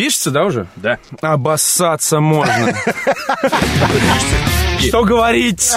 [0.00, 0.66] Пишется, да, уже?
[0.76, 0.98] Да.
[1.20, 2.74] Обоссаться можно.
[4.78, 5.74] Что говорить?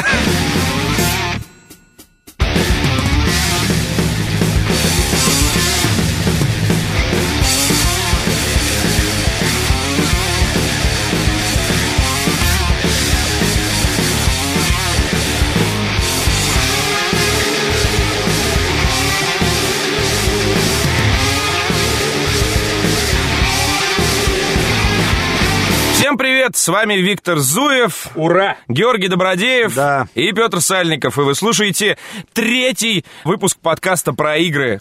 [26.53, 28.57] Привет, с вами Виктор Зуев, Ура!
[28.67, 30.07] Георгий Добродеев Да.
[30.15, 31.17] и Петр Сальников.
[31.17, 31.97] И вы слушаете
[32.33, 34.77] третий выпуск подкаста про игры.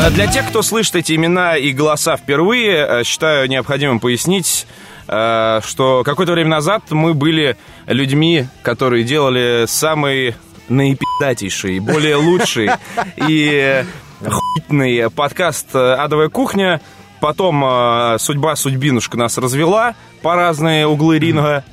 [0.00, 4.66] Э, Для тех, кто слышит эти имена и голоса впервые, э, считаю необходимым пояснить,
[5.08, 7.56] э, что какое-то время назад мы были
[7.86, 10.34] людьми, которые делали самые
[10.68, 12.70] наипидатейший, более лучший
[13.16, 13.84] и
[14.24, 16.80] охуительный подкаст «Адовая кухня».
[17.20, 21.64] Потом э, судьба судьбинушка нас развела по разные углы ринга.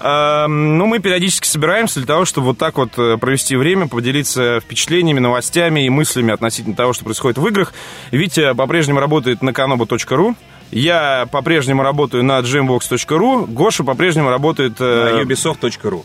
[0.00, 4.60] Э, Ну, мы периодически собираемся для того, чтобы вот так вот э, провести время, поделиться
[4.60, 7.72] впечатлениями, новостями и мыслями относительно того, что происходит в играх.
[8.10, 10.34] Витя по-прежнему работает на kanobu.ru.
[10.72, 13.46] Я по-прежнему работаю на gmbox.ru.
[13.46, 14.76] Гоша по-прежнему работает...
[14.80, 16.02] э, На ubisoft.ru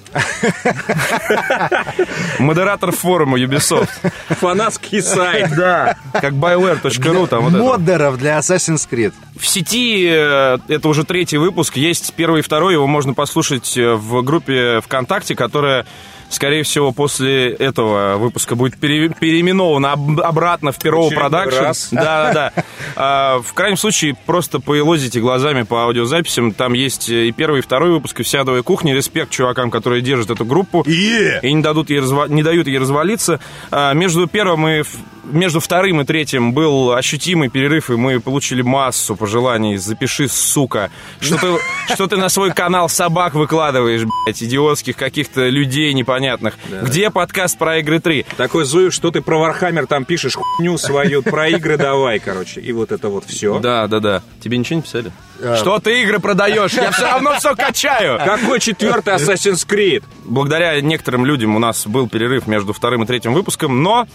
[2.39, 3.89] Модератор форума Ubisoft.
[4.29, 5.55] Фанатский сайт.
[5.55, 5.95] Да.
[6.13, 7.63] Как BioWare.ru там вот это.
[7.63, 9.13] Моддеров для Assassin's Creed.
[9.39, 13.93] В сети, э, это уже третий выпуск, есть первый и второй, его можно послушать э,
[13.93, 15.85] в группе ВКонтакте, которая,
[16.29, 21.57] скорее всего, после этого выпуска будет пере- переименована об- обратно в Перово Production.
[21.91, 22.63] Да, да, да.
[22.99, 27.91] А, В крайнем случае, просто поелозите глазами по аудиозаписям, там есть и первый, и второй
[27.91, 28.93] выпуск, и вся адовая кухня.
[28.95, 30.83] Респект чувакам, которые держат эту группу
[31.43, 33.39] и не, дадут ей разва- не дают ей развалиться.
[33.71, 34.83] А, Между первым и
[35.29, 39.75] между вторым и третьим был ощутимый перерыв, и мы получили массу пожеланий.
[39.75, 40.89] Запиши, сука.
[41.19, 41.47] Что ты,
[41.93, 46.16] что ты на свой канал собак выкладываешь, блядь, идиотских каких-то людей непонятных.
[46.81, 48.25] Где подкаст про игры 3?
[48.37, 52.61] Такой Зуев, что ты про Warhammer там пишешь, хуйню свою, про игры давай, короче.
[52.61, 53.59] И вот это вот все.
[53.59, 54.21] Да, да, да.
[54.41, 55.11] Тебе ничего не писали?
[55.57, 56.73] Что ты игры продаешь?
[56.73, 58.17] Я все равно все качаю.
[58.17, 60.03] Какой четвертый Assassin's Creed?
[60.25, 64.07] Благодаря некоторым людям у нас был перерыв между вторым и третьим выпуском, но...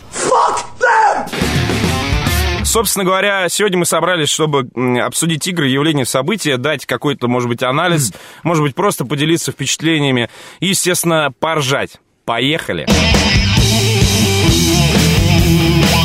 [2.65, 4.69] Собственно говоря, сегодня мы собрались, чтобы
[5.01, 8.13] обсудить игры, явления, события, дать какой-то, может быть, анализ,
[8.43, 10.31] может быть, просто поделиться впечатлениями
[10.61, 11.99] и, естественно, поржать.
[12.25, 12.87] Поехали!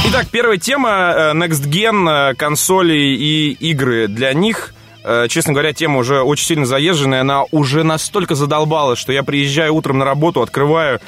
[0.10, 4.74] Итак, первая тема э, Next Gen, э, консоли и игры для них.
[5.04, 9.76] Э, Честно говоря, тема уже очень сильно заезженная, она уже настолько задолбала, что я приезжаю
[9.76, 11.02] утром на работу, открываю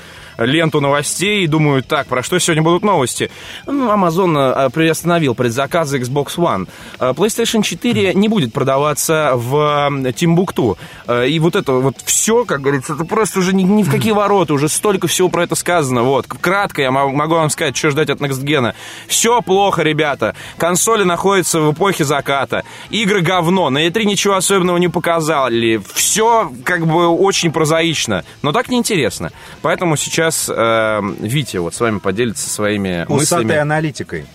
[0.45, 3.29] ленту новостей и думаю, так, про что сегодня будут новости?
[3.65, 6.67] Ну, Amazon э, приостановил предзаказы Xbox One.
[6.99, 10.77] Э, PlayStation 4 не будет продаваться в Тимбукту.
[11.07, 14.11] Э, И вот это вот все, как говорится, это просто уже ни, ни в какие
[14.11, 16.03] ворота, уже столько всего про это сказано.
[16.03, 18.73] Вот, кратко я мо- могу вам сказать, что ждать от Next Gen.
[19.07, 20.35] Все плохо, ребята.
[20.57, 22.63] Консоли находятся в эпохе заката.
[22.89, 23.69] Игры говно.
[23.69, 25.81] На E3 ничего особенного не показали.
[25.93, 28.23] Все как бы очень прозаично.
[28.41, 29.31] Но так неинтересно.
[29.61, 33.55] Поэтому сейчас э, Витя вот с вами поделится своими Усатой мыслями.
[33.61, 34.25] аналитикой.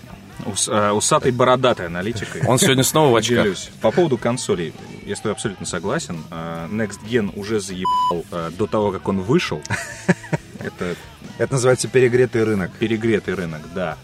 [0.45, 2.41] Ус- э, усатой бородатой аналитикой.
[2.45, 3.43] Он сегодня снова в очках.
[3.43, 3.69] Делюсь.
[3.81, 4.73] По поводу консолей,
[5.05, 6.23] я с тобой абсолютно согласен.
[6.29, 9.61] Э, Next Gen уже заебал э, до того, как он вышел.
[10.59, 10.95] Это
[11.37, 12.71] Это называется перегретый рынок.
[12.79, 13.97] перегретый рынок, да.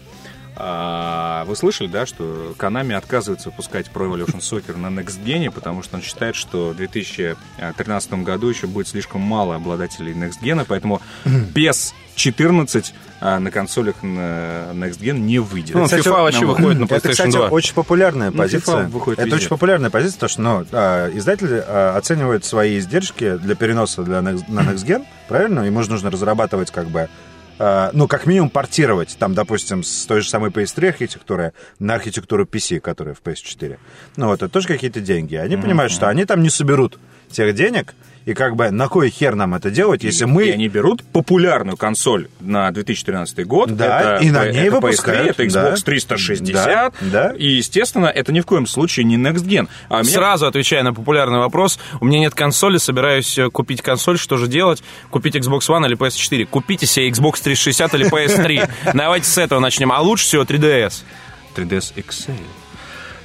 [0.64, 5.82] А, вы слышали, да, что Konami отказывается выпускать Pro Evolution Soccer на Next Gen, потому
[5.82, 11.02] что он считает, что в 2013 году еще будет слишком мало обладателей Next Gen, поэтому
[11.24, 15.74] без 14 а, на консолях на Next Gen не выйдет.
[15.74, 17.48] Ну, Кстати, FIFA вообще ну, выходит на Это, PlayStation кстати, 2.
[17.48, 18.76] очень популярная Ну, позиция.
[18.84, 19.36] FIFA выходит это везде.
[19.38, 24.18] очень популярная позиция, потому что ну, а, издатели а, оценивают свои издержки для переноса для
[24.18, 25.60] Next- на Next Gen, правильно?
[25.62, 27.08] Ему же нужно разрабатывать как бы
[27.92, 32.80] ну, как минимум портировать, там, допустим, с той же самой PS3 архитектуры на архитектуру PC,
[32.80, 33.78] которая в PS4.
[34.16, 35.36] Ну, вот, это тоже какие-то деньги.
[35.36, 36.98] Они понимают, что они там не соберут
[37.30, 40.46] тех денег, и как бы на кой хер нам это делать, если мы...
[40.46, 43.74] И они берут популярную консоль на 2013 год.
[43.74, 45.76] Да, это, и на это ней PS3, выпускают, это Xbox да.
[45.76, 46.64] 360.
[46.64, 47.34] Да, да.
[47.36, 49.68] И, естественно, это ни в коем случае не Next Gen.
[49.88, 54.18] А меня- Сразу отвечая на популярный вопрос, у меня нет консоли, собираюсь э, купить консоль,
[54.18, 54.82] что же делать?
[55.10, 56.46] Купить Xbox One или PS4?
[56.46, 58.70] Купите себе Xbox 360 или PS3.
[58.94, 59.90] Давайте с этого начнем.
[59.92, 61.02] А лучше всего 3DS.
[61.56, 62.61] 3ds XL.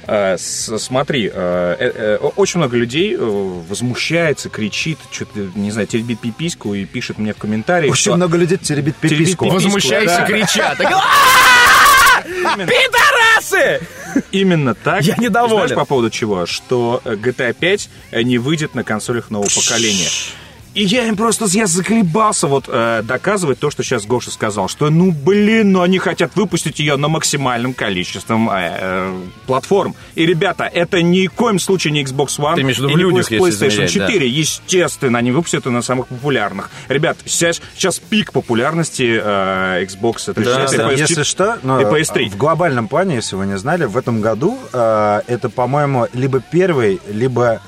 [0.08, 6.86] Э, Смотри, э, э, очень много людей возмущается, кричит, что-то, не знаю, теребит пипиську и
[6.86, 9.44] пишет мне в комментариях, Очень что- много людей теребит пиписку.
[9.44, 9.48] пиписку.
[9.50, 10.26] Возмущайся, да.
[10.26, 10.80] кричат.
[12.26, 12.66] Именно.
[12.66, 13.80] Пидорасы!
[14.32, 15.02] Именно так.
[15.02, 15.66] Я недоволен.
[15.68, 16.46] Знаешь, по поводу чего?
[16.46, 17.90] Что GTA 5
[18.24, 20.08] не выйдет на консолях нового поколения.
[20.74, 24.90] И я им просто, я заколебался вот э, доказывать то, что сейчас Гоша сказал, что,
[24.90, 29.94] ну, блин, ну они хотят выпустить ее на максимальном количеством э, э, платформ.
[30.14, 33.30] И, ребята, это ни в коем случае не Xbox One Ты и в не людях,
[33.30, 34.06] если PlayStation замерять, да.
[34.06, 34.28] 4.
[34.28, 36.70] Естественно, они выпустят это на самых популярных.
[36.88, 40.92] Ребят, сейчас, сейчас пик популярности э, Xbox 360 Да, и да.
[40.94, 42.30] PS4 Если что, ну, и PS3.
[42.30, 47.00] в глобальном плане, если вы не знали, в этом году э, это, по-моему, либо первый,
[47.10, 47.60] либо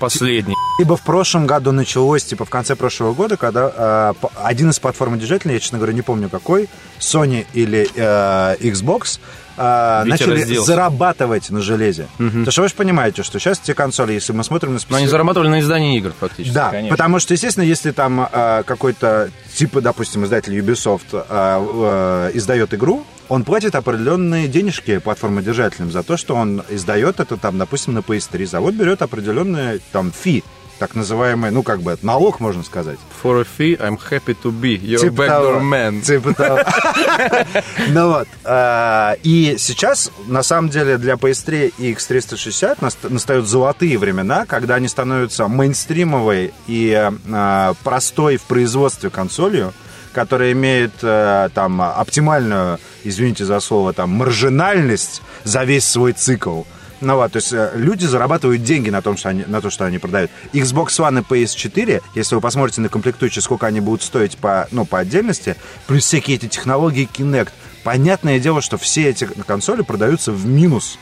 [0.00, 0.54] Последний.
[0.78, 5.54] Либо в прошлом году началось, типа в конце прошлого года, когда э, один из платформодержателей,
[5.54, 6.68] я, честно говоря, не помню какой,
[7.00, 9.18] Sony или э, Xbox,
[9.58, 10.66] Витя начали разделся.
[10.66, 12.06] зарабатывать на железе.
[12.16, 14.98] Потому что вы же понимаете, что сейчас те консоли, если мы смотрим на Но специ-
[14.98, 16.54] они зарабатывали на издании игр, фактически.
[16.54, 16.96] да, конечно.
[16.96, 23.44] потому что, естественно, если там э, какой-то, типа, допустим, издатель Ubisoft э, издает игру, он
[23.44, 28.46] платит определенные денежки платформодержателям за то, что он издает это, там, допустим, на PS3.
[28.46, 30.42] Завод берет определенные, там, фи,
[30.78, 32.98] так называемый, ну, как бы, налог, можно сказать.
[33.22, 35.60] For a fee, I'm happy to be your Типа backdoor того.
[35.60, 36.00] man.
[36.02, 36.58] Типа того.
[37.88, 38.28] Ну вот.
[38.44, 44.76] а, И сейчас, на самом деле, для PS3 и X360 наст- настают золотые времена, когда
[44.76, 49.72] они становятся мейнстримовой и а, простой в производстве консолью,
[50.12, 56.62] которая имеет э, там оптимальную, извините за слово, там маржинальность за весь свой цикл.
[57.00, 59.84] Ну вот, то есть э, люди зарабатывают деньги на том, что они, на то, что
[59.84, 60.30] они продают.
[60.52, 64.84] Xbox One и PS4, если вы посмотрите на комплектующие, сколько они будут стоить по, ну,
[64.84, 65.56] по отдельности,
[65.86, 67.50] плюс всякие эти технологии Kinect,
[67.84, 70.98] понятное дело, что все эти консоли продаются в минус.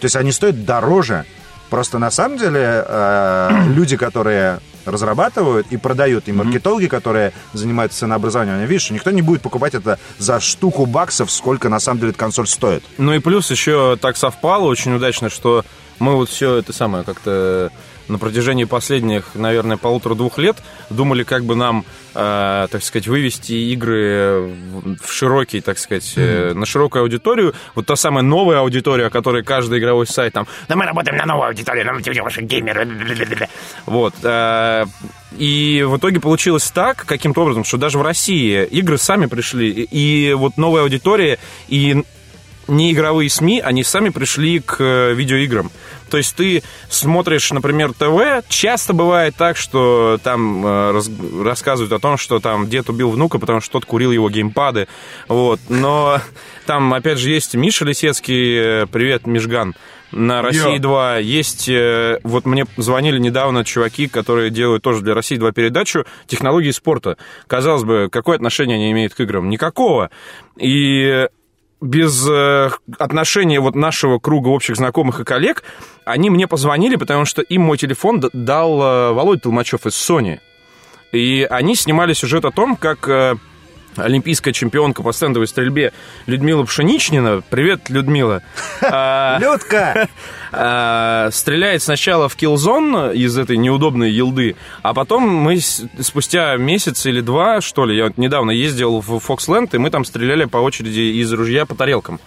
[0.00, 1.24] То есть они стоят дороже.
[1.70, 8.58] Просто на самом деле э, люди, которые разрабатывают и продают, и маркетологи, которые занимаются ценообразованием,
[8.58, 12.18] они, видишь, никто не будет покупать это за штуку баксов, сколько на самом деле эта
[12.18, 12.84] консоль стоит.
[12.96, 15.64] Ну и плюс еще так совпало очень удачно, что
[15.98, 17.70] мы вот все это самое как-то
[18.08, 20.56] на протяжении последних, наверное, полутора-двух лет
[20.90, 24.54] думали, как бы нам, э, так сказать, вывести игры
[25.02, 27.54] в, широкий, так сказать, э, на широкую аудиторию.
[27.74, 31.26] Вот та самая новая аудитория, о которой каждый игровой сайт там, да мы работаем на
[31.26, 32.88] новую аудиторию, нам ваши геймеры.
[33.86, 34.14] Вот.
[34.22, 34.86] э,
[35.36, 40.06] и в итоге получилось так, каким-то образом, что даже в России игры сами пришли, и
[40.06, 41.38] и вот новая аудитория,
[41.68, 42.02] и
[42.68, 45.70] не игровые СМИ, они сами пришли к э, видеоиграм.
[46.10, 51.10] То есть ты смотришь, например, ТВ, часто бывает так, что там э, раз-
[51.42, 54.88] рассказывают о том, что там дед убил внука, потому что тот курил его геймпады.
[55.28, 55.60] Вот.
[55.68, 56.20] Но
[56.66, 59.74] там, опять же, есть Миша Лисецкий, э, привет, Мишган,
[60.12, 61.18] на России 2.
[61.18, 66.70] Есть, э, вот мне звонили недавно чуваки, которые делают тоже для России 2 передачу «Технологии
[66.70, 67.16] спорта».
[67.46, 69.48] Казалось бы, какое отношение они имеют к играм?
[69.48, 70.10] Никакого.
[70.56, 71.28] И
[71.80, 75.62] без э, отношения вот нашего круга общих знакомых и коллег,
[76.04, 80.40] они мне позвонили, потому что им мой телефон дал э, Володя Толмачев из Sony.
[81.12, 83.36] И они снимали сюжет о том, как э,
[83.96, 85.92] олимпийская чемпионка по стендовой стрельбе
[86.26, 88.42] Людмила Пшеничнина, привет, Людмила,
[88.82, 90.08] а, Людка!
[90.52, 97.20] а, стреляет сначала в киллзон из этой неудобной елды, а потом мы спустя месяц или
[97.20, 101.32] два, что ли, я недавно ездил в Фоксленд, и мы там стреляли по очереди из
[101.32, 102.20] ружья по тарелкам.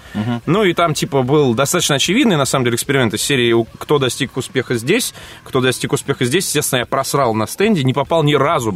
[0.46, 4.38] Ну и там типа был достаточно очевидный, на самом деле, эксперимент из серии «Кто достиг
[4.38, 6.46] успеха здесь?», «Кто достиг успеха здесь?».
[6.46, 8.74] Естественно, я просрал на стенде, не попал ни разу,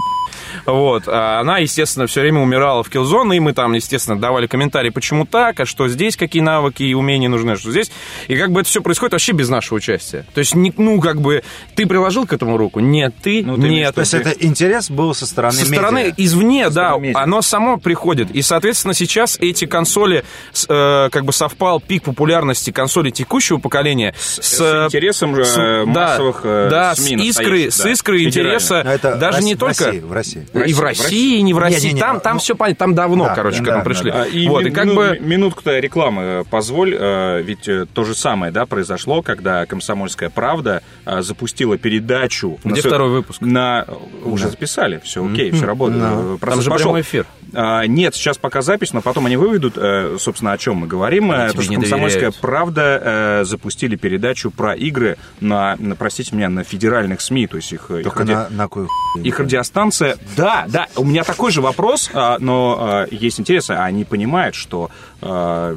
[0.65, 1.03] вот.
[1.07, 5.25] А она, естественно, все время умирала в киллзон, и мы там, естественно, давали комментарии, почему
[5.25, 7.91] так, а что здесь, какие навыки и умения нужны, а что здесь.
[8.27, 10.25] И как бы это все происходит вообще без нашего участия.
[10.33, 11.43] То есть, не- ну, как бы,
[11.75, 12.79] ты приложил к этому руку?
[12.79, 13.43] Нет, ты?
[13.45, 13.95] Ну, ты Нет.
[13.95, 15.75] То есть это интерес был со стороны Со медиа.
[15.75, 17.19] стороны извне, да, стороны медиа.
[17.21, 18.31] оно само приходит.
[18.31, 24.13] И, соответственно, сейчас эти консоли, с, э, как бы совпал пик популярности консолей текущего поколения
[24.17, 28.61] с, с интересом, э, с- да, массовых, э, да, СМИ с с да, искрой федеральных.
[28.61, 29.83] интереса, даже в не только...
[29.83, 30.47] В России, в России.
[30.69, 31.87] И в России, и не в России.
[31.87, 34.11] Не-не-не, там, там ну, все понятно, там давно, да, короче, да, к этому да, пришли.
[34.11, 35.17] да, А, И, вот, ми- и как бы...
[35.21, 40.81] минутку-то рекламы э, позволь, э, ведь э, то же самое, да, произошло, когда «Комсомольская правда»
[41.19, 42.59] запустила передачу...
[42.63, 43.41] Где на второй выпуск?
[43.41, 43.85] На...
[44.23, 46.01] Уже записали, все окей, все работает.
[46.01, 46.47] Да.
[46.47, 46.87] Там же пошел.
[46.87, 47.25] прямой эфир.
[47.53, 49.75] А, нет, сейчас пока запись, но потом они выведут,
[50.19, 51.31] собственно, о чем мы говорим.
[51.31, 52.37] Они тебе Потому что не «Комсомольская доверяют.
[52.41, 57.89] правда» запустили передачу про игры на, на, простите меня, на федеральных СМИ, то есть их...
[57.91, 59.23] их Только ради- на, на кой хуй?
[59.23, 60.17] их радиостанция...
[60.35, 62.37] Да, да, у меня такой же вопрос, а,
[62.71, 64.89] а, есть интерес, а они понимают, что,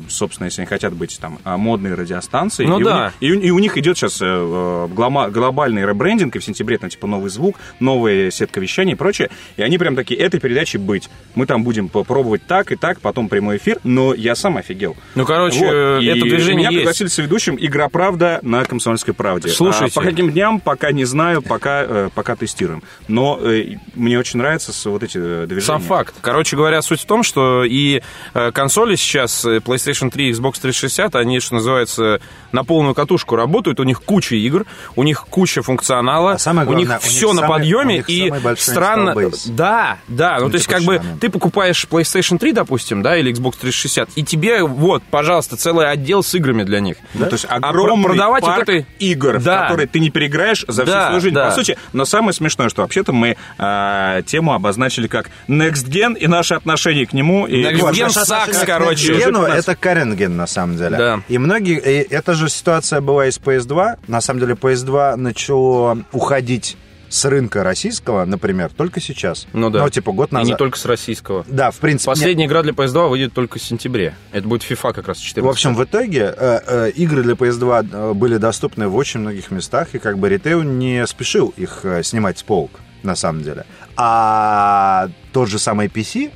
[0.09, 3.05] собственно, если они хотят быть там а, модной радиостанцией, Ну и, у да.
[3.05, 6.79] них, и, у, и у них идет сейчас э, э, глобальный ребрендинг, и в сентябре
[6.79, 10.77] там типа новый звук, новая сетка вещания и прочее, и они прям такие, этой передачи
[10.77, 11.09] быть.
[11.35, 14.97] Мы там будем попробовать так и так, потом прямой эфир, но я сам офигел.
[15.15, 16.03] Ну, короче, Вот.
[16.03, 16.79] И это движение меня есть.
[16.79, 19.49] пригласили с ведущим «Игра правда» на «Комсомольской правде».
[19.49, 19.93] Слушайте.
[19.99, 22.83] А по каким дням, пока не знаю, пока, э, пока тестируем.
[23.09, 25.67] Но э, мне очень нравятся вот эти э, движения.
[25.67, 26.15] Сам факт.
[26.21, 28.03] Короче говоря, суть в том, что и
[28.35, 32.21] э, консоли сейчас, э, PlayStation 3 и Xbox 360, они, что называется,
[32.53, 34.65] на полную катушку работают, у них куча игр,
[34.95, 37.59] у них куча функционала, А самое у них главное, у них все на самый- у
[37.59, 39.15] подъеме, них и странно...
[39.47, 43.55] Да, да, ну, то есть как бы ты покупаешь PlayStation 3, допустим, да, или Xbox
[43.61, 46.97] 360, и тебе, вот, пожалуйста, целый отдел с играми для них.
[47.15, 49.59] Ну, то есть А про- огромный продавать вот парк этой- игр, Да.
[49.59, 51.35] в которые ты не переиграешь за всю Да, свою жизнь.
[51.35, 51.47] да.
[51.51, 56.27] По сути, но самое смешное, что вообще-то мы а, тему обозначили как Next Gen и
[56.27, 57.47] наше отношение к нему.
[57.47, 59.15] И Next Вот, Gen сакс, к короче.
[59.33, 59.65] 15.
[59.65, 60.97] это Каренген, на самом деле.
[60.97, 61.21] Да.
[61.29, 61.79] И многие...
[61.79, 63.99] и эта же ситуация была и с PS2.
[64.09, 66.77] На самом деле PS2 начало уходить
[67.09, 69.47] с рынка российского, например, только сейчас.
[69.53, 69.83] Ну да.
[69.83, 70.49] Ну, типа год И назад.
[70.49, 71.45] не только с российского.
[71.49, 72.11] Да, в принципе.
[72.11, 74.15] Последняя игра для PS2 выйдет только в сентябре.
[74.33, 75.45] Это будет FIFA как раз 14.
[75.45, 79.51] В общем, в итоге э, э, игры для PS2 э, были доступны в очень многих
[79.51, 83.65] местах, и как бы ритейл не спешил их э, снимать с полок, на самом деле.
[83.97, 86.33] А тот же самый PC,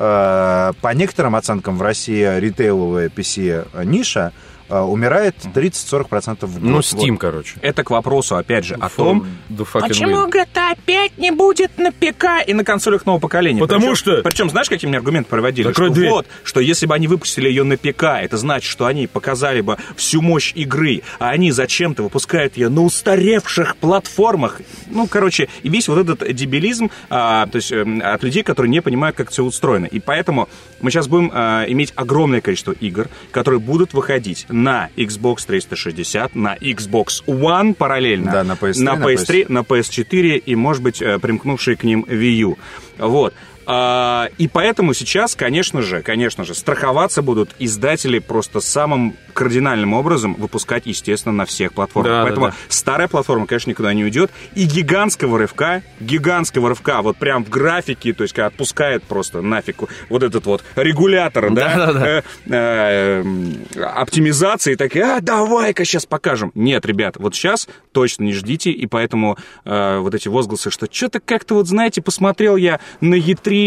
[0.00, 6.62] по некоторым оценкам в России ритейловая PC ниша э, умирает 30-40% в год.
[6.62, 6.84] ну, Вот.
[6.84, 7.54] Steam, короче.
[7.62, 10.30] это к вопросу, опять же, о For том, the fucking Почему win.
[10.32, 13.60] GTA 5 не будет на ПК и на консолях нового поколения?
[13.60, 15.66] Потому Причем- что- Причем, знаешь, какие мне аргументы проводили?
[15.68, 16.10] Закрой что дверь.
[16.10, 19.76] вот, что если бы они выпустили ее на ПК, это значит, что они показали бы
[19.96, 24.60] всю мощь игры, а они зачем-то выпускают ее на устаревших платформах.
[24.88, 28.80] Ну, короче, и весь вот этот дебилизм а, то есть, эм, от людей, которые не
[28.82, 29.86] понимают, как все устроено.
[29.86, 30.48] И поэтому
[30.80, 36.56] мы сейчас будем а, иметь огромное количество игр, которые будут выходить на Xbox 360, на
[36.56, 41.18] Xbox One параллельно, Да, на PS3, на на PS3, на PS4 и, может быть, э,
[41.18, 42.58] примкнувшие к ним Wii U.
[42.98, 43.34] Вот.
[43.72, 50.34] А, И поэтому сейчас, конечно же, конечно же, страховаться будут издатели просто самым кардинальным образом
[50.34, 52.10] выпускать, естественно, на всех платформах.
[52.10, 52.54] Да, да, Поэтому да.
[52.68, 54.32] старая платформа, конечно, никуда не уйдет.
[54.56, 59.76] И гигантского рывка, гигантского рывка, вот прям в графике, то есть когда отпускает просто нафиг
[60.08, 62.18] вот этот вот регулятор, да, Да-да-да.
[62.18, 63.54] э, э, м,
[63.94, 66.50] оптимизации, так, а, давай-ка сейчас покажем.
[66.56, 71.20] Нет, ребят, вот сейчас точно не ждите, и поэтому э, вот эти возгласы, что что-то
[71.20, 73.14] как-то вот, знаете, посмотрел я на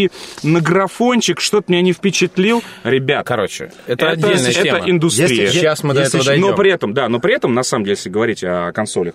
[0.04, 0.10] E3,
[0.42, 2.62] на графончик, что-то меня не впечатлил.
[2.82, 4.90] Ребят, Короче, это, отдельная это тема.
[4.90, 5.42] индустрия.
[5.44, 6.48] Есть- Сейчас мы до Если этого дойдем.
[6.48, 9.14] Но при этом, да, но при этом, на самом деле, если говорить о консолях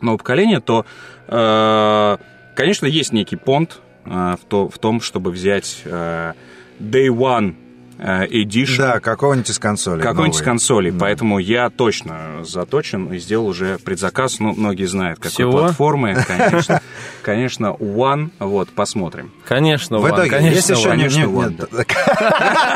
[0.00, 0.84] нового поколения, то,
[1.28, 2.16] э,
[2.54, 6.32] конечно, есть некий понт э, в, то- в том, чтобы взять э,
[6.80, 7.54] Day One
[7.98, 10.02] Edition Да, какого-нибудь из консолей.
[10.02, 10.90] какой-нибудь из консолей.
[10.90, 10.98] Да.
[11.00, 14.40] Поэтому я точно заточен и сделал уже предзаказ.
[14.40, 15.52] Ну, многие знают, какой Всего?
[15.52, 16.16] платформы.
[16.26, 16.80] Конечно,
[17.22, 18.30] конечно, One.
[18.40, 19.32] Вот, посмотрим.
[19.46, 21.68] Конечно, В Ван, итоге, конечно, есть еще, конечно, не- нет.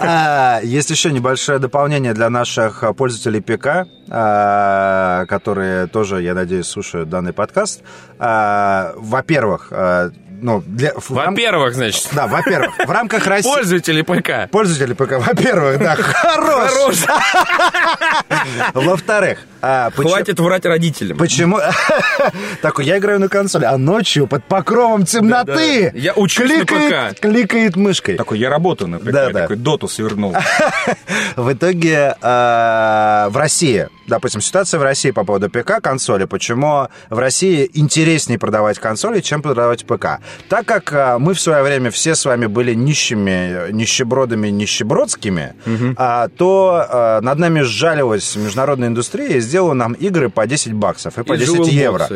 [0.00, 7.08] А, есть еще небольшое дополнение для наших пользователей ПК, а, которые тоже, я надеюсь, слушают
[7.08, 7.82] данный подкаст.
[8.18, 9.72] А, Во-первых,
[10.40, 10.92] ну, для...
[11.08, 13.48] Во-первых, значит, Да, во-первых, в рамках России...
[13.48, 14.50] пользователи ПК.
[14.50, 16.70] Пользователи ПК, во-первых, да, хорош.
[16.70, 16.96] Хорош.
[18.74, 21.18] Во-вторых, а, почему- Хватит врать родителям.
[21.18, 21.58] Почему?
[22.62, 25.98] Так, я играю на консоли, а ночью под покровом темноты Да-да.
[25.98, 27.20] Я учусь на кликает, ПК.
[27.22, 28.16] кликает мышкой.
[28.16, 29.42] Такой, я работаю на ПК, Да, да.
[29.42, 30.34] такой доту свернул.
[31.36, 37.18] В итоге э, в России, допустим, ситуация в России по поводу ПК консоли, почему в
[37.18, 40.20] России интереснее продавать консоли, чем продавать ПК.
[40.48, 45.54] Так как э, мы в свое время все с вами были нищими, нищебродами, нищебродскими,
[45.96, 51.18] а, то э, над нами сжалилась международная индустрия и сделала нам игры по 10 баксов
[51.18, 52.08] и по И 10 Jewel евро.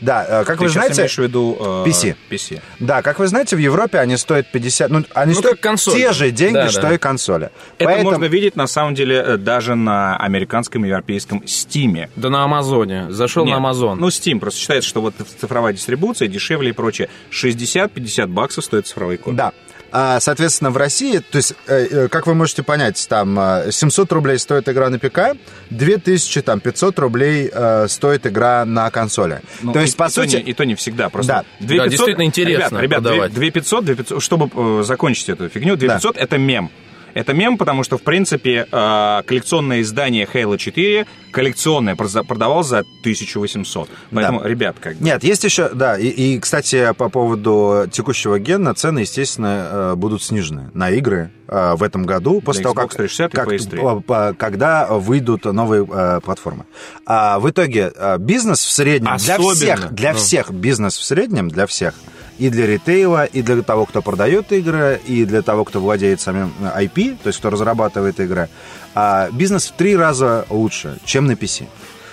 [0.00, 1.00] Да, как Ты вы знаете...
[1.02, 2.16] имеешь в виду э, PC.
[2.30, 2.60] PC.
[2.80, 4.90] Да, как вы знаете, в Европе они стоят 50...
[4.90, 6.94] Ну, они Ну, стоят те же деньги, Да, что да.
[6.94, 7.50] и консоли.
[7.78, 12.08] Это Поэтому- можно видеть, на самом деле, э, даже на американском и европейском Steam.
[12.16, 13.06] Да на Амазоне.
[13.10, 13.98] Зашел на Нет, Амазон.
[14.00, 17.08] Ну, Steam просто считается, что вот цифровая дистрибуция дешевле и прочее.
[17.56, 19.36] 60-50 баксов стоит цифровой код.
[19.36, 19.52] Да.
[19.92, 24.12] А, Соответственно, в России, то есть, э, э, как вы можете понять, там э, 700
[24.12, 25.36] рублей стоит игра на ПК,
[25.70, 29.40] 2500 рублей э, стоит игра на консоли.
[29.62, 30.36] Ну, то есть, и- по и то сути...
[30.36, 31.08] не- и то не всегда.
[31.08, 31.44] Просто Да.
[31.66, 33.32] 2500 Да, действительно интересно Ребят, ребят продавать.
[33.34, 36.70] 2500, 2500, чтобы э, закончить эту фигню, 2500 это мем.
[37.16, 43.88] Это мем, потому что, в принципе, э, коллекционное издание Halo 4 коллекционное продавалось за 1800.
[44.12, 45.04] Поэтому, ребят, как бы...
[45.04, 50.22] Нет, есть еще, да, и, и, кстати, по поводу текущего гена, цены, естественно, э, будут
[50.22, 53.48] снижены на игры э, в этом году, после Для того, Xbox как, 360 и как-
[53.48, 53.80] PS3.
[53.80, 55.86] по- по- когда выйдут новые
[56.20, 56.66] платформы.
[57.06, 60.18] А в итоге бизнес в среднем, для Особенно, всех, для ну.
[60.18, 61.94] всех бизнес в среднем, для всех,
[62.38, 66.52] и для ритейла, и для того, кто продает игры, и для того, кто владеет самим
[66.60, 68.48] IP, то есть кто разрабатывает игры,
[68.94, 71.66] а, бизнес в три раза лучше, чем на PC.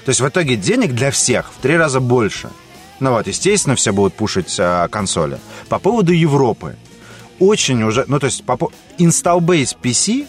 [0.06, 2.50] То есть в итоге денег для всех в три раза больше.
[3.00, 5.40] Ну вот, естественно, все будут пушить а, консоли.
[5.70, 6.76] По поводу Европы.
[7.40, 8.06] Очень уже...
[8.08, 10.28] Ну, то есть, по- install base PC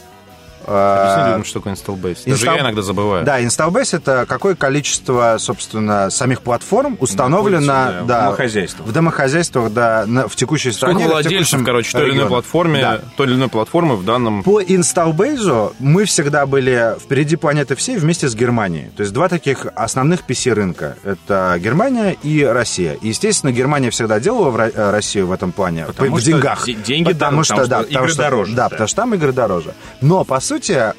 [0.67, 2.19] Объясни а, людям, что такое install base.
[2.29, 3.25] Даже Install- я иногда забываю.
[3.25, 8.89] Да, install base это какое количество, собственно, самих платформ установлено Находится, да, в да, домохозяйствах.
[8.89, 11.09] в домохозяйствах, да, на- в текущей Сколько стране.
[11.09, 13.01] в владельцев, текущем короче, той или иной платформе, Да.
[13.17, 14.43] той или иной платформы в данном...
[14.43, 18.91] По инсталбейзу мы всегда были впереди планеты всей вместе с Германией.
[18.97, 20.97] То есть два таких основных PC-рынка.
[21.05, 22.95] Это Германия и Россия.
[22.95, 25.85] И, естественно, Германия всегда делала в э, Россию в этом плане.
[25.87, 26.65] Потому в что деньгах.
[26.65, 28.69] де- деньги потому дороже, что, потому да, что потому игры что- дороже, Да, да.
[28.71, 29.75] потому что там игры дороже.
[30.01, 30.54] Но, по сути,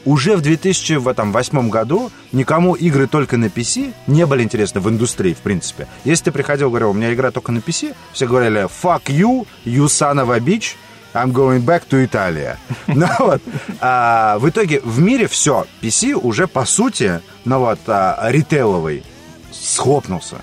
[0.06, 5.40] уже в 2008 году никому игры только на PC не были интересны в индустрии, в
[5.40, 5.88] принципе.
[6.04, 9.48] Если ты приходил и говорил, у меня игра только на PC, все говорили, fuck you,
[9.66, 10.76] you son of a bitch,
[11.14, 12.58] I'm going back to Italia.
[12.88, 13.42] Ну вот,
[13.80, 19.04] а, в итоге в мире все, PC уже по сути, ну вот, а, ритейловый
[19.52, 20.38] схлопнулся.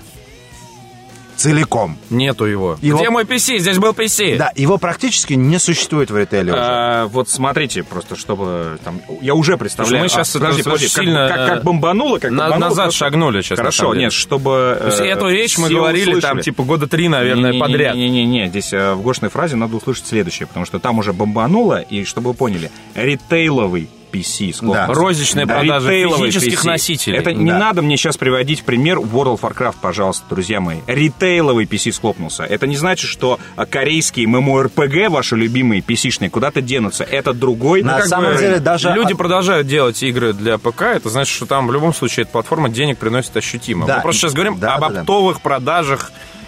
[1.35, 1.97] Целиком.
[2.09, 2.77] Нету его.
[2.81, 3.57] Его- Где мой PC?
[3.59, 4.37] Здесь был PC.
[4.37, 6.61] Да, его практически не существует в ритейле уже.
[6.61, 9.01] А, вот смотрите, просто чтобы там...
[9.21, 10.03] Я уже представляю...
[10.03, 12.85] Мы щас а, подожди, подожди, как- сильно, как, как, э, бомбануло, как на- бомбануло, назад
[12.85, 14.77] просто- шагнули сейчас, Хорошо, нет, чтобы...
[14.79, 16.41] То есть э, эту речь мы говорили там услышали.
[16.41, 17.95] типа года три, наверное, Не-не-не-не-не, подряд.
[17.95, 22.03] Не-не-не, здесь э, в гошной фразе надо услышать следующее, потому что там уже бомбануло, и
[22.05, 24.87] чтобы вы поняли, ритейловый PC схлопнулся.
[24.87, 24.93] Да.
[24.93, 26.67] Розничные продажи Ритейловый физических PC.
[26.67, 27.17] носителей.
[27.17, 27.57] Это не Да.
[27.57, 30.79] надо мне сейчас приводить в пример World of Warcraft, пожалуйста, друзья мои.
[30.87, 32.43] Ритейловый PC схлопнулся.
[32.43, 37.03] Это не значит, что а, корейские MMORPG, ваши любимые PC-шные, куда-то денутся.
[37.03, 37.83] Это другой...
[37.83, 38.91] На ну, самом бы, деле даже...
[38.93, 42.69] Люди продолжают делать игры для ПК, это значит, что там в любом случае эта платформа
[42.69, 43.87] денег приносит ощутимо.
[43.87, 44.99] Да, Мы просто сейчас говорим да, об да, да.
[45.01, 45.41] оптовых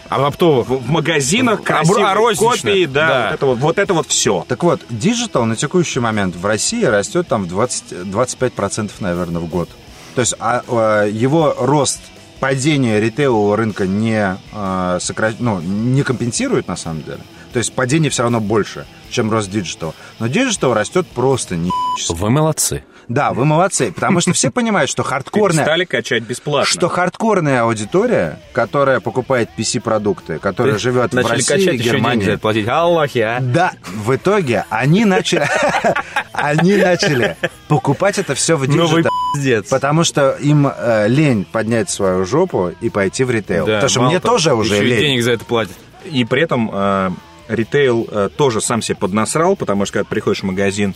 [0.10, 0.68] продажах, об оптовых.
[0.68, 3.24] в, в магазинах А красивые розничных, копии, да, да.
[3.30, 4.46] Вот, это вот, вот это вот все.
[4.48, 9.48] Так вот, digital на текущий момент в России растет там в 20, 25%, наверное, в
[9.48, 9.70] год.
[10.16, 12.00] То есть а, а, его рост,
[12.40, 17.20] падение ритейлового рынка не, а, сокра- ну, не компенсирует на самом деле.
[17.54, 19.96] То есть падение все равно больше, чем рост digital.
[20.20, 21.72] Но digital растет просто не
[22.10, 22.84] Вы молодцы.
[23.08, 25.64] Да, вы молодцы, потому что все понимают, что хардкорная...
[25.64, 26.66] Стали качать бесплатно.
[26.66, 32.68] Что хардкорная аудитория, которая покупает PC-продукты, которая живет в России, Германии, платить.
[32.68, 33.40] Аллахи, а?
[33.40, 35.48] да, в итоге они начали,
[36.34, 37.38] они начали
[37.68, 39.70] покупать это все в Новый диджитал.
[39.70, 43.66] Потому что им э, лень поднять свою жопу и пойти в ритейл.
[43.66, 45.00] Потому что мне тоже уже лень.
[45.00, 45.74] денег за это платят.
[46.06, 47.12] И при этом э,
[47.48, 50.96] ритейл э, тоже сам себе поднасрал, потому что когда приходишь в магазин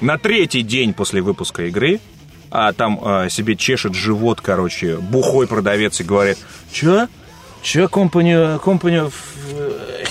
[0.00, 2.00] на третий день после выпуска игры,
[2.50, 6.38] а там э, себе чешет живот, короче, бухой продавец и говорит,
[6.72, 7.08] чё?
[7.62, 9.10] Чё, компания, Company of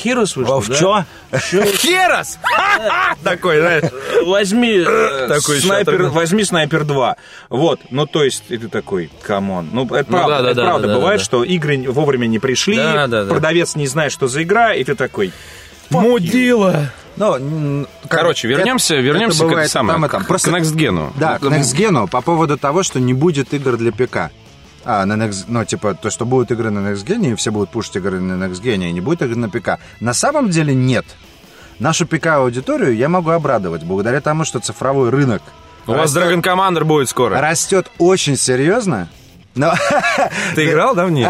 [0.03, 1.05] Heroes вышла, О, в чё?
[1.31, 2.39] Heroes!
[3.23, 3.91] Такой, знаешь.
[4.25, 7.15] Возьми э, Такой снайпер, возьми снайпер 2.
[7.49, 9.69] Вот, ну то есть, ты такой, come on.
[9.71, 10.87] Ну, это Ну, правда, это правда.
[10.87, 13.29] да, да, Бывает, что игры вовремя не пришли, Да, да, да.
[13.29, 15.31] продавец не знает, что за игра, и ты такой,
[15.89, 16.91] Мудила.
[17.17, 20.23] Ну, м, как- Короче, вернемся, это- вернемся это к, бывает самое, там там.
[20.23, 21.11] к- Просто- к Next Gen.
[21.15, 24.31] Да, к Next Gen по поводу того, что не будет игр для ПК.
[24.85, 27.69] А, на Next, ну, типа, то, что будут игры на Next Gen, и все будут
[27.69, 29.79] пушить игры на Next Gen, и не будет игр на ПК.
[29.99, 31.05] На самом деле нет.
[31.79, 35.41] Нашу ПК-аудиторию я могу обрадовать, благодаря тому, что цифровой рынок
[35.87, 37.39] У вас Dragon Commander будет скоро.
[37.39, 39.07] растет очень серьезно.
[39.55, 39.73] Но
[40.55, 41.29] Ты играл, да, в нее?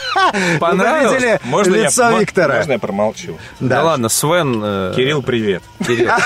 [0.60, 1.14] Понравилось?
[1.22, 2.56] видели можно лицо я, Виктора.
[2.56, 3.38] Можно я промолчу?
[3.60, 4.60] Да ладно, Свен...
[4.64, 5.62] э, Кирилл, привет.
[5.86, 6.10] Кирилл.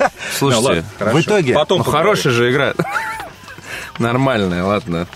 [0.00, 1.16] Ну, Слушайте, ладно, хорошо.
[1.16, 2.72] в итоге- Потом ну хорошая же игра.
[3.98, 5.06] Нормальная, ладно.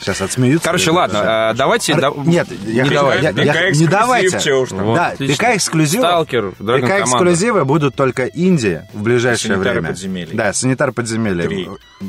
[0.00, 0.64] Сейчас отсмеются.
[0.66, 1.94] Короче, ладно, а, давайте...
[1.94, 3.22] да- Нет, я не хочу- давай.
[3.22, 4.52] я- я- не ПК-эксклюзив, давайте.
[4.54, 4.78] уж там.
[4.84, 5.34] Вот, да, отлично.
[5.44, 6.00] ПК-эксклюзивы.
[6.02, 6.80] Сталкер, Commander.
[6.82, 9.88] ПК-эксклюзивы будут только Индии в ближайшее Санитары время.
[9.88, 10.34] подземелья.
[10.36, 11.44] Да, санитар подземелья.
[11.48, 11.68] Три.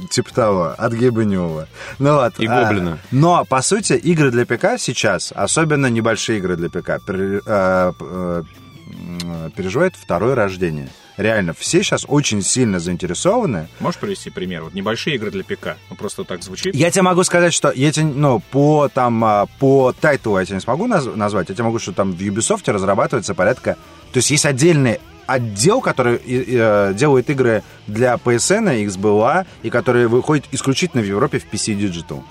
[0.10, 1.68] Типа того, от Гибанева.
[2.00, 2.34] Ну вот.
[2.40, 3.00] И а, Гоблина.
[3.12, 7.00] но, по сути, игры для ПК сейчас, особенно небольшие игры для ПК,
[9.20, 10.90] п- м, переживают второе рождение.
[11.18, 14.64] Реально, все сейчас очень сильно заинтересованы Можешь привести пример?
[14.64, 15.78] Вот небольшие игры для ПК.
[15.90, 16.76] Ну, просто так звучит.
[16.76, 20.56] Я тебе могу сказать, что я тебе, ну, по там, а, по тайтлу я тебе
[20.56, 21.48] не смогу наз- назвать.
[21.50, 23.78] Я тебе могу, что там в Ubisoft разрабатывается порядка...
[24.12, 29.70] То есть есть отдельный отдел, который и- и, э, делает игры для PSN, XBLA, и
[29.70, 32.24] который выходит исключительно в Европе в PC Digital.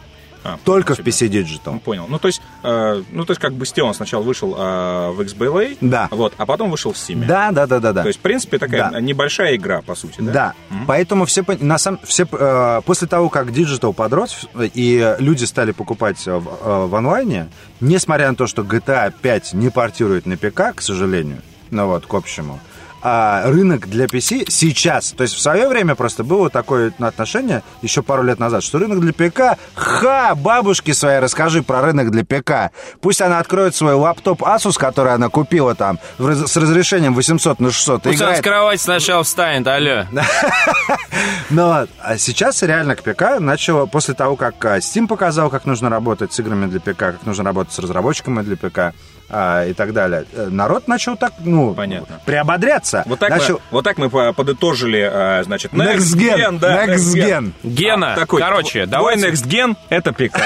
[0.44, 1.28] А, Только в PC.
[1.28, 1.72] Digital.
[1.72, 2.04] Ну, понял.
[2.06, 5.78] Ну, то есть, э, ну, то есть, как бы Steam сначала вышел э, в XBLA,
[5.80, 6.08] Да.
[6.10, 7.24] вот, а потом вышел в Steam.
[7.26, 8.02] Да, да, да, да, да.
[8.02, 9.00] То есть, в принципе, такая Да.
[9.00, 10.32] небольшая игра, по сути, да?
[10.32, 10.54] Да,
[10.86, 16.22] поэтому все, на самом, все э, после того, как Digital подрос и люди стали покупать
[16.26, 17.48] э, в, э, в онлайне,
[17.80, 22.12] несмотря на то, что GTA 5 не портирует на ПК, к сожалению, ну вот, к
[22.12, 22.60] общему,
[23.06, 28.02] а рынок для PC сейчас, то есть в свое время просто было такое отношение, еще
[28.02, 32.72] пару лет назад, что рынок для ПК, ха, бабушке своей расскажи про рынок для ПК.
[33.02, 37.70] Пусть она откроет свой лаптоп Asus, который она купила там в с разрешением 800 на
[37.70, 38.06] 600.
[38.06, 40.06] и Пусть она с играет кровати сначала встанет, алло.
[41.50, 45.90] но а сейчас реально к ПК начало, после того, как а, Steam показал, как нужно
[45.90, 48.94] работать с играми для ПК, как нужно работать с разработчиками для ПК
[49.30, 52.20] а, и так далее, э, народ начал так, ну, Понятно.
[52.24, 53.02] приободряться.
[53.06, 53.54] Вот так, начал...
[53.54, 57.52] мы, вот так мы по- подытожили, э, значит, Next Gen, да, Next Gen.
[57.62, 59.28] Гена, А, такой, короче, давайте...
[59.28, 60.38] Next Gen— это ПК.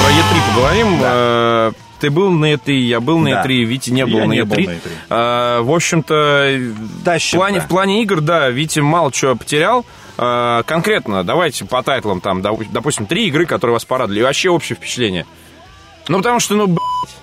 [0.00, 0.98] Про E3 поговорим.
[1.02, 3.42] Э, Ты был на E3, я был на Да.
[3.44, 4.44] E3, Витя не был Я на не E3.
[4.44, 4.80] был на E3.
[5.10, 6.58] Э, В общем-то,
[7.18, 7.64] в плане, да.
[7.64, 9.84] в плане игр, да, Витя мало чего потерял.
[10.22, 14.20] Э, Конкретно, давайте по тайтлам, там, доп- допустим, три игры, которые вас порадовали.
[14.20, 15.24] И вообще общее впечатление.
[16.08, 17.16] Ну, потому что, ну, блядь.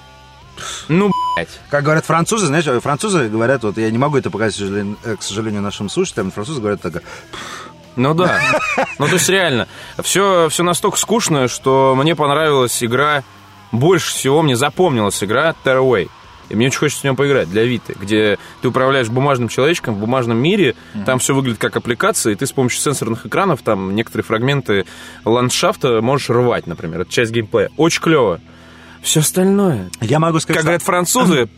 [0.88, 1.60] Ну, блядь.
[1.70, 5.64] Как говорят французы, знаешь, французы говорят, вот я не могу это показать, к сожалению, э,
[5.64, 7.04] нашим слушателям, французы говорят так,
[7.96, 8.40] Ну да.
[8.98, 9.68] Ну, то есть реально,
[10.02, 13.24] все, все настолько скучно, что мне понравилась игра,
[13.72, 16.10] больше всего мне запомнилась игра Tearaway.
[16.50, 20.00] И мне очень хочется в нее поиграть для Виты, где ты управляешь бумажным человечком в
[20.00, 24.24] бумажном мире, там все выглядит как аппликация, и ты с помощью сенсорных экранов там некоторые
[24.24, 24.86] фрагменты
[25.26, 27.02] ландшафта можешь рвать, например.
[27.02, 27.70] Это часть геймплея.
[27.78, 28.40] Очень клево.
[29.02, 29.90] Все остальное.
[30.02, 31.50] я могу сказать, Как что- говорят французы,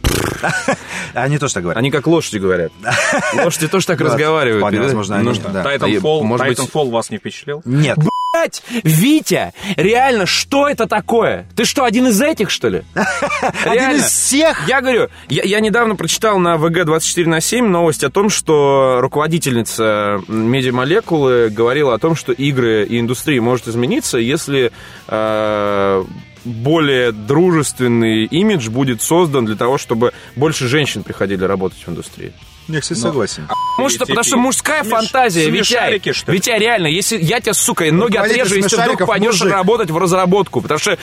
[1.14, 1.80] они тоже так говорят.
[1.80, 2.72] они как лошади говорят.
[3.34, 4.60] Лошади тоже так разговаривают.
[4.62, 7.62] вполне возможно, Titanfall вас не впечатлил?
[7.66, 7.98] Нет,
[8.40, 11.46] Блять, Витя, реально, что это такое?
[11.58, 12.84] Ты что, один из этих, что ли?
[13.66, 14.66] один из всех.
[14.70, 20.22] Я говорю, я, я недавно прочитал на ВГ-24 на 7 новость о том, что руководительница
[20.30, 24.72] медиамолекулы говорила о том, что игры и индустрия может измениться, если
[25.10, 26.06] э,
[26.46, 32.32] более дружественный имидж будет создан для того, чтобы больше женщин приходили работать в индустрии.
[32.70, 33.48] Я, кстати, согласен.
[33.48, 36.34] Потому что, потому что мужская смеш- фантазия, Витя, что ли?
[36.34, 39.52] Витя, реально, если я тебя, сука, ноги Руководитель отрежу, если ты вдруг пойдешь мужик.
[39.52, 40.98] работать в разработку, потому что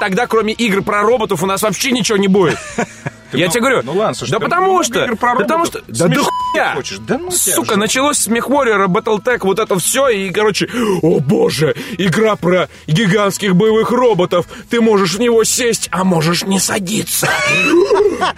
[0.00, 2.58] тогда, кроме игр про роботов, у нас вообще ничего не будет.
[3.32, 5.66] Я ну- тебе говорю, ну ладно, слушай, да ты потому что, игр про да потому
[5.66, 6.98] что, да да хуя, хочешь?
[6.98, 7.80] Да ну сука, же.
[7.80, 10.68] началось с Мехворера, Battletech, вот это все, и, короче,
[11.02, 16.58] о боже, игра про гигантских боевых роботов, ты можешь в него сесть, а можешь не
[16.58, 17.28] садиться.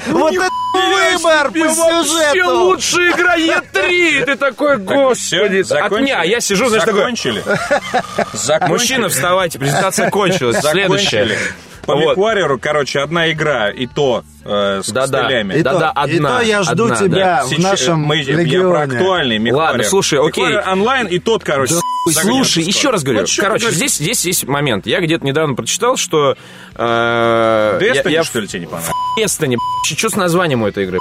[0.07, 2.51] Вот это выбор по сюжету.
[2.51, 4.25] лучшая игра Е3!
[4.27, 6.23] Ты такой, господи, от меня.
[6.23, 7.01] Я сижу, знаешь, такой.
[7.01, 7.43] Закончили.
[8.69, 10.59] мужчина, вставайте, презентация кончилась.
[10.61, 11.39] Следующая.
[11.87, 12.11] По Вот.
[12.11, 15.19] Миквареру, короче, одна игра, и то э, с Да-да.
[15.23, 15.55] костылями.
[15.55, 17.45] И Да-да, то- и одна, то я жду одна, тебя да.
[17.45, 18.83] в Сейчас- нашем мы, Я про регионе.
[18.95, 19.69] актуальный Микварер.
[19.71, 20.45] Ладно, слушай, окей.
[20.45, 21.75] Микварер онлайн, и тот, короче,
[22.09, 23.27] загнёт Слушай, еще раз говорю.
[23.27, 24.87] Ты Короче, здесь, здесь есть момент.
[24.87, 26.37] Я где-то недавно прочитал, что...
[26.77, 28.95] э, я- Destiny, я что ли, тебе не понравилось?
[29.19, 30.99] Destiny, что с названием у этой игры?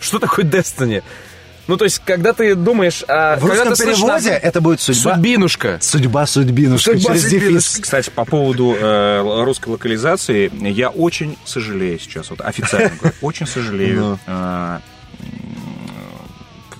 [0.00, 1.02] Что такое Destiny?
[1.66, 3.02] Ну, то есть, когда ты думаешь...
[3.08, 5.14] а, В когда русском ты слышишь переводе наз- это будет судьба.
[5.14, 5.78] Судьбинушка.
[5.80, 7.50] Судьба судьбинушка Судьба через судьбинушка.
[7.54, 7.78] дефис.
[7.80, 14.00] Кстати, по поводу э, русской локализации, я очень сожалею сейчас, вот официально говорю, очень сожалею.
[14.00, 14.18] Ну.
[14.26, 14.78] э,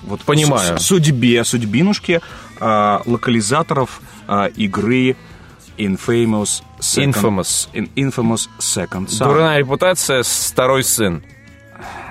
[0.03, 0.77] вот Понимаю.
[0.79, 2.21] судьбе, судьбинушке
[2.59, 5.15] э, локализаторов э, игры
[5.77, 7.69] Infamous Second, Infamous.
[7.73, 9.25] In- Infamous Second Son.
[9.27, 11.23] Дурная репутация, второй сын.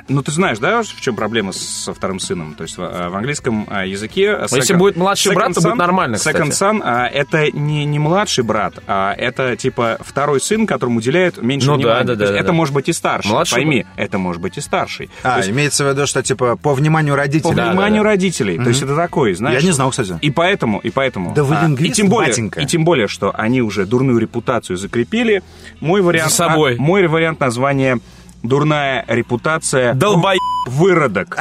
[0.09, 2.55] Ну, ты знаешь, да, в чем проблема со вторым сыном?
[2.55, 4.37] То есть в, э, в английском э, языке...
[4.39, 6.37] э, если second- будет младший брат, то son- будет нормально, кстати.
[6.37, 11.41] Second son, а, это не, не младший брат, а это типа второй сын, которому уделяют
[11.41, 12.05] меньше Ну да, внимания.
[12.05, 12.53] да, То да, есть да, это да.
[12.53, 13.31] может быть и старший.
[13.31, 15.07] Младший Пойми, это может быть и старший.
[15.23, 17.55] То А, есть имеется в виду, что типа по вниманию по родителей.
[17.55, 18.11] Да, вниманию да.
[18.11, 18.59] родителей.
[18.59, 19.61] То есть это такой, знаешь...
[19.63, 20.19] Я не знал, кстати.
[20.21, 21.33] И поэтому, и поэтому...
[21.35, 22.61] Да вы а, лингвист, и тем более, батенька.
[22.61, 25.43] И тем более, что они уже дурную репутацию закрепили.
[25.81, 26.31] Мой вариант...
[26.31, 26.77] За собой.
[26.77, 28.01] а, мой вариант названия
[28.45, 30.39] «Дурная репутация...» Долбай...
[30.67, 31.39] Выродок.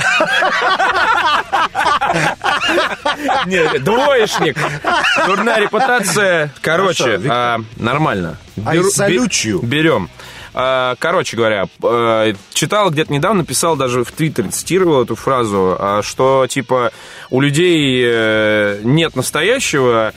[3.46, 4.58] Нет, двоечник.
[5.26, 6.52] Дурная репутация.
[6.62, 8.38] Короче, а, нормально.
[8.66, 9.66] I salute you.
[9.66, 10.10] Берем.
[10.54, 16.02] А, Короче говоря, э, читал где-то недавно, писал даже в Твиттере, цитировал эту фразу, а,
[16.04, 16.92] что типа
[17.32, 20.14] у людей э, нет настоящего,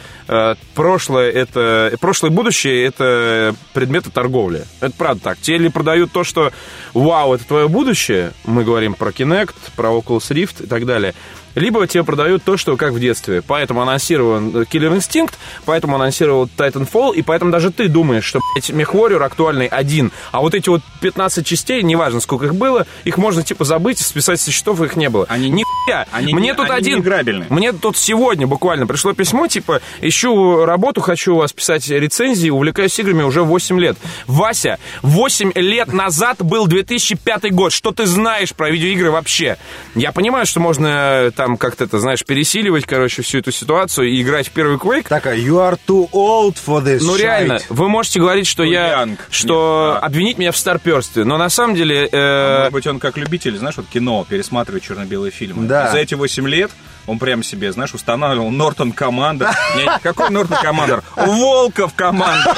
[0.75, 4.65] прошлое это прошлое и будущее это предметы торговли.
[4.81, 5.39] Это правда так.
[5.39, 6.53] Те ли продают то, что
[6.95, 11.15] вау, это твое будущее, мы говорим про Kinect, про Oculus Rift и так далее
[11.57, 13.43] либо тебе продают то, что как в детстве.
[13.43, 15.33] Поэтому анонсирован Killer Instinct,
[15.65, 20.55] поэтому анонсировал Titanfall, и поэтому даже ты думаешь, что, блядь, MechWarrior актуальный один, а вот
[20.55, 24.81] эти вот 15 частей, неважно, сколько их было, их можно, типа, забыть, списать со счетов,
[24.83, 25.27] их не было.
[25.29, 25.65] Они не
[26.13, 27.47] они Мне не, тут они один...
[27.49, 29.81] Мне тут сегодня буквально пришло письмо, типа,
[30.17, 33.97] ищу работу, хочу у вас писать рецензии, увлекаюсь играми уже 8 лет.
[34.27, 37.73] Вася, 8 лет назад был 2005 год.
[37.73, 39.57] Что ты знаешь про видеоигры вообще?
[39.95, 44.21] Я понимаю, что можно там там как-то, это, знаешь, пересиливать, короче, всю эту ситуацию и
[44.21, 45.07] играть в первый Quake.
[45.09, 48.73] Так, а you are too old for this Ну, реально, вы можете говорить, что Too
[48.73, 49.05] я...
[49.05, 49.17] young.
[49.31, 50.07] Что Нет, да.
[50.07, 52.07] обвинить меня в старперстве, но на самом деле...
[52.07, 55.69] э, А Может быть, он как любитель, знаешь, вот кино, пересматривает черно-белые фильмы.
[55.69, 55.93] Да.
[55.93, 56.73] За эти 8 лет
[57.07, 59.49] он прям себе, знаешь, устанавливал Нортон Командер.
[59.77, 61.03] Не, какой Нортон Командер?
[61.17, 62.55] Волков Командер.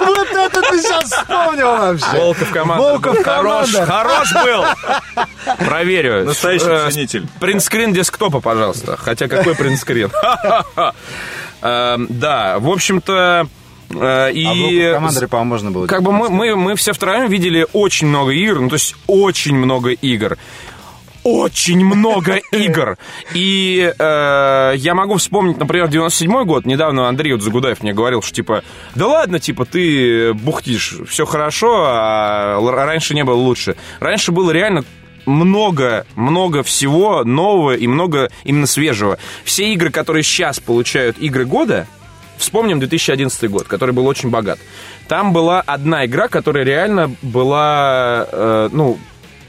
[0.00, 2.06] Вот это ты сейчас вспомнил вообще.
[2.16, 2.82] Волков команда.
[2.84, 3.92] Волков хорош, команда.
[3.92, 4.64] хорош был.
[5.66, 6.24] Проверю.
[6.24, 7.26] Настоящий Э, ценитель.
[7.40, 8.96] Принтскрин десктопа, пожалуйста.
[8.96, 10.10] Хотя какой принтскрин?
[11.62, 13.46] Эм, Да, в общем-то...
[13.90, 15.86] э, А в И Волков Командере, по-моему, можно было...
[15.86, 19.56] как бы мы, мы, мы все втроем видели очень много игр, ну то есть очень
[19.56, 20.36] много игр.
[21.24, 22.98] Очень много игр.
[23.32, 26.66] И э, я могу вспомнить, например, 97 год.
[26.66, 28.62] Недавно Андрей вот Загудаев мне говорил, что типа,
[28.94, 33.74] да ладно, типа, ты бухтишь, все хорошо, а л- раньше не было лучше.
[34.00, 34.84] Раньше было реально
[35.24, 39.18] много, много всего нового и много именно свежего.
[39.44, 41.86] Все игры, которые сейчас получают игры года,
[42.36, 44.58] Вспомним 2011 год, который был очень богат.
[45.06, 48.98] Там была одна игра, которая реально была, э, ну,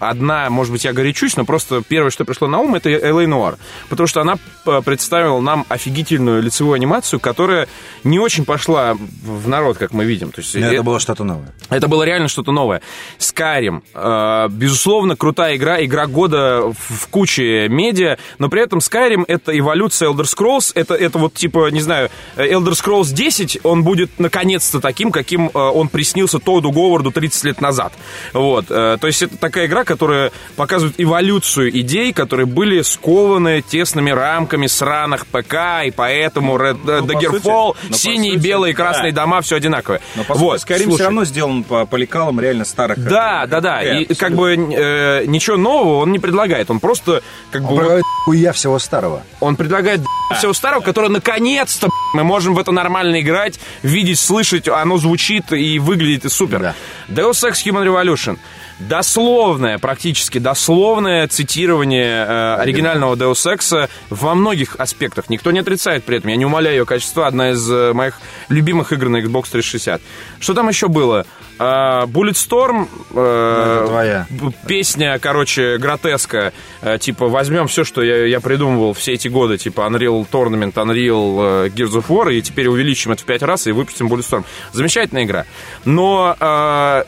[0.10, 3.58] одна, может быть, я горячусь, но просто первое, что пришло на ум, это LA Noir.
[3.89, 7.68] Потому что она э, представила нам офигительную лицевую анимацию, которая
[8.04, 10.32] не очень пошла в народ, как мы видим.
[10.32, 11.54] То есть, Но э, Это было что-то новое.
[11.70, 12.82] это было реально что-то новое.
[13.20, 19.58] Skyrim, э, безусловно, крутая игра, игра года в, куче медиа, но при этом Skyrim это
[19.58, 24.80] эволюция Elder Scrolls, это, это вот типа, не знаю, Elder Scrolls 10, он будет наконец-то
[24.80, 27.94] таким, каким э, он приснился Тоду Говарду 30 лет назад.
[28.34, 34.67] Вот, то есть это такая игра, которая показывает эволюцию идей, которые были скованы тесными рамками
[34.67, 39.21] сраных ПК, и поэтому Red, э, по Daggerfall, сути- синие, сути, белые, красные да.
[39.21, 40.01] дома, все одинаковое.
[40.15, 43.01] Но, по вот, сути, Skyrim все равно сделан по, по лекалам реально старых.
[43.01, 43.84] Да, как да, бы, да.
[43.84, 46.69] э, И как бы э, ничего нового он не предлагает.
[46.69, 49.23] Он просто как бы Он вот- предлагает хуя всего старого.
[49.39, 50.01] он предлагает
[50.38, 55.79] всего старого, которое наконец-то мы можем в это нормально играть, видеть, слышать, оно звучит и
[55.79, 56.60] выглядит супер.
[56.60, 56.75] Да.
[57.08, 58.38] Deus Ex Human Revolution.
[58.80, 65.30] Дословное, практически дословное цитирование э, оригинального Deus Ex во многих аспектах.
[65.30, 66.30] Никто не отрицает при этом.
[66.30, 67.26] Я не умоляю ее качество.
[67.28, 70.02] Одна из э, моих любимых игр на Xbox 360.
[70.40, 71.26] Что там еще было?
[71.58, 72.88] А, Bulletstorm.
[73.14, 76.52] э, б- песня, короче, гротеска.
[76.82, 81.68] Э, типа, возьмем все, что я, я придумывал все эти годы, типа Unreal Tournament, Unreal
[81.68, 84.44] э, Gears of War, и теперь увеличим это в пять раз и выпустим Bulletstorm.
[84.74, 85.46] Замечательная игра.
[85.86, 87.04] Но э,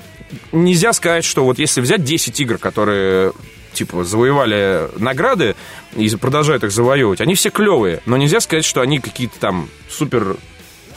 [0.51, 3.33] нельзя сказать, что вот если взять 10 игр, которые
[3.73, 5.55] типа завоевали награды
[5.95, 10.37] и продолжают их завоевывать, они все клевые, но нельзя сказать, что они какие-то там супер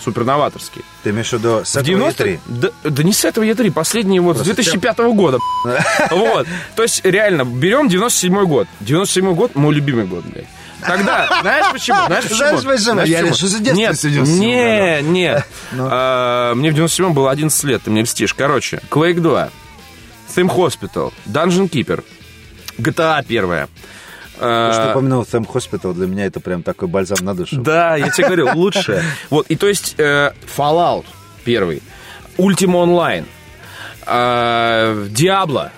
[0.03, 0.85] супер новаторские.
[1.03, 2.41] Ты имеешь в виду с этого 90 E3?
[2.47, 5.39] Да, да не с этого Е3, последний вот с Просто 2005 года.
[6.11, 6.47] Вот.
[6.75, 8.67] То есть, реально, берем 97 год.
[8.81, 10.47] 97 год мой любимый год, блядь.
[10.87, 12.07] Тогда, знаешь почему?
[12.07, 12.59] Знаешь почему?
[12.59, 13.01] Знаешь почему?
[13.03, 15.45] Я решил, что Нет, с 97 не, не.
[15.73, 15.89] Ну.
[15.91, 18.35] А, Мне в 97 было 11 лет, ты мне льстишь.
[18.35, 19.51] Короче, Quake 2,
[20.35, 22.05] Theme Hospital, Dungeon Keeper,
[22.79, 23.69] GTA 1.
[24.41, 27.61] То, что упомянул Сэм Хоспитал, для меня это прям такой бальзам на душу.
[27.61, 29.03] Да, я тебе говорю, лучшее.
[29.29, 31.05] Вот, и то есть э, Fallout
[31.45, 31.83] первый,
[32.39, 33.27] Ultima Online,
[34.07, 35.71] э, Diablo.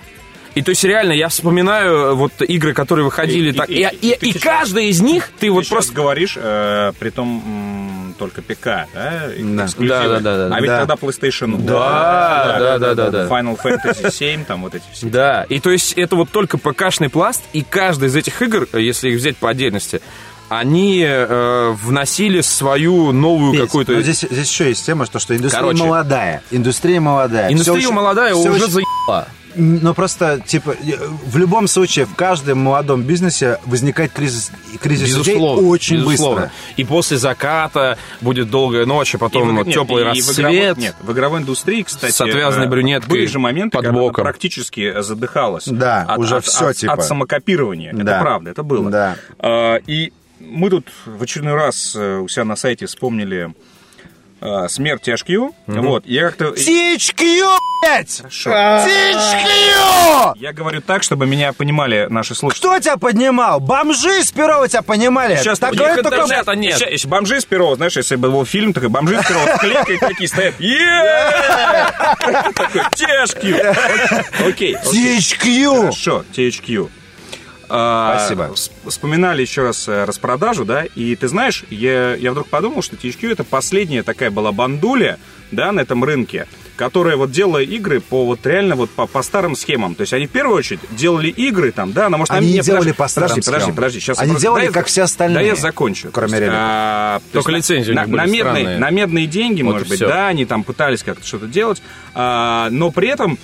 [0.55, 3.69] И то есть реально я вспоминаю вот игры, которые выходили И- так.
[3.69, 5.93] и- И, и- и- каждая из них ты Ты вот просто...
[5.93, 9.29] говоришь, э, при том только ПК, да?
[9.39, 9.67] Да.
[9.77, 10.55] Да, да, да, да.
[10.55, 10.85] А ведь Да.
[10.85, 13.25] тогда PlayStation Да, да, да, да, да.
[13.27, 15.07] Final Fantasy 7, там вот эти все.
[15.07, 19.09] Да, и то есть это вот только ПКшный пласт, и каждая из этих игр, если
[19.09, 20.01] их взять по отдельности,
[20.49, 23.93] они э, вносили свою новую Петь, какую-то...
[23.93, 25.83] но здесь, здесь еще есть тема, что, что индустрия Короче.
[25.83, 26.43] молодая.
[26.51, 27.51] Индустрия молодая.
[27.51, 29.27] Индустрия очень- молодая всё уже заебала.
[29.55, 30.75] Но просто, типа,
[31.25, 36.41] в любом случае, в каждом молодом бизнесе возникает кризис, кризис Безусловно, очень безусловно.
[36.43, 36.51] быстро.
[36.77, 40.39] И после заката будет долгая ночь, а потом И в- нет, теплый и в рассвет.
[40.39, 43.97] игровой- нет, в игровой индустрии, кстати, С отвязанной э, брюнеткой были же моменты, под когда
[43.97, 44.23] она боком.
[44.23, 45.65] практически задыхалась.
[45.67, 46.93] Да, от, уже от- всё, от- типа.
[46.93, 47.93] От самокопирования.
[47.93, 48.01] Да.
[48.13, 48.89] Это правда, это было.
[48.89, 49.15] Да.
[49.39, 53.53] А, И мы тут в очередной раз э, у себя на сайте вспомнили
[54.43, 55.53] э, смерть THQ.
[55.67, 56.49] Вот, я как-то...
[56.49, 58.17] THQ, блядь!
[58.17, 58.49] Хорошо.
[58.51, 60.33] THQ!
[60.37, 62.61] Я говорю так, чтобы меня понимали наши слушатели.
[62.61, 63.59] Кто тебя поднимал?
[63.59, 65.35] Бомжи с Перова тебя понимали?
[65.37, 66.09] Сейчас Такое только...
[66.15, 66.77] интернета нет.
[66.79, 69.97] Ща- Если бомжи с Перова, знаешь, если бы был фильм, такой бомжи с Перова клейкой
[69.99, 70.55] такие стоят.
[72.55, 73.59] Такой, THQ.
[74.47, 74.75] Окей.
[74.75, 75.17] окей.
[75.17, 75.79] THQ!
[75.81, 76.89] Хорошо, THQ.
[77.69, 78.43] А, Спасибо.
[78.53, 82.95] вс- Вспоминали еще раз э, распродажу, да, и ты знаешь, я, я вдруг подумал, что
[82.95, 85.17] THQ это последняя такая была бандуля,
[85.51, 89.55] да, на этом рынке, которая вот делала игры по вот реально вот по, по старым
[89.55, 89.95] схемам.
[89.95, 92.33] То есть они в первую очередь делали игры там, да, но может...
[92.33, 93.75] Они не нет, делали подожди, по старым Подожди, подожди, схемам.
[93.75, 93.99] подожди.
[93.99, 96.09] Сейчас Они просто- делали, да я- как все остальные, Да я закончу.
[96.11, 96.55] кроме реликов.
[96.59, 100.07] а, то Только есть лицензии на, на медные, на медные деньги, Вот может быть, всё.
[100.07, 101.81] да, они там пытались как-то что-то делать,
[102.15, 103.37] а, но при этом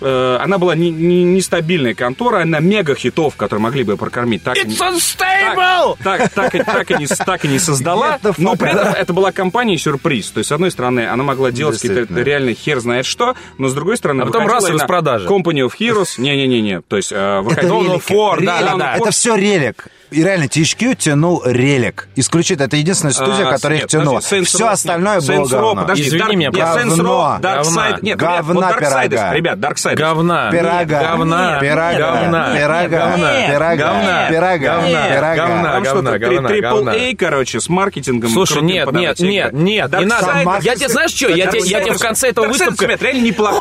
[0.00, 4.42] э, она была не- не- нестабильная контора, она мега хитов, которые могли бы прокормить.
[4.42, 5.96] Так, и не- unstable!
[6.02, 8.94] так, так, и- так, и не, так и не создала, fuck но при этом out.
[8.96, 10.30] это была компания-сюрприз.
[10.30, 13.74] То есть, с одной стороны, она могла делать какие-то реально хер знает что, но с
[13.74, 14.22] другой стороны...
[14.22, 15.28] А потом раз и на распродажа.
[15.28, 16.14] Company of Heroes.
[16.18, 16.80] Не-не-не-не.
[16.82, 17.82] То есть, э, выходила...
[17.82, 18.10] Это релик.
[18.10, 18.46] War, Релик.
[18.46, 18.96] да-да-да.
[18.96, 19.88] Это все релик.
[20.10, 22.08] И реально, THQ тянул релик.
[22.14, 22.66] Исключительно.
[22.66, 24.16] Это единственная студия, А, которая нет, их тянула.
[24.20, 25.74] подожди, Saints Все Row- остальное было говно.
[25.82, 26.94] подожди, Извини Dark- меня, говно.
[26.94, 27.88] Row, Dark Говна.
[27.90, 29.34] Side- нет, Говна ребят, вот пирога.
[29.34, 29.94] ребят, Darksiders.
[29.96, 30.50] Говна.
[30.52, 30.84] Пирога.
[31.00, 31.58] Говна.
[31.60, 31.98] Пирога.
[31.98, 32.54] Говна.
[32.54, 32.88] Пирога.
[32.88, 33.46] Говна.
[33.48, 33.76] Пирога.
[33.76, 34.28] Говна.
[34.28, 34.56] Пирога.
[34.64, 35.08] Говна.
[35.08, 35.34] Пирога.
[35.46, 35.80] Говна.
[35.80, 36.94] Говна, говна, Triple говна.
[37.18, 38.30] Короче, с маркетингом.
[38.30, 40.58] Слушай, нет, нет, нет, нет, не надо.
[40.62, 41.28] Я тебе знаешь что?
[41.28, 43.58] Я тебе, в конце этого ребят, реально неплохо.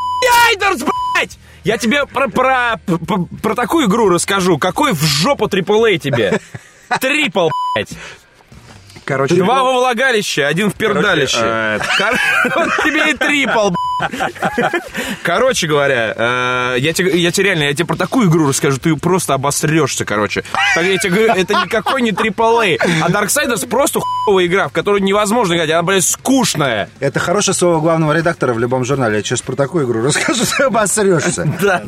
[0.50, 0.93] Айдерс, блядь!
[1.64, 4.58] Я тебе про, про, про, про такую игру расскажу.
[4.58, 6.40] Какой в жопу AAA тебе?
[7.02, 7.94] Трипл, блядь.
[9.06, 11.80] Короче, Два во влагалище, один в пердалище.
[12.56, 14.34] Вот тебе и трипл, блядь.
[15.24, 18.96] Короче говоря, э, я тебе, я тебе реально, я тебе про такую игру расскажу, ты
[18.96, 20.44] просто обосрешься, короче.
[20.76, 25.04] Так я тебе говорю, это никакой не AAA, а Darksiders просто хуевая игра, в которую
[25.04, 26.90] невозможно играть, она, блядь, скучная.
[27.00, 29.18] Это хорошее слово главного редактора в любом журнале.
[29.18, 31.48] Я сейчас про такую игру расскажу, ты обосрешься.
[31.62, 31.84] Да.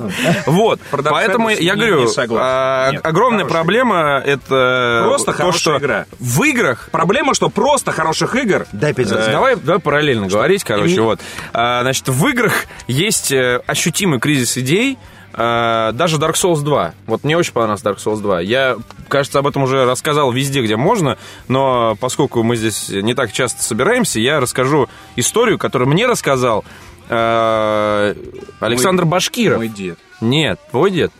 [0.45, 0.79] Вот.
[0.91, 2.99] Про Darksiders Поэтому я говорю, не согласен.
[3.03, 6.05] а, огромная проблема это Просто то, что игра.
[6.19, 8.65] в играх Проблема, что просто хороших игр...
[8.71, 9.27] Дай пиздец.
[9.27, 11.19] Э, Давай, давай параллельно говорить, короче, не- вот.
[11.53, 14.97] А, значит, в играх есть э, ощутимый кризис идей,
[15.33, 16.93] а, даже Dark Souls 2.
[17.05, 18.41] Вот мне очень понравился Dark Souls 2.
[18.41, 23.31] Я, кажется, об этом уже рассказал везде, где можно, но поскольку мы здесь не так
[23.31, 26.65] часто собираемся, я расскажу историю, которую мне рассказал
[27.09, 28.15] э,
[28.59, 29.57] Александр Башкиров.
[29.57, 29.99] Мой дед.
[30.21, 31.11] Нет, твой дед.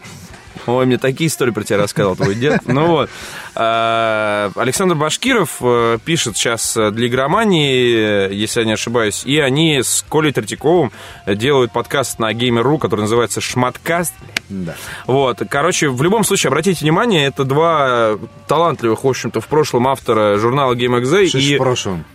[0.65, 2.61] Ой, мне такие истории про тебя рассказывал твой дед.
[2.65, 3.09] Ну вот.
[3.55, 9.39] А, Александр Башкиров э, пишет сейчас э, для игромании, э, если я не ошибаюсь, и
[9.39, 10.91] они с Колей Третьяковым
[11.25, 14.13] делают подкаст на Gamer.ru, который называется «Шматкаст».
[14.49, 14.75] Да.
[15.07, 20.37] Вот, короче, в любом случае, обратите внимание, это два талантливых, в общем-то, в прошлом автора
[20.37, 21.55] журнала GameXZ, Что ж и...
[21.55, 22.05] в прошлом?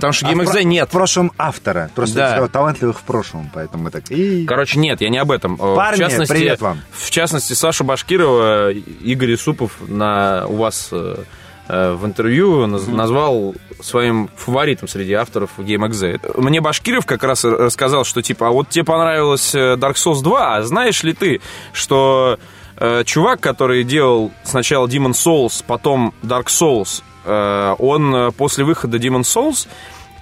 [0.00, 0.88] Потому что А GameXZ про- нет.
[0.88, 1.90] В прошлом автора.
[1.94, 2.48] Просто Да.
[2.48, 4.10] талантливых в прошлом, поэтому мы так...
[4.10, 5.54] и- Короче, нет, я не об этом.
[5.54, 6.80] Э, Парни, в частности, привет вам.
[6.92, 11.16] В частности, Саша Башкирова, Игорь Исупов на, у вас э,
[11.68, 16.40] э, в интервью наз- назвал своим фаворитом среди авторов GameXZ.
[16.40, 20.62] Мне Башкиров как раз рассказал, что типа, а вот тебе понравилось Dark Souls 2, а
[20.62, 21.40] знаешь ли ты,
[21.72, 22.38] что
[22.76, 27.02] э, чувак, который делал сначала Demon Souls, потом Dark Souls,
[27.78, 29.68] он э, после выхода Demon Souls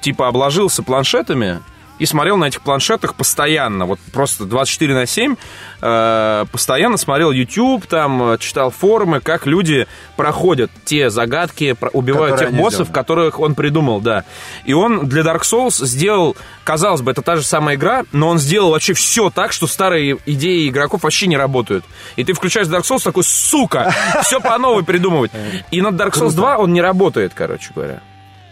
[0.01, 1.61] типа обложился планшетами
[1.99, 5.37] и смотрел на этих планшетах постоянно, вот просто 24 на 7,
[5.83, 12.33] э, постоянно смотрел YouTube, там, э, читал форумы, как люди проходят те загадки, про- убивают
[12.35, 12.93] Которые тех боссов, сделали.
[12.93, 14.25] которых он придумал, да.
[14.65, 18.39] И он для Dark Souls сделал, казалось бы, это та же самая игра, но он
[18.39, 21.85] сделал вообще все так, что старые идеи игроков вообще не работают.
[22.17, 25.31] И ты включаешь Dark Souls такой, сука, все по новой придумывать.
[25.71, 28.01] И над Dark Souls 2 он не работает, короче говоря.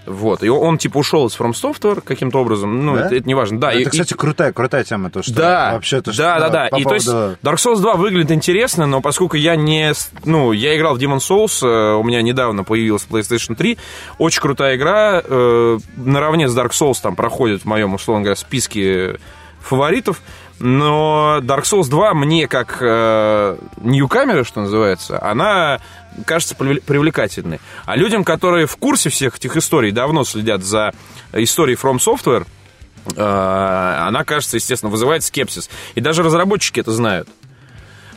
[0.07, 3.07] Вот, и он, типа ушел из From Software каким-то образом, ну, Да?
[3.07, 3.59] это, это не важно.
[3.61, 6.39] Да, и- Это, и- кстати, крутая, крутая тема, то, что да, вообще то, что да,
[6.41, 6.69] да, да.
[6.71, 9.93] по И то есть поводу- Dark Souls 2 выглядит интересно, но поскольку я не,
[10.25, 13.79] ну, я играл в Demon Souls, э, у меня недавно появилась PlayStation 3,
[14.19, 19.19] очень крутая игра, э, наравне с Dark Souls там проходит в моем, условно говоря, списке
[19.61, 20.21] фаворитов,
[20.59, 25.81] но Dark Souls 2 мне как э, ньюкамера, что называется, она
[26.25, 27.61] кажется привле- привлекательной.
[27.85, 30.93] А людям, которые в курсе всех этих историй, давно следят за
[31.33, 32.47] историей From Software,
[33.15, 33.23] э,
[34.07, 35.69] она, кажется, естественно, вызывает скепсис.
[35.95, 37.29] И даже разработчики это знают.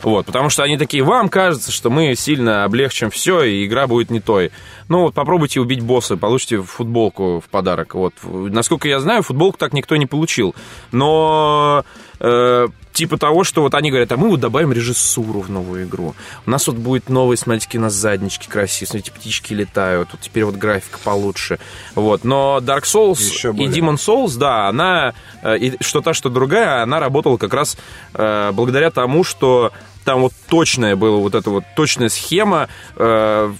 [0.02, 4.10] Вот, потому что они такие, вам кажется, что мы сильно облегчим все, и игра будет
[4.10, 4.50] не той.
[4.88, 7.94] Ну, вот попробуйте убить босса, получите футболку в подарок.
[7.94, 10.54] Вот, насколько я знаю, футболку так никто не получил.
[10.90, 11.84] Но
[12.18, 16.14] э, типа того, что вот они говорят, а мы вот добавим режиссуру в новую игру.
[16.46, 20.44] У нас вот будет новый, смотрите, у нас заднички красивые, смотрите, птички летают, вот теперь
[20.44, 21.58] вот графика получше.
[21.94, 22.24] Вот.
[22.24, 23.72] Но Dark Souls Еще и более.
[23.72, 27.76] Demon Souls, да, она, э, и что та, что другая, она работала как раз
[28.14, 29.72] э, благодаря тому, что
[30.04, 33.52] там вот точная была вот эта вот точная схема, э,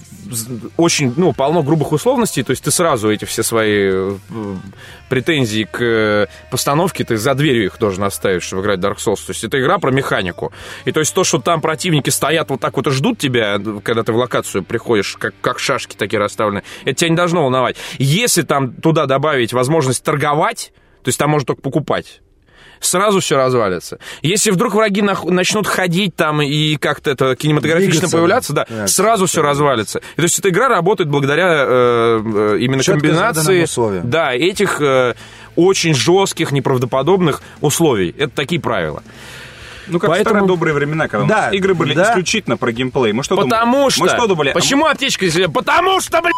[0.77, 4.17] очень, ну, полно грубых условностей, то есть ты сразу эти все свои э,
[5.09, 9.25] претензии к э, постановке, ты за дверью их должен оставить, чтобы играть Dark Souls.
[9.25, 10.51] То есть это игра про механику.
[10.85, 14.03] И то есть то, что там противники стоят вот так вот и ждут тебя, когда
[14.03, 17.75] ты в локацию приходишь, как, как шашки такие расставлены, это тебя не должно волновать.
[17.97, 20.73] Если там туда добавить возможность торговать,
[21.03, 22.21] то есть там можно только покупать,
[22.81, 23.99] сразу все развалится.
[24.21, 28.87] Если вдруг враги нах- начнут ходить там и как-то это кинематографично Двигаться, появляться, да, да.
[28.87, 29.99] Сразу все развалится.
[29.99, 33.61] И то есть эта игра работает благодаря э, э, именно Чётко комбинации
[34.03, 35.13] да, этих э,
[35.55, 38.15] очень жестких, неправдоподобных условий.
[38.17, 39.03] Это такие правила.
[39.91, 42.09] Ну, как Поэтому- в старые добрые времена, когда у нас Да, игры были да.
[42.09, 43.11] исключительно про геймплей.
[43.13, 43.89] Мы что Потому думали?
[43.91, 44.03] что...
[44.03, 44.49] Мы что думали?
[44.49, 45.47] А Почему аптечка здесь?
[45.53, 46.33] Потому что, блядь,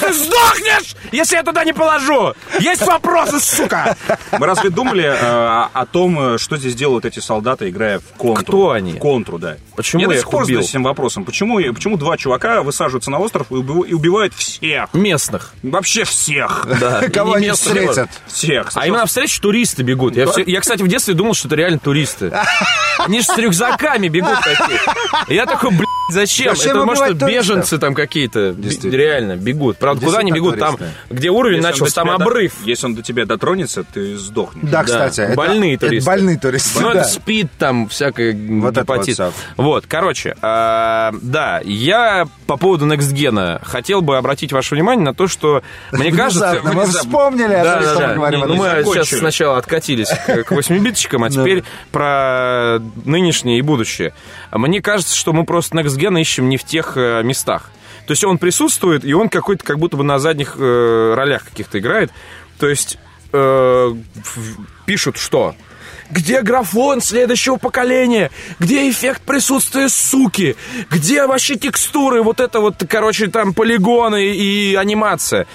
[0.00, 2.34] ты сдохнешь, если я туда не положу.
[2.60, 3.96] Есть вопросы, сука.
[4.38, 8.42] Мы разве думали э, о, том, э, что здесь делают эти солдаты, играя в контру?
[8.44, 8.92] Кто они?
[8.94, 9.56] В контру, да.
[9.76, 10.56] Почему я я до их сих пор убил?
[10.56, 11.24] задаюсь этим вопросом.
[11.24, 14.92] Почему, почему два чувака высаживаются на остров и убив- и убивают всех?
[14.92, 15.52] Местных.
[15.62, 16.66] Вообще всех.
[16.80, 17.02] Да.
[17.12, 18.10] Кого не они встретят?
[18.26, 18.70] Всех.
[18.74, 20.16] А именно навстречу туристы бегут.
[20.16, 22.32] Я, все- я, кстати, в детстве думал, что это реально туристы.
[22.98, 24.80] Они же с рюкзаками бегут такие.
[25.28, 26.54] Я такой, блядь, зачем?
[26.56, 28.54] Зачем это может беженцы там какие-то.
[28.82, 29.78] Реально, бегут.
[29.78, 30.58] Правда, куда они бегут?
[30.58, 30.76] Там,
[31.10, 32.54] где уровень начался, там обрыв.
[32.64, 34.70] Если он до тебя дотронется, ты сдохнешь.
[34.70, 35.34] Да, кстати.
[35.34, 36.06] больные это туристы.
[36.06, 37.00] больные туристы, Ну, да.
[37.00, 39.20] это спид там, вот гепатит.
[39.56, 45.14] Вот, короче, э, да, я по поводу Next Gen хотел бы обратить ваше внимание на
[45.14, 45.62] то, что,
[45.92, 46.50] мне кажется...
[46.50, 48.08] Внезапно мы вспомнили о том, да, что да.
[48.08, 48.40] мы говорим.
[48.40, 52.67] Ну, мы сейчас сначала откатились к, к 8-биточкам, а теперь про
[53.04, 54.14] нынешнее и будущее.
[54.52, 57.70] Мне кажется, что мы просто Next Gen ищем не в тех э, местах.
[58.06, 61.78] То есть он присутствует, и он какой-то как будто бы на задних э, ролях каких-то
[61.78, 62.10] играет.
[62.58, 62.98] То есть
[63.32, 63.94] э,
[64.86, 65.54] пишут, что
[66.10, 68.30] где графон следующего поколения?
[68.58, 70.56] Где эффект присутствия суки?
[70.90, 72.22] Где вообще текстуры?
[72.22, 75.46] Вот это вот, короче, там полигоны и анимация.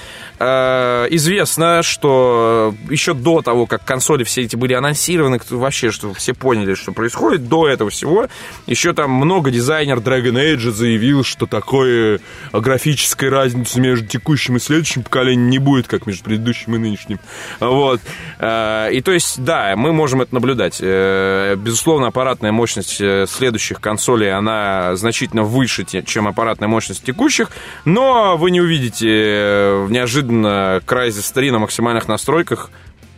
[0.46, 6.34] Э, известно, что еще до того, как консоли все эти были анонсированы, вообще, что все
[6.34, 8.28] поняли, что происходит, до этого всего,
[8.68, 12.20] еще там много дизайнер Dragon Age заявил, что такой э,
[12.52, 17.20] графической разницы между текущим и следующим поколением не будет, как между предыдущим и нынешним.
[17.62, 18.02] Вот.
[18.40, 20.80] Э, И то есть, да, мы можем это наблюдать.
[20.82, 27.50] Э, Безусловно, аппаратная мощность э, следующих консолей, она значительно выше, чем аппаратная мощность текущих,
[27.86, 29.86] но вы не увидите э,
[30.34, 32.70] неожиданно Crysis 3 на максимальных настройках,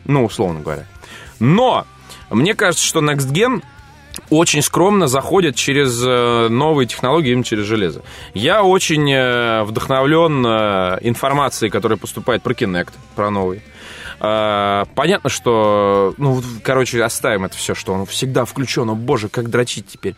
[0.06, 0.86] ну, условно говоря.
[1.40, 1.86] Но
[2.30, 3.64] мне кажется, что Next Gen
[4.30, 8.02] очень скромно заходит через э, новые технологии, именно через железо.
[8.34, 13.62] Я очень э, вдохновлен э, информацией, которая поступает про Kinect, про новый.
[14.18, 18.90] Понятно, что, ну, короче, оставим это все, что он всегда включен.
[18.90, 20.16] О, боже, как дрочить теперь.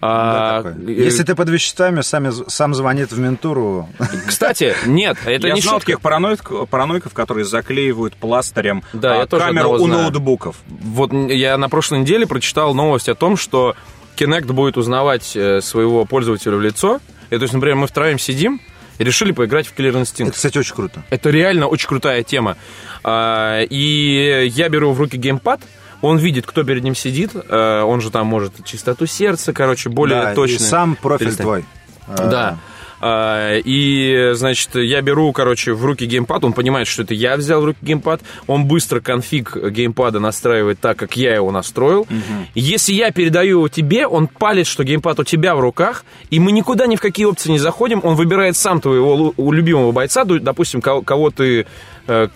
[0.00, 0.86] Да, А, такое.
[0.88, 3.88] э, Если ты под веществами, сами, сам звонит в ментуру.
[4.26, 5.92] Кстати, нет, это я не знал шутка.
[5.92, 10.02] таких параноик- параноиков, которые заклеивают пластырем Да, а, камеру у знаю.
[10.02, 10.56] ноутбуков.
[10.68, 13.74] Вот я на прошлой неделе прочитал новость о том, что
[14.16, 17.00] Kinect будет узнавать э, своего пользователя в лицо.
[17.30, 18.60] И то есть, например, мы втроем сидим
[18.98, 20.24] и решили поиграть в Killer Instinct.
[20.28, 21.02] Это, кстати, очень круто.
[21.10, 22.56] Это реально очень крутая тема.
[23.04, 25.60] А, И я беру в руки геймпад,
[26.06, 30.20] он видит, кто перед ним сидит, э, он же там может чистоту сердца, короче, более
[30.20, 30.54] Да, точно.
[30.54, 31.44] И сам профиль перестать.
[31.44, 31.64] твой.
[32.08, 32.58] Да.
[32.98, 37.60] А, И, значит, я беру, короче, в руки геймпад, он понимает, что это я взял
[37.60, 42.06] в руки геймпад, он быстро конфиг геймпада настраивает так, как я его настроил.
[42.54, 46.52] Если я передаю его тебе, он палит, что геймпад у тебя в руках, и мы
[46.52, 51.02] никуда ни в какие опции не заходим, он выбирает сам твоего любимого бойца, допустим, кого,
[51.02, 51.64] кого ты, э,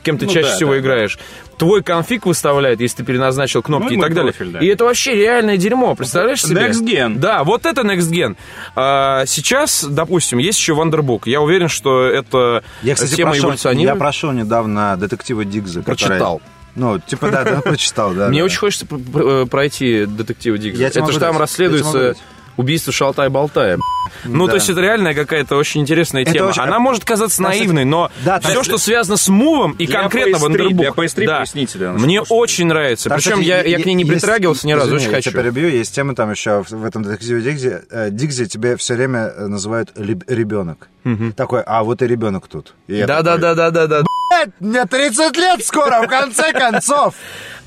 [0.02, 0.80] кем ты Ну чаще да, всего да, да.
[0.82, 1.18] играешь.
[1.58, 4.32] Твой конфиг выставляет, если ты переназначил кнопки Ну, и так далее.
[4.32, 4.58] профиль, да.
[4.60, 6.62] И это вообще реальное дерьмо, представляешь себе?
[6.68, 7.16] Next Gen.
[7.18, 8.36] Да, вот это Next Gen.
[8.74, 11.22] А, сейчас, допустим, есть еще Wonderbook.
[11.26, 13.98] Я уверен, что это Я, кстати, тема прошел, я эволюционирует.
[13.98, 15.80] прошел недавно детектива Дигза.
[15.80, 16.42] который- Прочитал.
[16.76, 18.28] Ну, типа, да, да, прочитал, да.
[18.28, 18.44] Мне да.
[18.44, 20.80] очень хочется пр- пройти детектива Диггса.
[20.80, 21.34] Я Это же там дать.
[21.34, 22.14] Я расследуется.
[22.61, 23.78] Убийство Шалтай-Болтая.
[24.24, 24.50] Ну, Да.
[24.52, 26.48] то есть это реальная какая-то очень интересная Это тема.
[26.48, 30.00] очень- Она может казаться наивной, но да, все, так- что связано с мувом и Для
[30.02, 30.74] конкретно PS3, Wonderbook.
[30.74, 32.26] для PS3 да, поясните, да, Мне слушателям.
[32.40, 33.08] очень нравится.
[33.08, 35.16] Там, Причем кстати, я, я к ней не есть- притрагивался ни разу, извини, очень я
[35.16, 35.30] хочу.
[35.30, 35.68] тебя перебью.
[35.68, 37.82] Есть тема там еще в этом детективе Дигзе.
[37.90, 40.88] э, Дигзе тебе все время э, называют ребенок.
[41.36, 42.74] Такой, а вот и ребенок тут.
[42.86, 44.02] И я такой, Да-да-да-да-да.
[44.30, 47.14] «Блядь, Мне 30 лет скоро, в конце концов.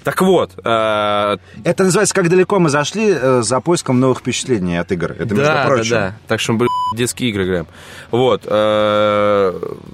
[0.03, 4.91] Так вот, э, Это называется «Как далеко мы зашли э, за поиском новых впечатлений от
[4.91, 5.11] игр».
[5.11, 5.91] Это, между да, прочим.
[5.91, 6.15] да, да.
[6.27, 7.67] Так что мы, блин, детские игры играем.
[8.11, 8.43] Вот.
[8.45, 9.53] э,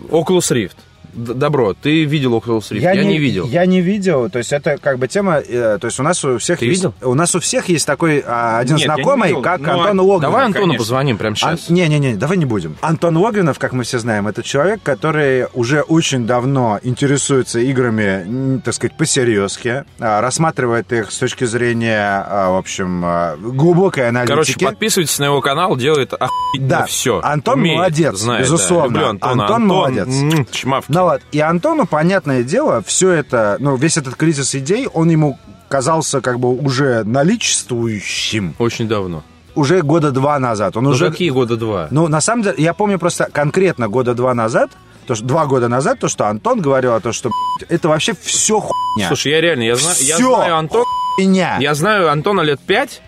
[0.09, 0.75] Oculus Rift.
[1.13, 2.79] Добро, ты видел Oculus Rift?
[2.79, 3.47] Я, не, видел.
[3.47, 4.29] Я не видел.
[4.29, 5.37] То есть это как бы тема...
[5.37, 6.77] э, то есть у нас у всех Ты есть...
[6.83, 6.93] видел?
[7.01, 9.81] У нас у всех есть такой а, один Нет, я не знакомый, видел, как но-
[9.81, 10.21] Антон Логвинов.
[10.21, 10.79] Давай Антону конечно.
[10.83, 11.69] позвоним прямо Ан- сейчас.
[11.69, 12.77] Не-не-не, давай не будем.
[12.81, 18.73] Антон Логвинов, как мы все знаем, это человек, который уже очень давно интересуется играми, так
[18.73, 24.31] сказать, по-серьезки, а, рассматривает их с точки зрения, а, в общем, а, глубокой аналитики.
[24.33, 26.85] Короче, подписывайтесь на его канал, делает охуительно Да.
[26.85, 27.19] все.
[27.23, 28.93] Антон молодец, безусловно.
[28.97, 29.43] Люблю Антона.
[29.43, 30.07] Антон молодец.
[30.07, 30.91] м, чмавки.
[30.99, 35.39] Ну вот, и Антону, понятное дело, все это, ну, весь этот кризис идей, он ему
[35.69, 39.23] казался как бы уже наличествующим Очень давно.
[39.55, 40.75] уже года два назад.
[40.75, 41.09] Он Ну, уже...
[41.09, 41.87] какие года два?
[41.91, 44.71] Ну, на самом деле, я помню просто конкретно года два назад,
[45.07, 47.29] то, что, два года назад, то, что Антон говорил о том, что
[47.69, 49.07] это вообще все хуйня.
[49.07, 50.85] Слушай, я реально, я, знаю, я знаю Антона,
[51.15, 51.57] хуйня.
[51.61, 53.01] я знаю Антона лет пять,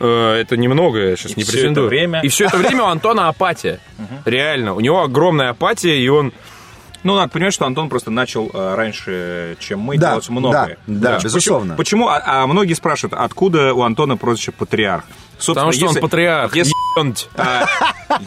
[0.00, 0.06] э,
[0.40, 1.86] это немного, я сейчас И не претендую.
[1.88, 3.80] это время- И все это время у Антона апатия.
[4.24, 6.32] Реально, у него огромная апатия, и он...
[7.04, 10.78] Ну, надо понимать, что Антон просто начал э, раньше, чем мы, Да, делать многое.
[10.86, 11.74] да, да, Почему- безусловно.
[11.76, 12.08] Почему?
[12.08, 15.04] А, а многие спрашивают, откуда у Антона прозвище Патриарх?
[15.38, 16.56] Собственно, Потому что если- он патриарх.
[16.56, 16.72] Если,
[17.36, 17.66] а,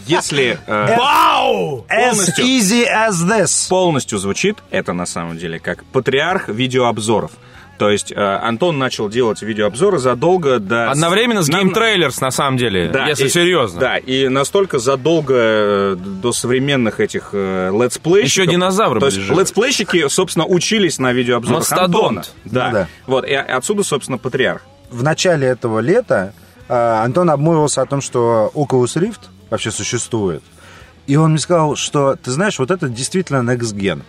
[0.06, 2.46] если, э, As полностью.
[2.46, 3.70] easy as this.
[3.70, 7.32] полностью звучит это на самом деле как патриарх видеообзоров.
[7.78, 10.90] То есть э, Антон начал делать видеообзоры задолго до...
[10.90, 13.80] Одновременно с Game Trailers, на самом деле, Да, если и- серьезно.
[13.80, 18.44] Да, и настолько задолго э, до современных этих э, летсплейщиков...
[18.46, 19.42] Еще динозавры То были есть живы.
[19.42, 21.94] летсплейщики, собственно, учились на видеообзорах Мастодонт.
[21.94, 22.24] Антона.
[22.46, 22.68] Да.
[22.68, 22.88] Ну да.
[23.06, 24.64] Вот, и отсюда, собственно, патриарх.
[24.90, 26.34] В начале этого лета
[26.68, 29.20] э, Антон обмолвился о том, что Oculus Rift
[29.52, 30.42] вообще существует.
[31.06, 34.02] И он мне сказал, что, ты знаешь, вот это действительно Next Gen.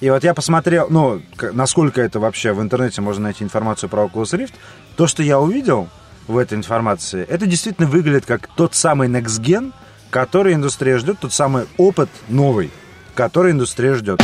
[0.00, 1.22] И вот я посмотрел, ну,
[1.52, 4.52] насколько это вообще в интернете можно найти информацию про Oculus Rift.
[4.96, 5.88] То, что я увидел
[6.26, 9.72] в этой информации, это действительно выглядит как тот самый Next Gen,
[10.10, 12.70] который индустрия ждет, тот самый опыт новый,
[13.14, 14.20] который индустрия ждет.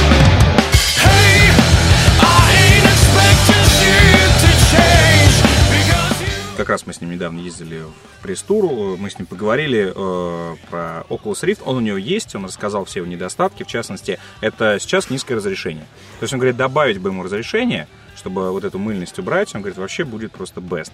[6.62, 11.04] Как раз мы с ним недавно ездили в пресс-тур, мы с ним поговорили э, про
[11.08, 11.62] Oculus Rift.
[11.64, 15.86] Он у него есть, он рассказал все его недостатки, в частности, это сейчас низкое разрешение.
[16.20, 19.76] То есть он говорит, добавить бы ему разрешение, чтобы вот эту мыльность убрать, он говорит,
[19.76, 20.92] вообще будет просто best.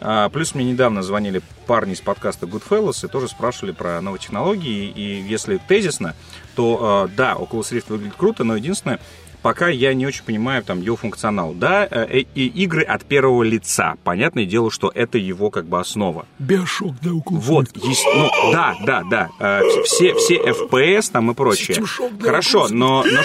[0.00, 4.88] А, плюс мне недавно звонили парни из подкаста Goodfellas и тоже спрашивали про новые технологии,
[4.88, 6.14] и если тезисно,
[6.54, 9.00] то э, да, Oculus Rift выглядит круто, но единственное,
[9.42, 11.52] пока я не очень понимаю там его функционал.
[11.54, 13.96] Да, э, и игры от первого лица.
[14.04, 16.26] Понятное дело, что это его как бы основа.
[16.38, 19.28] Биошок, да, Вот, есть, ну, да, да, да.
[19.40, 21.82] э, все, все FPS там и прочее.
[22.20, 23.20] Хорошо, но, но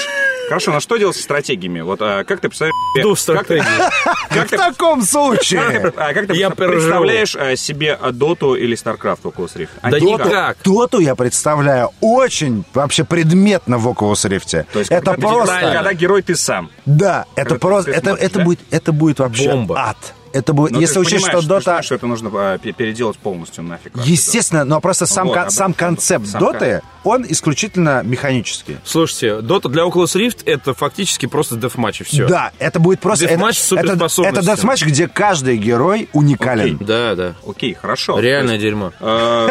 [0.50, 1.82] хорошо, но что делать со стратегиями?
[1.82, 2.74] Вот а, как ты представляешь?
[2.96, 3.66] Как- стратегию.
[4.30, 5.94] Как В таком случае...
[5.96, 9.70] а как ты Я представляешь а, себе а, Dota'у или StarCraft в Oculus Rift?
[9.82, 10.58] Да Они никак.
[10.64, 14.66] Dota'у я представляю очень вообще предметно в Oculus Rift.
[14.72, 15.60] То есть, это когда ты- просто...
[15.74, 16.70] когда герой ты сам.
[16.86, 18.44] Да, это Когда просто, это, да?
[18.44, 19.80] будет, это будет вообще Бомба.
[19.90, 19.98] ад.
[20.34, 23.18] Это будет, Ну, если ты учесть, что ты знаешь, что это нужно а, пе- переделать
[23.18, 23.94] полностью нафиг.
[24.04, 28.78] естественно, но просто сам, Вот, кон- сам концепт Сам Dota'ы, он исключительно механический.
[28.84, 32.28] Слушайте, Dota для Oculus Rift это фактически просто дефматч, и все.
[32.28, 33.26] Да, это будет просто...
[33.26, 36.76] Это, Дефматч с это, это дефматч, где каждый герой уникален.
[36.76, 36.88] Окей.
[36.88, 37.36] Да, да.
[37.48, 38.20] Окей, хорошо.
[38.20, 38.92] Реальное есть, дерьмо.
[39.00, 39.50] э,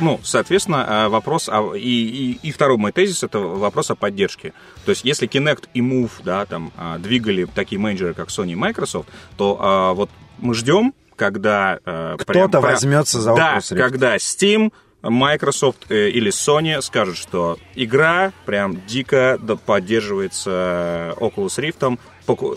[0.00, 1.48] Ну, соответственно, э, вопрос...
[1.48, 4.52] о- И, и, и второй мой тезис— это вопрос о поддержке.
[4.84, 8.54] То есть, если Kinect и Move, да, там, а, двигали такие менеджеры, как Sony и
[8.56, 11.78] Microsoft, то а, вот мы ждем, когда...
[11.84, 13.78] э, Кто-то прям- возьмется за Да, Oculus Rift.
[13.78, 21.98] когда Steam, Microsoft э, или Sony скажут, что игра прям дико поддерживается Oculus Rift,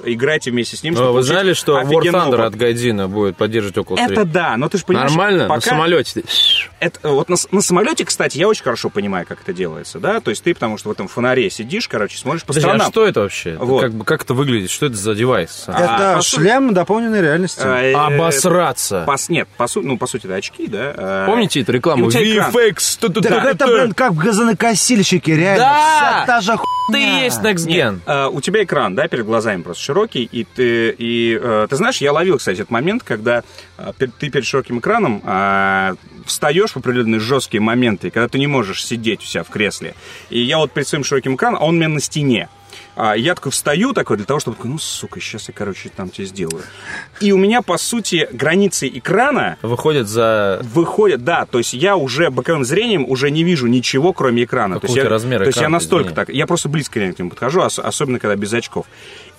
[0.06, 0.96] играйте вместе с ним.
[0.96, 2.40] Чтобы Вы знали, что War Thunder опыт.
[2.42, 4.12] от Гайдина будет поддерживать Oculus Rift?
[4.12, 5.12] Это да, но ты же понимаешь...
[5.12, 5.44] Нормально?
[5.48, 6.24] пока- На самолете.
[6.80, 10.30] это, вот на, на самолете, кстати, я очень хорошо понимаю, как это делается, да, то
[10.32, 12.92] есть ты, потому что в этом фонаре сидишь, короче, смотришь по Подожди, а сторонам.
[12.92, 13.56] что это вообще?
[13.60, 13.82] Вот.
[13.82, 14.70] Как, бы- как это выглядит?
[14.72, 15.66] Что это за девайс?
[15.68, 17.62] Это по сути- шлем дополненной реальности.
[17.64, 19.04] А, э, Обосраться.
[19.06, 20.94] Пос, нет, по сути, ну, по сути, это очки, да.
[20.96, 22.08] э, Помните эту рекламу?
[22.10, 22.98] VFX.
[23.50, 25.64] это, блин, как газонокосильщики, реально.
[25.64, 25.82] Да!
[25.82, 26.52] Вся та же
[26.92, 27.24] Ты и хуйня.
[27.24, 28.30] есть Next Gen.
[28.32, 32.12] У тебя экран, да, перед глазами просто широкий, и ты, и, э, ты знаешь, я
[32.12, 33.44] ловил, кстати, этот момент, когда
[33.78, 35.96] э, ты перед широким экраном э,
[36.26, 39.96] встаешь в определенные жесткие моменты, когда ты не можешь сидеть у себя в кресле.
[40.30, 42.50] И я вот перед своим широким экраном, а он у меня на стене.
[42.96, 46.28] А, я такой встаю такой для того, чтобы, ну, сука, сейчас я, короче, там тебе
[46.28, 46.64] сделаю.
[47.20, 50.60] И у меня, по сути, границы экрана Выходит за...
[50.64, 54.76] выходят, да, то есть я уже боковым зрением уже не вижу ничего, кроме экрана.
[54.76, 56.16] Какого то есть я, размера То есть я настолько извини?
[56.16, 58.86] так, я просто близко к нему подхожу, ос- особенно когда без очков.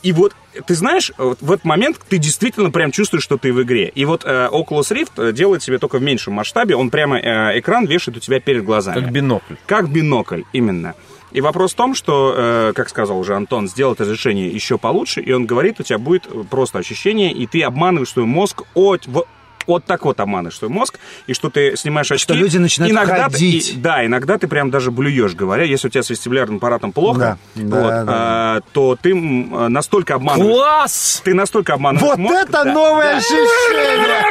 [0.03, 0.35] И вот,
[0.67, 3.89] ты знаешь, вот в этот момент ты действительно прям чувствуешь, что ты в игре.
[3.95, 7.59] И вот э, Oculus Rift э, делает себе только в меньшем масштабе, он прямо э,
[7.61, 9.01] экран вешает у тебя перед глазами.
[9.01, 9.55] Как бинокль.
[9.67, 10.95] Как бинокль, именно.
[11.33, 15.33] И вопрос в том, что, э, как сказал уже Антон, сделать разрешение еще получше, и
[15.33, 19.07] он говорит, у тебя будет просто ощущение, и ты обманываешь свой мозг от...
[19.07, 19.25] в-
[19.67, 22.23] вот так вот обманываешь свой мозг, и что ты снимаешь очки.
[22.25, 23.71] Что люди начинают иногда ты- ходить.
[23.71, 27.39] и- да, иногда ты прям даже блюешь, говоря, если у тебя с вестибулярным аппаратом плохо,
[27.55, 28.05] Да, да, вот, да.
[28.09, 30.53] а, то ты настолько обманываешь...
[30.57, 31.23] Класс!
[31.25, 32.73] Ты настолько обманываешь Вот мозг, это да.
[32.73, 34.23] новое ощущение!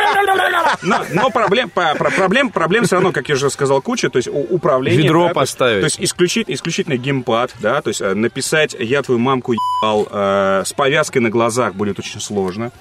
[0.84, 4.18] Но, но проблем, по- про- проблем, проблем все равно, как я уже сказал, куча, то
[4.18, 5.04] есть управление...
[5.04, 5.80] Ведро да, то есть- поставить.
[5.82, 10.64] То есть исключительно, исключительно геймпад, да, то есть э, написать «я твою мамку ебал» э,
[10.66, 12.72] с повязкой на глазах будет очень сложно.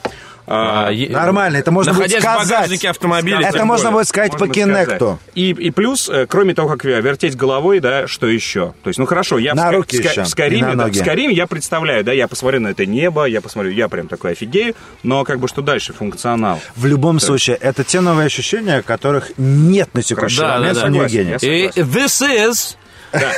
[0.52, 2.48] А, А, Нормально, это можно будет в сказать.
[2.50, 3.46] багажнике автомобиля.
[3.46, 3.98] Это можно более.
[4.00, 4.86] будет сказать по можно сказать.
[4.88, 5.18] Кинекту.
[5.36, 8.74] И, и плюс, э, кроме того, как вертеть головой, да, что еще?
[8.82, 10.68] То есть, ну хорошо, я На в, руки в Ска- еще в Скайриме, и на
[10.76, 10.98] да, в ноги.
[10.98, 14.74] Скайриме я представляю, да, я посмотрю на это небо, я посмотрю, я прям такой офигею,
[15.04, 16.60] но как бы что дальше, функционал.
[16.74, 20.88] В любом случае, это те новые ощущения, которых нет на текущий Да, момент да, да.
[20.88, 21.38] New Согласен, Game.
[21.40, 22.76] я И this is...
[23.12, 23.32] Да,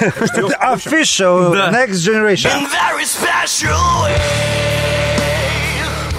[0.75, 1.71] official Да.
[1.73, 2.51] Next Generation.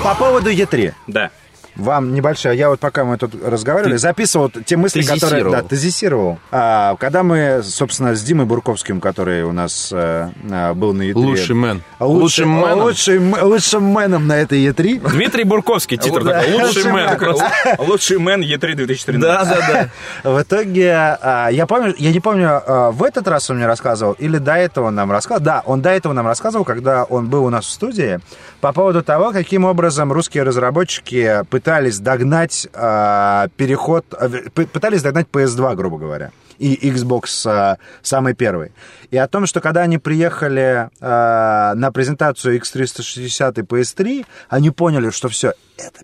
[0.04, 0.94] По поводу E3.
[1.08, 1.32] Да.
[1.76, 5.20] Вам небольшая, я вот пока мы тут разговаривали, записывал те мысли, которые...
[5.20, 5.52] Тезисировал.
[5.52, 6.40] Да, тезисировал.
[6.52, 10.30] А, когда мы, собственно, с Димой Бурковским, который у нас а,
[10.76, 11.14] был на E3...
[11.16, 11.82] Лучший мэн.
[12.00, 12.80] Лучший, Лучшим мэном.
[12.82, 15.10] лучший м- лучшим мэном на этой E3.
[15.12, 16.42] Дмитрий Бурковский, титр Да.
[16.42, 16.54] такой.
[16.64, 16.84] Лучший
[17.18, 19.20] Просто- Лучший мэн E3 2013.
[19.22, 19.90] Да, да,
[20.24, 20.30] да.
[20.32, 24.14] В итоге, а, я помню, я не помню, а, в этот раз он мне рассказывал
[24.14, 25.44] или до этого он нам рассказывал.
[25.46, 28.20] Да, он до этого нам рассказывал, когда он был у нас в студии,
[28.62, 34.06] по поводу того, каким образом русские разработчики пытались догнать а, переход,
[34.54, 38.74] п- пытались догнать PS2, грубо говоря, и Xbox а, самый первый.
[39.12, 45.10] И о том, что когда они приехали а, на презентацию X360 и PS3, они поняли,
[45.10, 46.02] что все, это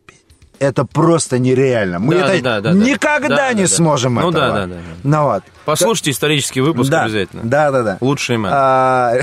[0.60, 1.99] это просто нереально.
[1.99, 2.78] Мы Да, это да, да, да.
[2.78, 3.76] никогда Да, не да, да.
[3.76, 4.34] сможем Ну этого.
[4.34, 4.82] да, да, да, да.
[5.03, 5.43] Ну вот.
[5.66, 7.43] Послушайте исторический выпуск да, обязательно.
[7.45, 7.97] Да, да, да.
[8.01, 8.51] Лучший мэн.
[8.53, 9.14] А,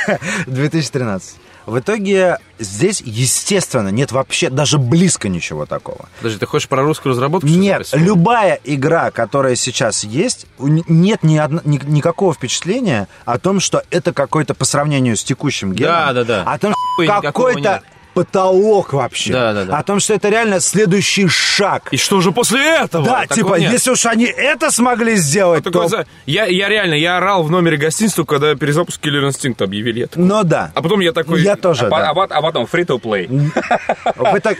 [0.46, 1.36] 2013.
[1.66, 6.08] В итоге здесь, естественно, нет вообще даже близко ничего такого.
[6.18, 7.48] Подожди, ты хочешь про русскую разработку?
[7.48, 13.82] Нет, любая игра, которая сейчас есть, нет ни одно- ни- никакого впечатления о том, что
[13.90, 15.92] это какой-то по сравнению с текущим геном.
[15.92, 16.42] Да, да, да.
[16.44, 17.82] О том, что какой-то.
[18.16, 19.30] Потолок вообще.
[19.32, 19.78] Да, да, да.
[19.78, 21.88] О том, что это реально следующий шаг.
[21.92, 23.04] И что же после этого?
[23.04, 23.72] Да, Такого типа, нет.
[23.72, 25.88] если уж они это смогли сделать, Такой то...
[25.88, 30.00] за- я, я реально, я орал в номере гостиницы, когда перезапуск Killer Instinct объявили.
[30.00, 30.70] Я такой- Ну да.
[30.74, 31.42] А потом я такой...
[31.42, 32.10] Я тоже, А, да.
[32.10, 33.50] а а потом free-to-play.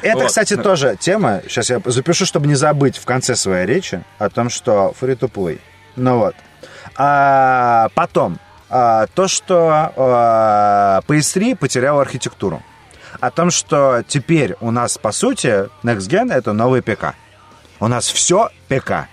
[0.03, 0.27] Это, Вот.
[0.27, 1.41] кстати, тоже тема.
[1.49, 5.61] Сейчас я запишу, чтобы не забыть в конце своей речи о том, что free-to-play.
[5.97, 6.35] Ну вот.
[6.97, 8.39] А, потом,
[8.69, 12.63] а, то, что а, PS3 потерял архитектуру.
[13.21, 17.15] О том, что теперь у нас, по сути, Next Gen— это новый ПК.
[17.81, 19.09] У нас все ПК.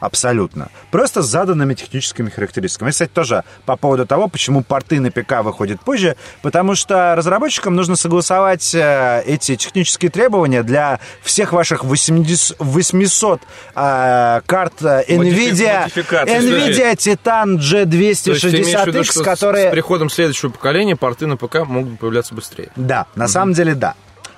[0.00, 0.68] Абсолютно.
[0.90, 2.90] Просто с заданными техническими характеристиками.
[2.90, 7.74] И, кстати, тоже по поводу того, почему порты на ПК выходят позже, потому что разработчикам
[7.74, 13.40] нужно согласовать э, эти технические требования для всех ваших 80 800
[13.74, 15.90] э, карт э, NVIDIA.
[16.26, 19.68] NVIDIA Titan То есть ты имеешь в виду, G260X, что с- которые...
[19.68, 22.70] с приходом следующего поколения порты на ПК могут появляться быстрее.
[22.76, 23.94] Да, на самом деле да.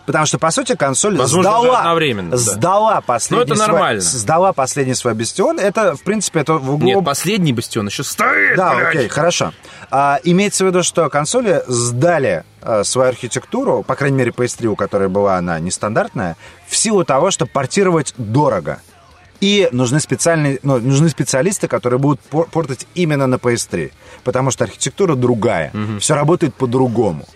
[0.08, 2.36] Потому что, по сути, консоль Возможно, сдала, одновременно, да.
[2.38, 4.00] сдала последний Ну, это свой- нормально.
[4.00, 5.58] сдала последний свой бастион.
[5.60, 6.86] Это, в принципе, это в углу...
[6.86, 8.88] Нет, последний бастион еще стоит, Да, блядь.
[8.96, 9.52] окей, хорошо.
[9.90, 14.76] А, имеется в виду, что консоли сдали а, свою архитектуру, по крайней мере, PS3, у
[14.76, 18.80] которой была она нестандартная, в силу того, что портировать дорого.
[19.40, 23.92] И нужны, специальные, ну, нужны специалисты, которые будут пор- портить именно на PS3.
[24.24, 25.70] Потому что архитектура другая.
[26.00, 27.26] Все работает по-другому.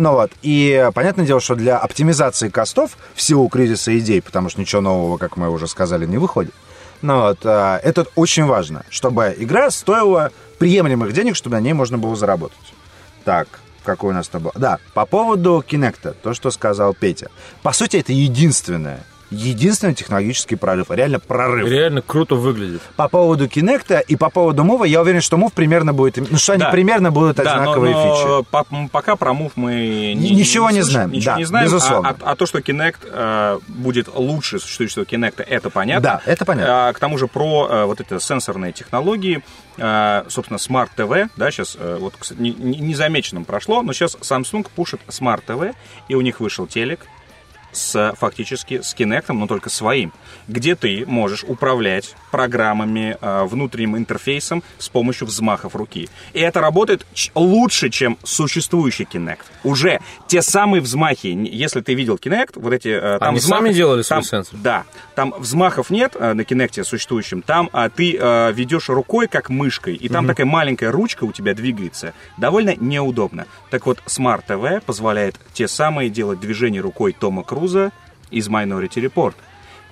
[0.00, 4.58] Ну вот, и понятное дело, что для оптимизации костов в силу кризиса идей, потому что
[4.58, 6.54] ничего нового, как мы уже сказали, не выходит,
[7.02, 11.98] ну вот, а, это очень важно, чтобы игра стоила приемлемых денег, чтобы на ней можно
[11.98, 12.56] было заработать.
[13.26, 14.52] Так, какой у нас там был?
[14.54, 17.30] Да, по поводу Kinect, то, что сказал Петя.
[17.62, 20.90] По сути, это единственная единственный технологический прорыв.
[20.90, 21.68] Реально прорыв.
[21.68, 22.80] Реально круто выглядит.
[22.96, 26.16] По поводу Kinect и по поводу Move, я уверен, что Move примерно будет...
[26.30, 26.70] Ну, что они Да.
[26.70, 28.46] примерно будут Да, но- одинаковые но фичи.
[28.50, 31.64] по- пока про Move мы Ни- ничего не слышим, знаем, Ничего да, не знаем.
[31.64, 32.08] а- безусловно.
[32.22, 36.02] А, а то, что Kinect э, будет лучше существующего Kinect, это понятно.
[36.02, 36.88] Да, это понятно.
[36.88, 39.42] А, к тому же про э, вот это сенсорные технологии,
[39.78, 44.66] э, собственно, Smart TV, да, сейчас вот, кстати, не- не- незамеченным прошло, но сейчас Samsung
[44.74, 45.74] пушит Smart TV,
[46.08, 47.00] и у них вышел телек,
[47.72, 50.12] с фактически с Kinect, но только своим,
[50.48, 56.08] где ты можешь управлять программами, э, внутренним интерфейсом с помощью взмахов руки.
[56.32, 59.40] И это работает лучше, чем существующий Kinect.
[59.64, 62.88] Уже те самые взмахи, если ты видел Kinect, вот эти...
[62.88, 64.58] э, там Они взмахов- сами делали свой там- сенсор?
[64.62, 69.48] Да, там взмахов нет э, на Kinect существующем, там а, ты э, ведешь рукой как
[69.48, 72.14] мышкой, и там такая маленькая ручка у тебя двигается.
[72.36, 73.46] Довольно неудобно.
[73.70, 77.59] Так вот, Smart TV позволяет те самые делать движения рукой Тома Круза
[78.30, 79.34] из Minority Report.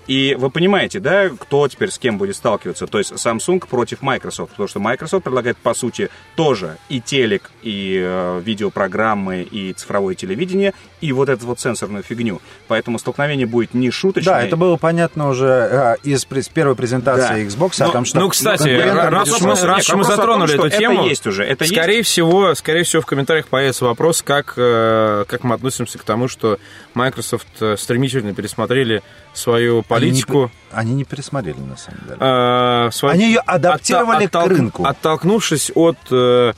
[0.08, 2.86] И вы понимаете, да, кто теперь с кем будет сталкиваться?
[2.86, 8.00] То есть Samsung против Microsoft, потому что Microsoft предлагает, по сути, тоже и телек, и
[8.02, 12.40] э, видеопрограммы, и цифровое телевидение, и вот эту вот сенсорную фигню.
[12.68, 14.34] Поэтому столкновение будет не шуточное.
[14.34, 17.40] Да, это было понятно уже э, из первой презентации Да.
[17.40, 18.20] Xbox, Но- о том, что...
[18.20, 21.44] Ну, кстати, раз мы, раз уж мы том, затронули что эту это тему, есть уже,
[21.44, 26.02] это скорее всего, скорее всего, в комментариях появится вопрос, как, э, как мы относимся к
[26.02, 26.58] тому, что
[26.94, 29.02] Microsoft э, стремительно пересмотрели
[29.34, 29.97] свою политику.
[29.98, 32.16] Они не, они не пересмотрели, на самом деле.
[32.20, 34.84] э, свою- Они ее адаптировали к рынку.
[34.84, 36.52] Оттолкнувшись от э,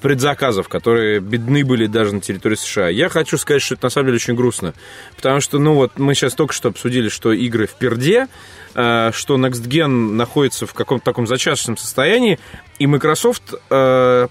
[0.00, 2.88] предзаказов, которые бедны были даже на территории США.
[2.88, 4.72] Я хочу сказать, что это на самом деле очень грустно.
[5.16, 8.26] Потому что, ну вот, мы сейчас только что обсудили, что игры в перде,
[8.74, 12.38] э, что Next Gen находится в каком-то таком зачаточном состоянии,
[12.78, 14.28] и Microsoft э,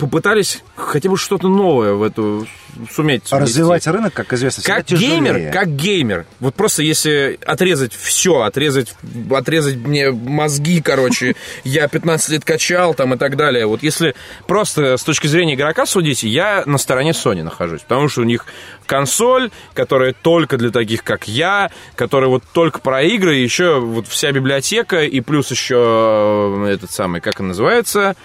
[0.00, 2.46] попытались хотя бы что-то новое в эту
[2.90, 3.36] суметь внести.
[3.36, 5.10] Развивать рынок, как известно, Как тяжелее.
[5.10, 6.26] геймер, как геймер.
[6.40, 8.94] Вот просто если отрезать все, отрезать,
[9.30, 13.66] отрезать мне мозги, короче, я 15 лет качал там и так далее.
[13.66, 14.14] Вот если
[14.46, 17.82] просто с точки зрения игрока судить, я на стороне Sony нахожусь.
[17.82, 18.46] Потому что у них
[18.86, 24.08] консоль, которая только для таких, как я, которая вот только про игры, и еще вот
[24.08, 25.76] вся библиотека, и плюс еще
[26.66, 28.16] э, этот самый, как он называется,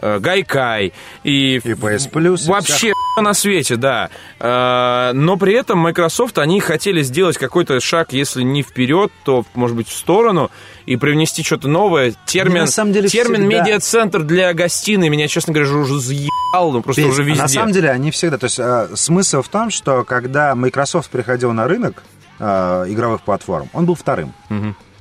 [0.00, 0.92] Гайкай.
[1.24, 4.10] И, И PS Plus, и Вообще на свете, да.
[4.38, 9.76] Э, Но при этом Microsoft, они хотели сделать какой-то шаг, если не вперед, то, может
[9.76, 10.50] быть, в сторону,
[10.84, 12.14] и привнести что-то новое.
[12.26, 16.82] Термин, на самом деле термин всегда- медиа-центр для гостиной меня, честно говоря, уже заебал, ну
[16.82, 17.42] просто Петь, уже а везде.
[17.42, 18.38] на самом деле они всегда...
[18.38, 22.02] То есть э, смысл в том, что когда Microsoft приходил на рынок
[22.38, 22.44] э,
[22.88, 24.32] игровых платформ, он был вторым.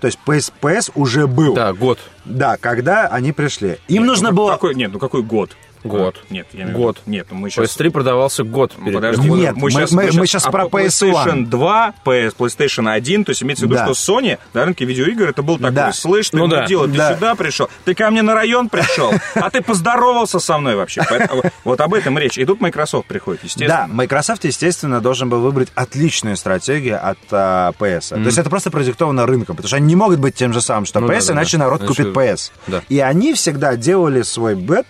[0.05, 1.55] То есть PS, PS уже был.
[1.55, 1.97] Да, год.
[2.25, 3.79] Да, когда они пришли.
[3.87, 4.51] Им Нет, нужно ну, было...
[4.51, 5.57] Какой, нет, ну какой год?
[5.86, 6.23] Год.
[6.29, 7.01] Нет, я имею в Год.
[7.05, 7.77] Нет, ну мы сейчас...
[7.77, 8.73] PS3 продавался год.
[8.73, 11.45] перед Подожди, Нет, мы- щас- мы- мы щас щас о про PlayStation PS1.
[11.49, 13.93] 2, PS, PlayStation 1, то есть имеется в виду, Да.
[13.93, 15.91] что Sony на рынке видеоигр это был такой, Да.
[15.93, 16.65] слышь, ты Ну ну да.
[16.65, 17.13] дело, ты Да.
[17.15, 21.01] сюда пришел, ты ко мне на район пришел, а ты поздоровался со мной вообще.
[21.09, 22.38] Поэтому Вот об этом речь.
[22.38, 23.88] И тут Microsoft приходит, Да, естественно.
[23.93, 28.09] Microsoft, естественно, должен был выбрать отличную стратегию от а, PS.
[28.09, 30.86] То есть это просто продиктовано рынком, потому что они не могут быть тем же самым,
[30.86, 31.63] что Ну PS, да, да, иначе да.
[31.65, 32.51] народ купит PS.
[32.67, 32.81] да.
[32.89, 34.86] И они всегда делали свой бет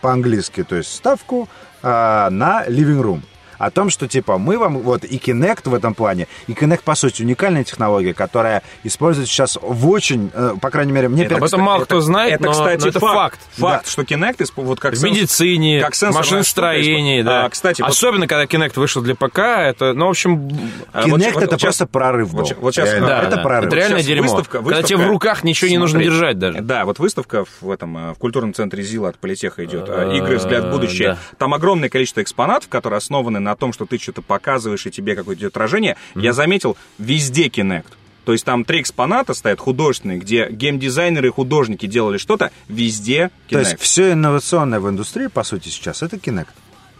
[0.00, 1.48] по-английски, то есть ставку
[1.82, 3.20] а, на living room.
[3.58, 6.94] О том, что типа мы вам, вот и Kinect в этом плане, и Kinect, по
[6.94, 11.38] сути, уникальная технология, которая используется сейчас в очень, э, по крайней мере, мне Это, Об
[11.38, 13.40] этом кстати, мало это- кто знает, это, но- кстати, но это факт.
[13.56, 17.46] Факт, что Kinect, вот как В сенс- медицине, как машиностроении, да.
[17.46, 20.58] А, кстати, вот- Особенно, когда Kinect вышел для ПК, это, ну, в общем, вот-
[21.06, 22.44] Kinect вот- это вот просто прорыв был.
[22.44, 23.42] вот вот Реально, да, это да.
[23.42, 23.66] прорыв.
[23.68, 24.22] Это реально Сейчас дерьмо.
[24.34, 26.60] выставка- Когда тебе в выставка- руках ничего не нужно Смотри, держать даже.
[26.60, 29.88] Да, вот выставка в этом э, в культурном центре ЗИЛа от Политеха идет.
[29.88, 31.10] Э, э, Игры «Взгляд в будущее».
[31.10, 31.18] да.
[31.38, 35.46] Там огромное количество экспонатов, которые основаны на том, что ты что-то показываешь, и тебе какое-то
[35.46, 35.96] отражение.
[36.14, 37.86] Я заметил, везде Kinect.
[38.24, 43.50] То есть там три экспоната стоят художественные, где геймдизайнеры и художники делали что-то, везде Kinect.
[43.50, 46.48] То есть все инновационное в индустрии, по сути, сейчас, это Kinect.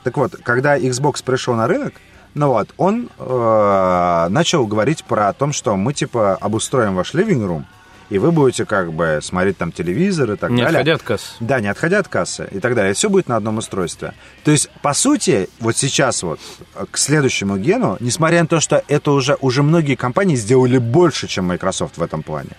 [0.04, 1.94] Так вот, когда Xbox пришел на рынок,
[2.34, 7.64] ну вот, он э, начал говорить про то, что мы, типа, обустроим ваш living room,
[8.08, 10.80] и вы будете, как бы, смотреть там телевизор и так Не далее.
[10.80, 11.26] отходя от кассы.
[11.40, 12.94] Да, не отходя от кассы и так далее.
[12.94, 14.14] Все будет на одном устройстве.
[14.44, 16.40] То есть, по сути, вот сейчас вот
[16.74, 21.26] э, к следующему гену, несмотря на то, что это уже, уже многие компании сделали больше,
[21.26, 22.50] чем Microsoft в этом плане.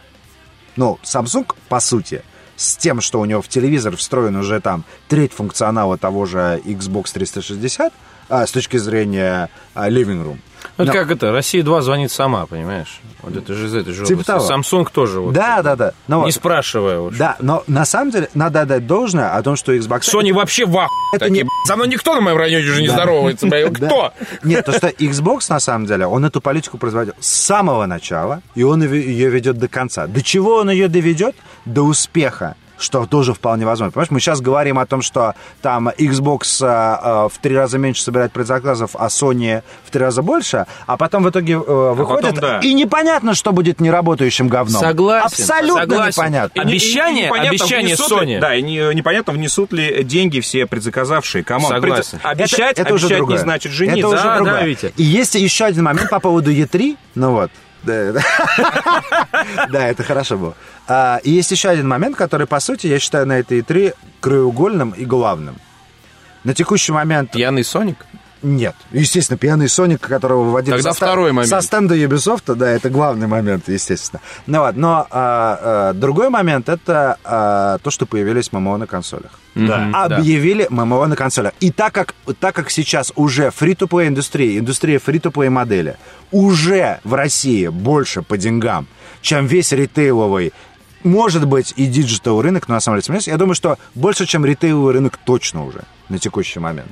[0.75, 2.21] Ну, Samsung, по сути,
[2.55, 7.13] с тем, что у него в телевизор встроен уже там треть функционала того же Xbox
[7.13, 7.93] 360,
[8.30, 10.38] а, с точки зрения а, living room.
[10.78, 12.99] Ну, это Но- как это, Россия 2 звонит сама, понимаешь?
[13.21, 14.51] Вот это же из этой же Типа области.
[14.53, 15.34] Samsung тоже вот.
[15.34, 15.93] Да, да, да.
[16.07, 16.99] Но, Не спрашивая.
[16.99, 17.15] вот.
[17.17, 20.01] да, но на самом деле надо отдать должное о том, что Xbox...
[20.01, 21.49] Sony вообще в ахуе Это такие, не-.
[21.67, 22.93] Со мной никто на моем районе уже не Да.
[22.93, 23.47] здоровается.
[23.47, 24.13] Кто?
[24.43, 28.63] Нет, то, что Xbox, на самом деле, он эту политику производил с самого начала, и
[28.63, 30.05] он ее ведет до конца.
[30.07, 31.36] До чего он ее доведет?
[31.65, 33.91] До успеха что тоже вполне возможно.
[33.91, 38.01] Понимаешь, мы сейчас говорим о том, что там Xbox а, а, в три раза меньше
[38.03, 42.59] собирает предзаказов, а Sony в три раза больше, а потом в итоге э, выходит, да.
[42.59, 44.82] и непонятно, что будет неработающим говном.
[44.82, 46.21] Согласен, Абсолютно согласен.
[46.21, 46.61] непонятно.
[46.61, 48.39] И не- Обещание- непонятно, обещание ли- Sony.
[48.39, 51.43] да, и не- непонятно, внесут ли деньги все предзаказавшие.
[51.43, 52.17] Come on, Согласен.
[52.19, 53.38] предз- Обещать, это, это уже обещать другое.
[53.38, 53.99] не значит жениться.
[53.99, 54.53] Это уже Да, другое.
[54.59, 54.93] да, Витя.
[54.97, 56.97] И есть еще один момент по поводу Е3.
[57.15, 57.51] Ну вот.
[57.88, 58.21] Да,
[59.69, 59.88] да.
[59.88, 60.53] Это хорошо было.
[60.88, 64.91] А, И есть еще один момент, который, по сути, я считаю на этой E3 краеугольным
[64.91, 65.55] и главным.
[66.43, 68.05] На текущий момент Пьяный Sonic?
[68.41, 68.75] Нет.
[68.91, 71.49] Естественно, пьяный Sonic, которого выводили Тогда со, второй момент.
[71.49, 74.21] со стенда Ubisoft, да, это главный момент, естественно.
[74.45, 79.31] Ну вот, но а, а, другой момент это а, то, что появились ММО на консолях.
[79.55, 79.89] Да.
[79.93, 81.53] Объявили ММО на консолях.
[81.59, 85.97] И так как, так как сейчас уже free-to-play индустрия, индустрия free-to-play модели,
[86.31, 88.88] уже в России больше по деньгам,
[89.21, 90.53] чем весь ритейловый
[91.03, 94.93] может быть и digital рынок, но на самом деле, я думаю, что больше, чем ритейловый
[94.93, 96.91] рынок точно уже на текущий момент.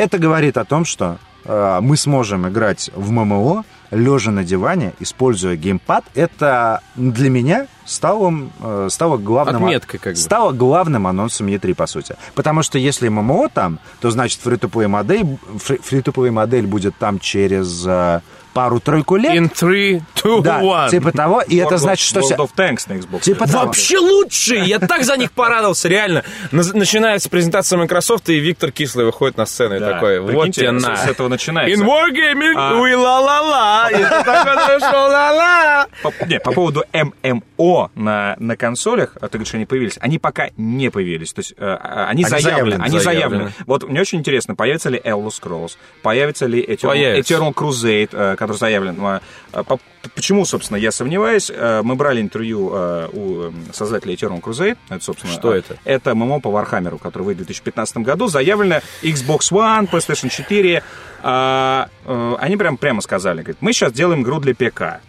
[0.00, 5.56] Это говорит о том, что э, мы сможем играть в ММО, лежа на диване, используя
[5.56, 6.06] геймпад.
[6.14, 8.32] Это для меня стало,
[8.62, 9.62] э, стало главным...
[9.66, 10.18] Отметкой как бы.
[10.18, 12.16] Стало главным анонсом E3, по сути.
[12.34, 18.22] Потому что если ММО там, то значит free-to-play модель, free-to-play модель будет там через э,
[18.52, 19.32] пару-тройку лет.
[19.34, 20.90] In 3, 2, да, 1.
[20.90, 21.42] типа того.
[21.42, 22.20] И это World значит, что...
[22.20, 23.20] вся- World of Tanks на Xbox.
[23.22, 23.66] Типа того.
[23.66, 24.64] Вообще лучшие!
[24.64, 26.24] Я так за них порадовался, реально.
[26.52, 30.96] Начинается презентация Microsoft, и Виктор Кислый выходит на сцену и такой, вот тебе с- на.
[30.96, 31.80] с этого начинается.
[31.80, 32.72] In Wargaming, А.
[32.74, 33.88] we ла-ла-ла.
[33.90, 35.86] И ты такой, ну ла-ла.
[36.02, 40.48] По, не, по поводу ММО на, на консолях, а ты говоришь, они появились, они пока
[40.56, 41.32] не появились.
[41.32, 43.52] То есть э, а, они, заявлены, они заявлены.
[43.66, 45.72] Вот мне очень интересно, появится ли Elder Scrolls,
[46.02, 46.62] появится ли.
[46.64, 48.96] Eternal Crusade, э, который заявлен.
[49.00, 49.20] А,
[49.52, 49.78] а, по-
[50.14, 51.50] Почему, собственно, я сомневаюсь?
[51.54, 54.76] Э, Мы брали интервью э, у э, создателя Eternal Crusade.
[54.88, 55.76] Это, собственно, Что э, это?
[55.84, 58.26] Это ММО по Warhammer'у, который выйдет в 2015 году.
[58.28, 60.82] Заявлено Xbox One, PlayStation 4.
[61.22, 65.00] А, э, Они прям прямо сказали, говорит, мы сейчас делаем игру для ПК.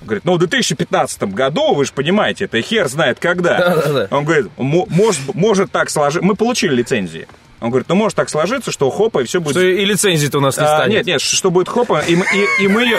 [0.00, 3.58] Говорит, ну в 2015 году, вы же понимаете, это хер знает когда.
[3.58, 4.16] Да-да-да.
[4.16, 6.26] Он говорит, «Мо- может, может так сложиться.
[6.26, 7.28] Мы получили лицензии.
[7.62, 9.52] Он говорит, ну может так сложиться, что хопа, и все будет...
[9.56, 10.92] Что и лицензии-то у нас не А, станет.
[10.98, 12.98] нет, нет, что будет хопа, и мы, и, и мы ее,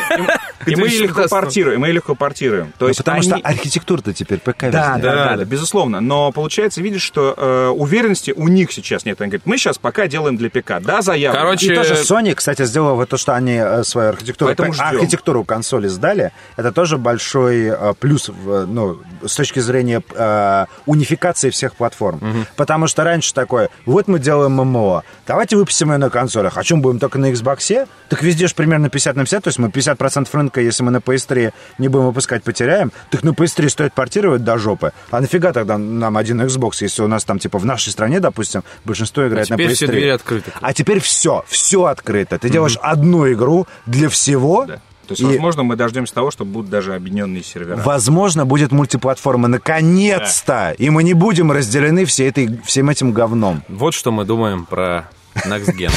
[0.66, 1.30] и, и мы ее легко 2015.
[1.30, 2.68] портируем, и мы ее легко портируем.
[2.78, 6.00] То Ну, есть потому они- что архитектура-то теперь ПК да, да, да, Да, безусловно.
[6.00, 9.20] Но получается, видишь, что э, уверенности у них сейчас нет.
[9.22, 10.80] Они говорят, мы сейчас пока делаем для ПК.
[10.82, 11.44] Да, заявлено.
[11.44, 15.88] Короче, И тоже Sony, кстати, сделала вот то, что они э, свою архитектуру, архитектуру консоли
[15.88, 16.32] сдали.
[16.56, 22.46] Это тоже большой э, плюс в, ну, с точки зрения э, унификации всех платформ.
[22.56, 26.58] Потому что раньше такое, вот мы делаем ММО, давайте выпустим ее на консолях.
[26.58, 27.88] А чем будем только на Xbox?
[28.10, 30.98] Так везде же примерно 50 на 50, то есть мы 50% рынка, если мы на
[30.98, 32.92] PS3 не будем выпускать, потеряем.
[33.10, 34.92] Так на PS3 стоит портировать до жопы.
[35.12, 38.64] А нафига тогда нам один Xbox, если у нас там, типа, в нашей стране, допустим,
[38.86, 39.58] большинство играет на PS3?
[39.58, 40.52] теперь все двери открыты.
[40.62, 42.38] А теперь все, все открыто.
[42.38, 44.66] Ты делаешь одну игру для всего.
[44.66, 44.80] Да.
[45.08, 47.78] То есть, и, возможно, мы дождемся того, что будут даже объединенные сервера.
[47.84, 50.74] возможно, будет мультиплатформа наконец-то.
[50.78, 53.64] И мы не будем разделены всей этой, всем этим говном.
[53.68, 55.10] Вот что мы думаем про
[55.46, 55.92] Next Gen.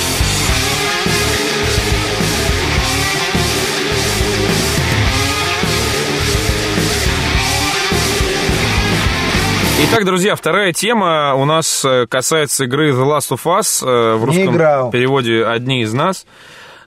[9.89, 13.87] Итак, друзья, вторая тема у нас э, касается игры The Last of Us.
[13.87, 14.91] э, В Не русском играл.
[14.91, 16.27] переводе «Одни из нас».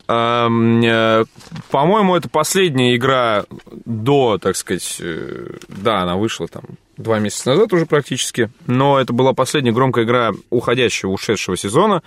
[0.09, 1.25] Эм, э,
[1.69, 3.45] По-моему, это последняя игра
[3.85, 6.63] до, так сказать, э, да, она вышла там
[6.97, 12.01] два месяца назад уже практически, но это была последняя громкая игра уходящего, ушедшего сезона.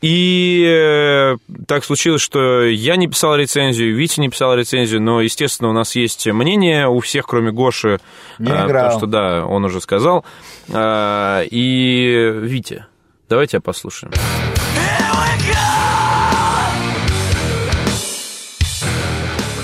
[0.00, 5.68] И э, так случилось, что я не писал рецензию, Витя не писал рецензию, но, естественно,
[5.68, 8.00] у нас есть мнение у всех, кроме Гоши.
[8.38, 8.66] Не играл.
[8.66, 10.24] потому что, да, он уже сказал.
[10.70, 12.86] И, Витя,
[13.28, 14.12] давайте тебя послушаем.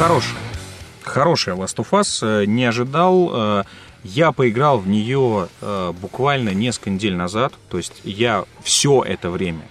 [0.02, 0.38] Хорошая.
[1.04, 2.18] Хорошая Last of Us.
[2.22, 3.30] э, Не ожидал.
[3.32, 3.64] э,
[4.02, 7.52] Я поиграл в нее э, буквально несколько недель назад.
[7.70, 9.62] То есть я все это время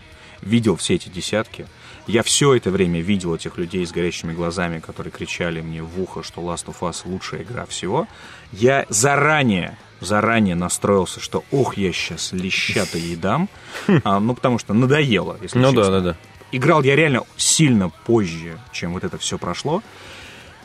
[0.41, 1.67] видел все эти десятки.
[2.07, 6.23] Я все это время видел этих людей с горящими глазами, которые кричали мне в ухо,
[6.23, 8.07] что Last of Us лучшая игра всего.
[8.53, 13.49] Я заранее, заранее настроился, что ох, я сейчас леща-то ей дам.
[14.05, 15.83] А, ну, потому что надоело, если Ну честно.
[15.83, 16.17] да, да, да.
[16.53, 19.83] играл я реально сильно позже, чем вот это все прошло.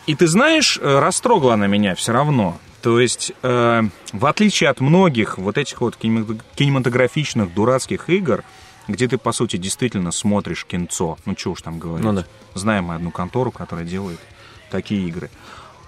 [0.07, 2.59] И ты знаешь, э, растрогала она меня все равно.
[2.83, 3.83] То есть, э,
[4.13, 8.45] в отличие от многих вот этих вот кинемато- кинематографичных дурацких игр,
[8.87, 12.05] где ты, по сути, действительно смотришь кинцо, ну, что уж там говорить.
[12.05, 12.25] Ну да.
[12.55, 14.21] Знаем мы одну контору, которая делает
[14.71, 15.31] такие игры.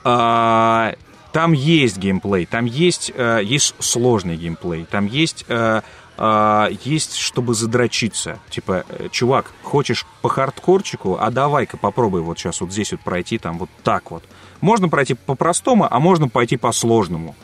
[0.03, 0.95] А,
[1.33, 5.83] там есть геймплей, там есть, э, есть сложный геймплей, там есть, э,
[6.19, 8.41] а, есть, чтобы задрочиться.
[8.51, 13.39] Типа, э, чувак, хочешь по хардкорчику, а давай-ка попробуй вот сейчас вот здесь вот пройти
[13.39, 14.25] там вот так вот.
[14.61, 17.37] Можно пройти по-простому, а можно пойти по-сложному.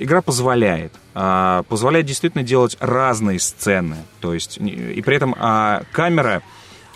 [0.00, 0.92] Игра позволяет.
[1.14, 3.96] а, позволяет действительно делать разные сцены.
[4.20, 6.42] То есть, и при этом а, камера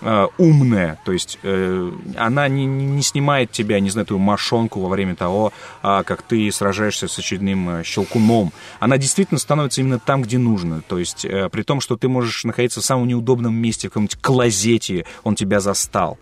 [0.03, 4.89] э, умная, то есть э, она не, не- снимает тебя, не знаю, твою мошонку во
[4.89, 8.53] время того, а, как ты сражаешься с очередным э, щелкуном.
[8.81, 10.83] Она действительно становится именно там, где нужно.
[10.87, 14.19] То есть э, при том, что ты можешь находиться в самом неудобном месте, в каком-нибудь
[14.21, 16.19] клозете, он тебя застал.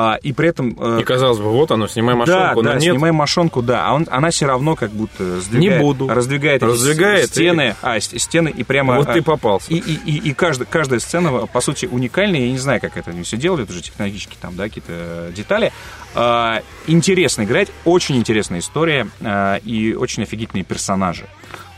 [0.00, 0.76] А, и при этом...
[0.78, 2.92] э, И казалось бы, вот оно, снимай да, машинку, да, но нет.
[2.92, 3.88] снимаем мошонку, да.
[3.88, 6.08] А он, она все равно как будто сдвигает, Не буду.
[6.08, 8.94] раздвигает, Раздвигает стены, а, с- стены и прямо...
[8.94, 9.72] Вот а, ты попался.
[9.72, 12.42] И, и, и, и каждая, каждая сцена, по сути, уникальная.
[12.42, 15.72] Я не знаю, как это они все делали, это уже технологические там, да, какие-то детали.
[16.14, 21.26] А, интересно играть, очень интересная история а, и очень офигительные персонажи.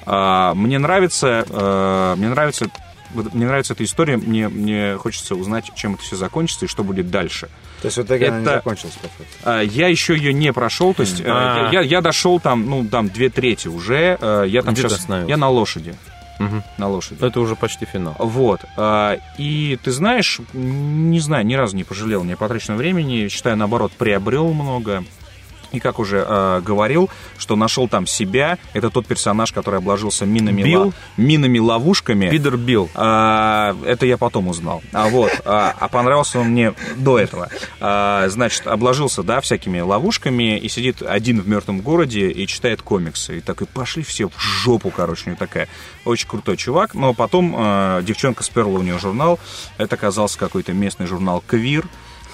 [0.04, 2.66] А, мне нравится, э, мне нравится,
[3.14, 7.10] мне нравится эта история, мне, мне хочется узнать, чем это все закончится и что будет
[7.10, 7.48] дальше.
[7.80, 9.24] То есть вот игра она не Это- закончилась, по факту.
[9.44, 11.70] А, Я еще ее не прошел, то есть э, А.
[11.72, 14.18] я, я дошел там, ну, там две трети уже.
[14.20, 15.94] э, Я там Где сейчас, я на лошади,
[16.38, 16.62] Мгм.
[16.78, 17.24] на лошади.
[17.24, 18.16] Это уже почти финал.
[18.18, 18.60] Вот.
[18.76, 23.28] а, И ты знаешь, не знаю, ни разу не пожалел мне потраченного времени.
[23.28, 25.04] Считаю, наоборот, приобрел много.
[25.72, 27.08] И как уже э, говорил,
[27.38, 28.58] что нашел там себя.
[28.72, 30.92] Это тот персонаж, который обложился минами, Билл?
[31.16, 32.28] минами ловушками.
[32.30, 32.90] Пидор Билл.
[32.94, 34.82] А, это я потом узнал.
[34.92, 37.48] А вот, а, а понравился он мне до этого.
[37.80, 43.38] А, значит, обложился, да, всякими ловушками и сидит один в мертвом городе и читает комиксы.
[43.38, 45.68] И так и пошли все в жопу, короче, у него такая.
[46.04, 46.94] Очень крутой чувак.
[46.94, 49.38] Но потом а, девчонка сперла у нее журнал.
[49.78, 51.86] Это оказался какой-то местный журнал «Квир».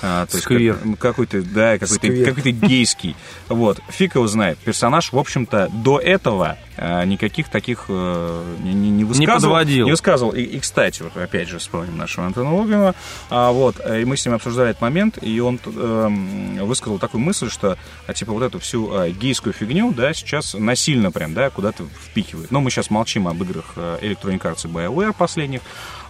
[0.03, 0.77] А, то есть Сквир.
[0.77, 3.17] как- какой-то, да, какой-то, какой-то гейский.
[3.49, 3.81] Вот.
[3.89, 4.59] Фиг его знает.
[4.59, 9.55] Персонаж, в общем-то, до этого а, никаких таких э, не, не, не высказывал.
[9.55, 9.87] подводил.
[9.87, 10.33] Не высказывал.
[10.33, 12.95] И, и, кстати, вот опять же вспомним нашего Антона Логинова.
[13.31, 17.23] А, вот, э, и мы с ним обсуждали этот момент, и он эм, высказал такую
[17.23, 21.49] мысль, что, а, типа, вот эту всю а, гейскую фигню, да, сейчас насильно прям, да,
[21.49, 22.51] куда-то впихивают.
[22.51, 25.63] Но мы сейчас молчим об играх э, Electronic Arts и BioWare последних.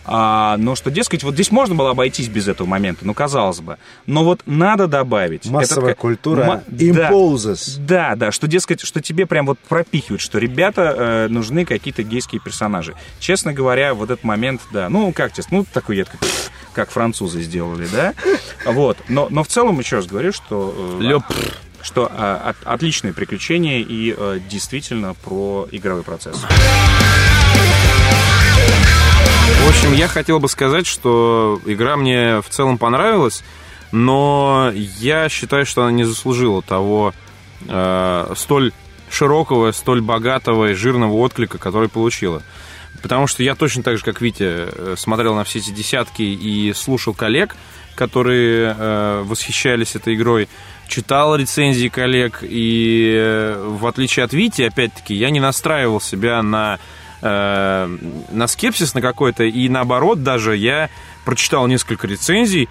[0.08, 3.76] А, но что, дескать, вот здесь можно было обойтись без этого момента, ну, казалось бы.
[4.06, 5.46] Но вот надо добавить.
[5.46, 7.10] Массовая Это культура Ма- да.
[7.10, 7.76] imposes.
[7.78, 12.40] Да, да, что, дескать, что тебе прям вот пропихивают, что ребята э, нужны какие-то гейские
[12.40, 12.94] персонажи.
[13.18, 16.18] Честно говоря, вот этот момент, да, ну, как тебе, ну, такой едкий,
[16.72, 18.14] как французы сделали, да,
[18.64, 18.98] вот.
[19.08, 20.98] Но, но в целом, еще раз говорю, что...
[21.00, 21.24] э, Лёп.
[21.82, 26.36] Что э, от- отличное приключение и э, действительно про игровой процесс.
[29.46, 33.42] В общем, я хотел бы сказать, что игра мне в целом понравилась,
[33.92, 37.14] но я считаю, что она не заслужила того
[37.68, 38.72] э, столь
[39.10, 42.42] широкого, столь богатого и жирного отклика, который получила.
[43.02, 46.72] Потому что я точно так же, как Витя, э, смотрел на все эти десятки и
[46.72, 47.56] слушал коллег,
[47.94, 50.48] которые э, восхищались этой игрой,
[50.88, 56.78] читал рецензии коллег, и э, в отличие от Вити, опять-таки, я не настраивал себя на
[57.22, 57.98] э,
[58.30, 60.90] на скепсис на какой-то, и наоборот даже я
[61.24, 62.68] прочитал несколько рецензий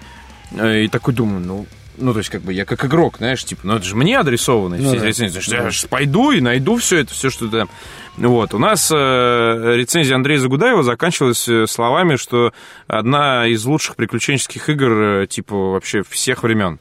[0.52, 1.66] э, и такой думаю, ну,
[1.98, 4.78] ну, то есть, как бы, я как игрок, знаешь, типа, ну, это же мне адресованы
[4.78, 5.06] все эти да.
[5.06, 5.32] рецензии.
[5.32, 7.68] Значит, я ж пойду и найду все это, все, что там.
[8.16, 8.54] Вот.
[8.54, 12.52] У нас э, рецензия Андрея Загудаева заканчивалась э, словами, что
[12.86, 16.78] одна из лучших приключенческих игр, э, типа, вообще всех времен.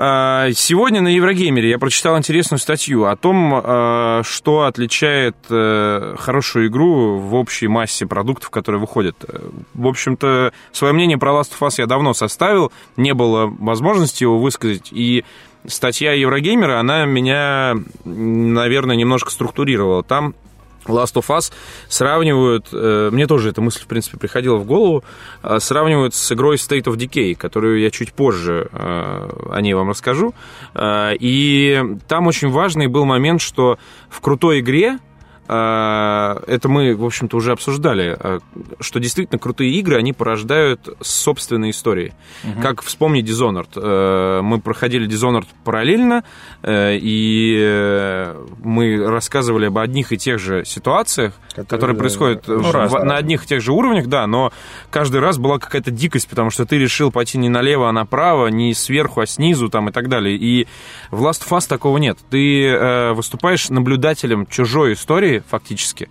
[0.00, 6.68] А, Сегодня на Еврогеймере я прочитал интересную статью о том, а, что отличает э, хорошую
[6.68, 9.16] игру в общей массе продуктов, которые выходят.
[9.74, 14.38] В общем-то, свое мнение про Last of Us я давно составил, не было возможности его
[14.38, 15.24] высказать, и
[15.66, 17.74] статья Еврогеймера, она меня,
[18.04, 20.04] наверное, немножко структурировала.
[20.04, 20.34] Там
[20.88, 21.52] Last of Us
[21.88, 25.04] сравнивают, э, мне тоже эта мысль, в принципе, приходила в голову,
[25.42, 29.90] э, сравнивают с игрой State of Decay, которую я чуть позже э, о ней вам
[29.90, 30.34] расскажу.
[31.20, 33.78] И там очень важный был момент, что
[34.08, 34.98] в крутой игре
[35.48, 38.38] это мы, в общем-то, уже обсуждали, э,
[38.80, 42.12] что действительно крутые игры, они порождают собственные истории.
[42.62, 43.68] Как вспомнить Dishonored.
[43.76, 46.22] Э, Мы проходили Dishonored параллельно,
[46.62, 52.60] э, и э, мы рассказывали об одних и тех же ситуациях, Которые, которые происходят ну,
[52.60, 54.52] в- на одних и тех же уровнях, да, но
[54.90, 58.74] каждый раз была какая-то дикость, потому что ты решил пойти не налево, а направо, не
[58.74, 60.36] сверху, а снизу там и так далее.
[60.36, 60.66] И
[61.10, 62.18] в Last of Us такого нет.
[62.30, 66.08] Ты выступаешь наблюдателем чужой истории, фактически.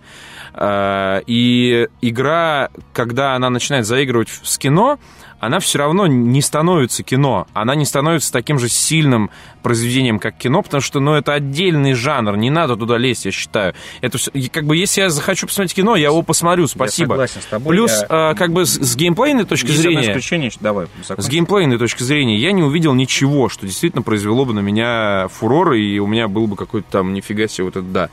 [0.54, 4.98] Э, и игра, когда она начинает заигрывать с кино,
[5.40, 7.46] она все равно не становится кино.
[7.52, 9.30] Она не становится таким же сильным
[9.62, 13.74] произведением, как кино, потому что, ну, это отдельный жанр, не надо туда лезть, я считаю.
[14.00, 17.10] Это и как бы, если я захочу посмотреть кино, я его посмотрю, спасибо.
[17.10, 20.10] согласен с тобой, Плюс, я- э, как бы, с, с геймплейной точки Есть зрения...
[20.10, 24.60] исключение, давай, С геймплейной точки зрения я не увидел ничего, что действительно произвело бы на
[24.60, 28.10] меня фурор, и у меня был бы какой-то там нифига себе вот это да.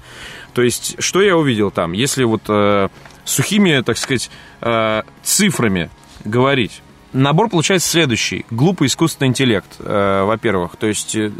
[0.55, 1.91] То есть, что я увидел там?
[1.91, 2.87] Если вот э,
[3.25, 4.31] сухими, так сказать,
[4.61, 5.89] э, цифрами
[6.23, 6.81] говорить,
[7.11, 8.45] Набор получается следующий.
[8.49, 10.75] Глупый искусственный интеллект, э, во-первых.
[10.75, 11.31] То есть, э,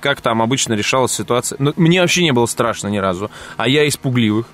[0.00, 1.56] как там обычно решалась ситуация.
[1.60, 3.30] Ну, мне вообще не было страшно ни разу.
[3.56, 4.46] А я испугливых.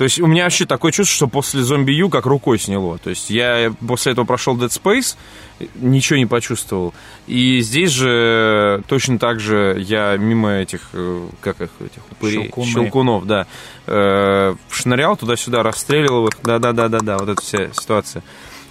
[0.00, 2.96] То есть у меня вообще такое чувство, что после зомби Ю как рукой сняло.
[2.96, 5.14] То есть я после этого прошел Dead Space,
[5.74, 6.94] ничего не почувствовал.
[7.26, 12.66] И здесь же точно так же я мимо этих, э, как их, этих упырей, Щелкуны.
[12.66, 13.46] щелкунов, да,
[13.86, 16.34] э, шнырял туда-сюда, расстреливал их.
[16.44, 18.22] Да-да-да-да-да, вот эта вся ситуация.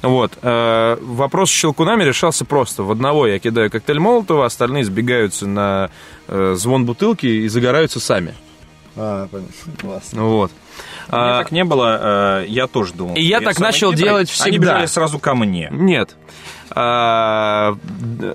[0.01, 0.31] Вот.
[0.41, 2.81] э, Вопрос с щелкунами решался просто.
[2.81, 5.91] В одного я кидаю коктейль Молотова, остальные сбегаются на
[6.27, 8.33] э, звон бутылки и загораются сами.
[8.95, 9.53] А, понятно.
[9.79, 10.23] Классно.
[10.23, 10.51] Вот.
[11.09, 13.15] А, так не было, э, я тоже думал.
[13.15, 14.73] И я что так начал делать Они всегда.
[14.73, 15.69] бежали сразу ко мне.
[15.71, 16.15] Нет.
[16.71, 17.75] А,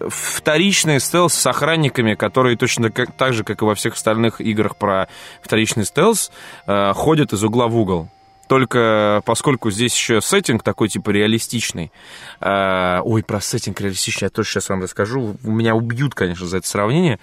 [0.09, 4.77] Вторичный стелс с охранниками, которые точно как, так же, как и во всех остальных играх
[4.77, 5.09] про
[5.43, 6.31] вторичный стелс,
[6.67, 8.09] а, ходят из угла в угол.
[8.49, 11.91] Только поскольку здесь еще сеттинг такой типа реалистичный.
[12.41, 15.37] а, ой, про сеттинг реалистичный я тоже сейчас вам расскажу.
[15.43, 17.19] Меня убьют, конечно, за это сравнение.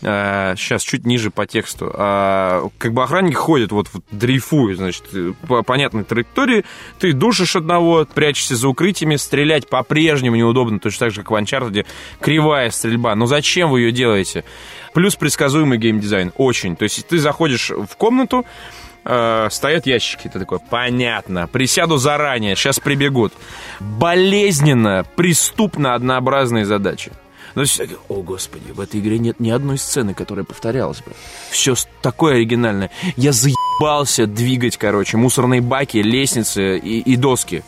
[0.00, 1.90] сейчас чуть ниже по тексту.
[1.94, 5.04] А, как бы охранники ходят, вот, вот дрейфуют, значит,
[5.46, 6.64] по понятной траектории.
[6.98, 11.86] Ты душишь одного, прячешься за укрытиями, стрелять по-прежнему неудобно, точно так же, как в Uncharted.
[12.20, 13.14] Кривая стрельба.
[13.14, 14.44] Но зачем вы ее делаете?
[14.92, 16.32] Плюс предсказуемый геймдизайн.
[16.36, 16.76] Очень.
[16.76, 18.44] То есть ты заходишь в комнату,
[19.04, 20.28] э, стоят ящики.
[20.28, 23.32] Ты такой, понятно, присяду заранее, сейчас прибегут.
[23.80, 27.12] Болезненно, преступно однообразные задачи.
[27.56, 31.12] Есть, я говорю, о, господи, в этой игре нет ни одной сцены, которая повторялась бы.
[31.50, 32.90] Все такое оригинальное.
[33.16, 37.62] Я заебался двигать, короче, мусорные баки, лестницы и, и доски.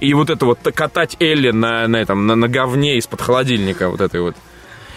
[0.00, 4.00] И вот это вот катать Элли на, на этом, на, на говне из-под холодильника вот
[4.00, 4.36] этой вот.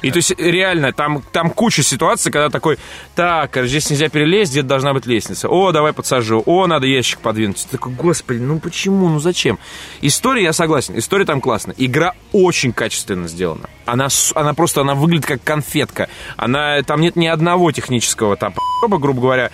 [0.02, 2.78] И то есть реально, там, там куча ситуаций, когда такой,
[3.16, 5.48] так, короче, здесь нельзя перелезть, где должна быть лестница.
[5.48, 6.42] О, давай подсажу.
[6.46, 7.68] О, надо ящик подвинуть.
[7.70, 9.60] Такой, господи, ну почему, ну зачем?
[10.02, 11.76] История, я согласен, история там классная.
[11.78, 13.70] Игра очень качественно сделана.
[13.86, 16.08] Она, она просто, она выглядит как конфетка.
[16.38, 19.52] Она, там нет ни одного технического там, грубо говоря.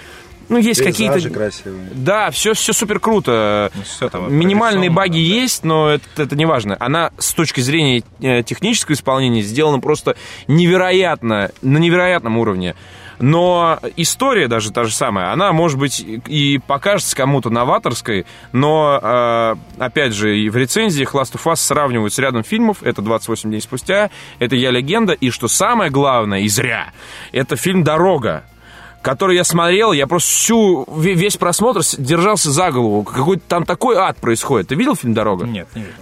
[0.50, 1.30] Ну, есть какие-то...
[1.30, 1.90] красивые.
[1.94, 3.72] Да, все, все супер круто.
[3.76, 5.36] Ну, всё там Минимальные баги да.
[5.42, 6.78] есть, но это, это не важно.
[6.80, 10.16] Она с точки зрения э, технического исполнения сделана просто
[10.48, 12.76] невероятно, на невероятном уровне.
[13.20, 19.56] Но история даже та же самая, она, может быть, и покажется кому-то новаторской, но, э,
[19.80, 23.62] опять же, и в рецензиях Last of Us сравнивают с рядом фильмов, это 28 дней
[23.62, 26.92] спустя, это «Я легенда», и что самое главное, и зря,
[27.32, 28.44] это фильм «Дорога»,
[29.08, 33.04] который я смотрел, я просто всю, ве- весь просмотр держался за голову.
[33.04, 34.68] Какой-то там такой ад происходит.
[34.68, 35.46] Ты видел фильм «Дорога»?
[35.46, 35.96] Нет, не видел.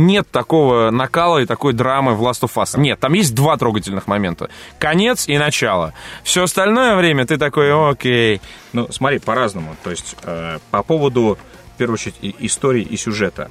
[0.00, 2.80] Нет такого накала и такой драмы в Last of Us.
[2.80, 4.48] Нет, там есть два трогательных момента.
[4.78, 5.92] Конец и начало.
[6.24, 8.40] Все остальное время ты такой, окей.
[8.72, 9.76] Ну, смотри, по-разному.
[9.84, 11.36] То есть, э, по поводу,
[11.74, 13.50] в первую очередь, и- истории и сюжета.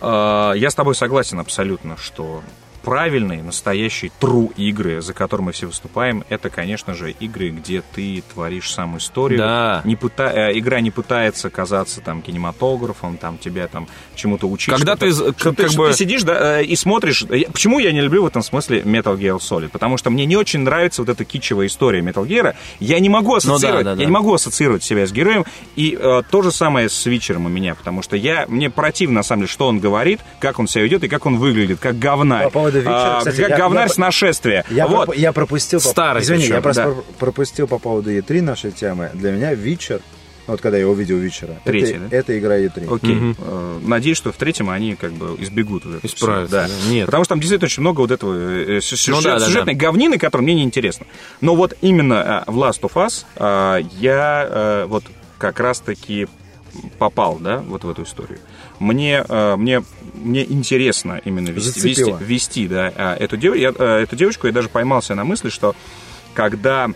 [0.00, 2.42] Э, я с тобой согласен абсолютно, что
[2.90, 8.22] правильные, настоящие true игры, за которые мы все выступаем, это, конечно же, игры, где ты
[8.32, 9.40] творишь сам историю.
[9.40, 9.80] Да.
[9.84, 14.72] Не пыта- э, игра не пытается казаться там кинематографом, там тебя там чему-то учить.
[14.72, 17.22] Когда ты что как ты, что бы- ты сидишь да, э, и смотришь.
[17.28, 19.70] Я- Почему я не люблю в этом смысле Metal Gear Solid?
[19.70, 22.54] Потому что мне не очень нравится вот эта кичевая история Metal Gear.
[22.78, 24.04] Я не могу ассоциировать, Ну да, да, я да.
[24.04, 25.44] не могу ассоциировать себя с героем.
[25.74, 29.22] И э, то же самое с Вичером у меня, потому что я мне противно на
[29.24, 32.44] самом деле, что он говорит, как он себя ведет и как он выглядит, как говнарь.
[32.44, 34.64] По поводу Вичера, А, кстати, как я- говнарь я- с нашествия.
[34.70, 35.06] Я, вот.
[35.06, 35.80] проп- я пропустил...
[35.80, 36.90] Старый Извини, причем, я просто да.
[36.90, 39.10] про- пропустил по поводу E3 нашей темы.
[39.14, 40.00] Для меня Вичер,
[40.46, 42.16] ну, вот когда я увидел Вичера, Третий, это, да?
[42.16, 42.94] это игра E3.
[42.94, 43.34] Окей.
[43.38, 46.78] Э, Надеюсь, что в третьем они как бы избегут Исправятся, всего.
[46.86, 46.90] да.
[46.92, 47.06] Нет.
[47.06, 50.18] Потому что там действительно очень много вот этого э, Ну сюжет- да, да, сюжетной говнины,
[50.18, 51.06] которая мне не интересна.
[51.40, 55.04] Но вот именно э, в Last of Us э, я э, вот
[55.38, 56.28] как раз-таки
[56.98, 58.38] попал, да, вот в эту историю.
[58.78, 59.82] Мне, э, мне,
[60.14, 64.46] мне интересно именно вести, вести, вести да, э, эту, дев- я, э, эту девочку.
[64.46, 65.74] Я даже поймался на мысли, что
[66.34, 66.90] когда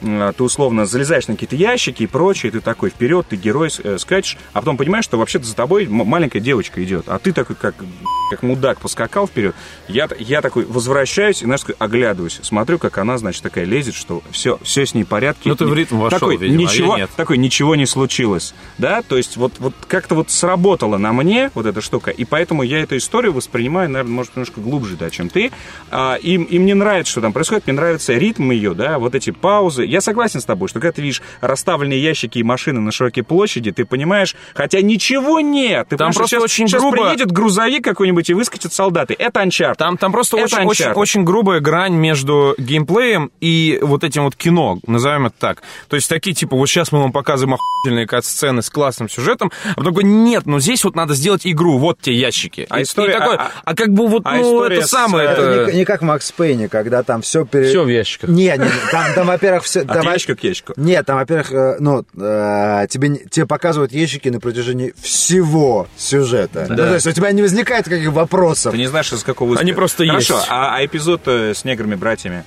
[0.00, 4.36] ты условно залезаешь на какие-то ящики и прочее, ты такой вперед, ты герой, э, скачешь,
[4.52, 7.74] а потом понимаешь, что вообще-то за тобой маленькая девочка идет, а ты такой, как,
[8.30, 9.54] как мудак, поскакал вперед.
[9.88, 14.58] Я, я такой возвращаюсь и, знаешь, оглядываюсь, смотрю, как она, значит, такая лезет, что все,
[14.62, 15.48] все с ней в порядке.
[15.48, 17.10] Ну, ты в ритм вошел, такой, видимо, а ничего, нет.
[17.16, 21.66] такой, ничего не случилось, да, то есть вот, вот как-то вот сработало на мне вот
[21.66, 25.52] эта штука, и поэтому я эту историю воспринимаю, наверное, может, немножко глубже, да, чем ты,
[25.90, 29.30] а, и, и мне нравится, что там происходит, мне нравится ритм ее, да, вот эти
[29.30, 33.22] паузы, я согласен с тобой, что когда ты видишь расставленные ящики и машины на широкой
[33.22, 37.84] площади, ты понимаешь, хотя ничего нет, ты Там просто сейчас, очень сейчас грубо- приедет грузовик
[37.84, 39.76] какой-нибудь и выскочат солдаты, это Uncharted.
[39.76, 40.94] Там, там просто Это очень, очень, Uncharted.
[40.94, 45.62] очень грубая грань между геймплеем и вот этим вот кино, назовем это так.
[45.88, 49.74] То есть такие, типа, вот сейчас мы вам показываем охуительные кат-сцены с классным сюжетом, а
[49.74, 52.66] потом такой, нет, ну здесь вот надо сделать игру, вот те ящики.
[52.70, 55.28] А И- история- и такой, а- а, как бы вот, а ну, это с, самое...
[55.28, 57.68] э, это- не, не как в Макс Пейне, когда там все пере...
[57.68, 58.30] Всё в ящиках.
[58.30, 59.75] Не, не, не, там, там, во-первых, все...
[59.80, 60.72] От там, ящика к ящику.
[60.76, 66.66] Нет, там, во-первых, э, ну, э, тебе, тебе показывают ящики на протяжении всего сюжета.
[66.68, 68.72] Ну, то есть у тебя не возникает каких вопросов.
[68.72, 69.56] Ты не знаешь, из какого...
[69.58, 70.46] Они просто Хорошо, есть.
[70.50, 72.44] а, а эпизод э, с неграми-братьями?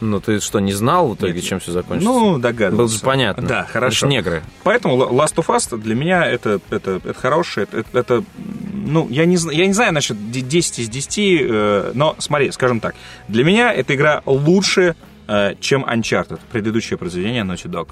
[0.00, 1.44] Ну, ты что, не знал в итоге, Нет.
[1.44, 2.12] чем все закончится?
[2.12, 2.76] Ну, догадывался.
[2.76, 3.46] Было же понятно.
[3.46, 4.06] Да, Это хорошо.
[4.06, 4.42] ж негры.
[4.62, 8.24] Поэтому Last of Us для меня это, это, это хорошее, это, это- это,
[8.74, 11.18] ну, я не, я не знаю насчет де- 10 из 10,
[11.48, 12.94] э, но смотри, скажем так,
[13.28, 14.94] для меня эта игра лучше,
[15.60, 17.88] чем Uncharted, предыдущее произведение Naughty Dog.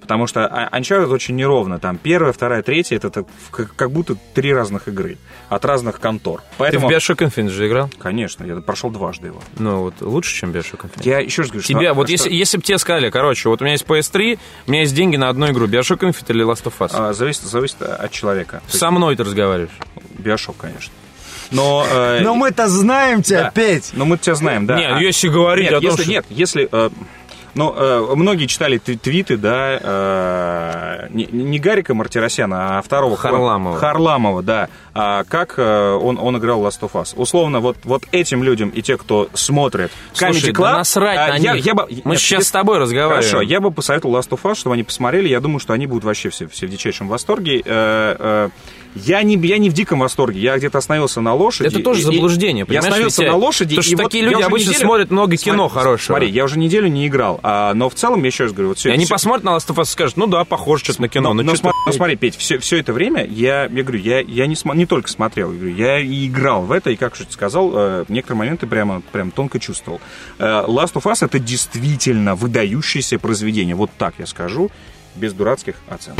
[0.00, 1.78] Потому что А- Uncharted очень неровно.
[1.78, 5.18] Там первая, вторая, третья, это как, будто три разных игры
[5.50, 6.42] от разных контор.
[6.56, 7.90] Поэтому, Ты в Bioshock Infinite же играл?
[7.98, 9.42] конечно, я прошел дважды его.
[9.58, 11.02] Ну, вот лучше, чем Bioshock Infinite.
[11.04, 13.60] Я еще раз говорю, что- Тебе, вот что- если, если бы тебе сказали, короче, вот
[13.60, 16.64] у меня есть PS3, у меня есть деньги на одну игру, Bioshock Infinite или Last
[16.64, 16.90] of Us.
[16.94, 18.62] а, зависит, зависит от человека.
[18.68, 19.70] Со мной ты разговариваешь.
[20.18, 20.92] Биошок, конечно.
[21.50, 23.50] Но, э, Но мы-то знаем тебя, да.
[23.50, 23.90] Петь.
[23.92, 24.76] Но мы тебя знаем, да.
[24.78, 26.68] Не, ну А- если говорить нет, о том, если, что- Нет, если...
[26.70, 26.90] э,
[27.54, 33.78] ну, э, многие читали тв- твиты, да, э, не, не Гарика Мартиросяна, а второго Харламова.
[33.78, 34.68] Харламова, да.
[34.94, 37.12] А как э, он, он играл Last of Us.
[37.16, 40.72] Условно, вот, вот этим людям и те, кто смотрит Слушай, Comedy да Club...
[40.78, 41.64] насрать а, на я, них.
[41.66, 43.22] я бы- Мы нет, сейчас с тобой разговариваем.
[43.22, 45.28] Хорошо, я бы посоветовал Last of Us, чтобы они посмотрели.
[45.28, 47.60] Я думаю, что они будут вообще все, все в дичайшем восторге.
[47.64, 48.48] Э, э,
[48.96, 50.40] я не, я не в диком восторге.
[50.40, 51.68] Я где-то остановился на лошади.
[51.68, 53.30] Это тоже и- заблуждение, Я понимаешь, остановился Витя?
[53.30, 53.76] на лошади.
[53.76, 56.06] Потому что вот такие я люди обычно неделю- смотрят много кино Смотри, хорошего.
[56.16, 57.38] Смотри, я уже неделю не играл.
[57.44, 59.68] а, но в целом, я еще раз говорю, вот все, И они посмотрят на Last
[59.68, 61.32] of Us и скажут, ну да, похоже что-то на кино.
[61.32, 64.20] но, Ну, но ты- но смотри, Петь, все, все это время я, я говорю, я,
[64.20, 67.32] я не, смо- не только смотрел, я, и играл в это, и, как же ты
[67.32, 70.00] сказал, э, некоторые моменты прямо, прям тонко чувствовал.
[70.40, 74.68] Э, Last of Us— это действительно выдающееся произведение, вот так я скажу,
[75.14, 76.18] без дурацких оценок.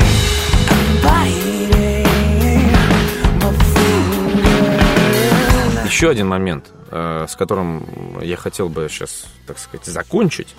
[5.85, 10.55] Еще один момент, э, с которым я хотел бы сейчас, так сказать, закончить.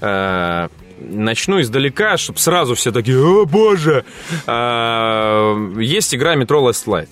[0.00, 0.68] Э,
[1.04, 4.04] Начну издалека, чтобы сразу все такие, о боже!
[4.46, 7.08] Есть игра Metro Last Light.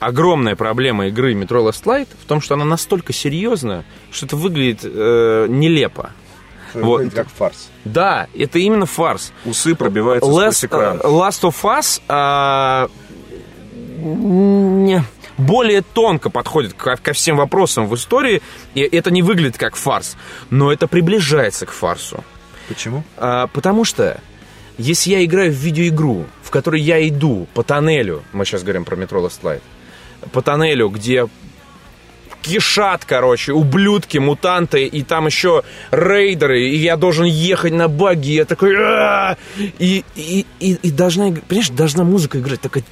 [0.00, 4.80] Огромная проблема игры Metro Last Light в том, что она настолько серьезная, что это выглядит
[4.84, 6.10] э, нелепо.
[6.74, 6.98] Вот.
[6.98, 7.68] Выглядит как фарс.
[7.84, 9.32] Да, это именно фарс.
[9.44, 10.96] Усы пробиваются сквозь Last, экран.
[10.98, 12.88] э, Last of Us а,
[13.98, 15.02] не-
[15.36, 18.42] более тонко подходит ко, ко всем вопросам в истории,
[18.74, 20.16] и это не выглядит как фарс,
[20.50, 22.22] но это приближается к фарсу.
[22.68, 23.02] Почему?
[23.16, 24.20] А, потому что
[24.76, 28.96] если я играю в видеоигру, в которой я иду по тоннелю, мы сейчас говорим про
[28.96, 29.62] Metro Last Light,
[30.32, 31.26] по тоннелю, где
[32.42, 38.44] кишат, короче, ублюдки, мутанты, и там еще рейдеры, и я должен ехать на баги, я
[38.44, 38.74] такой...
[38.76, 39.36] «А-а-а!»
[39.78, 42.84] И, и, и, и должна, понимаешь, должна музыка играть такая...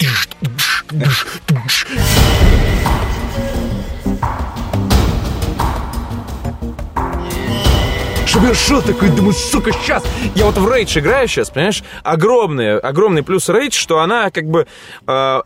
[8.27, 10.05] Чтобы я шел такой, думаю, сука, сейчас.
[10.35, 11.83] Я вот в Рейдж играю сейчас, понимаешь?
[12.03, 14.67] Огромный, огромный плюс Рейдж, что она как бы
[15.07, 15.41] э,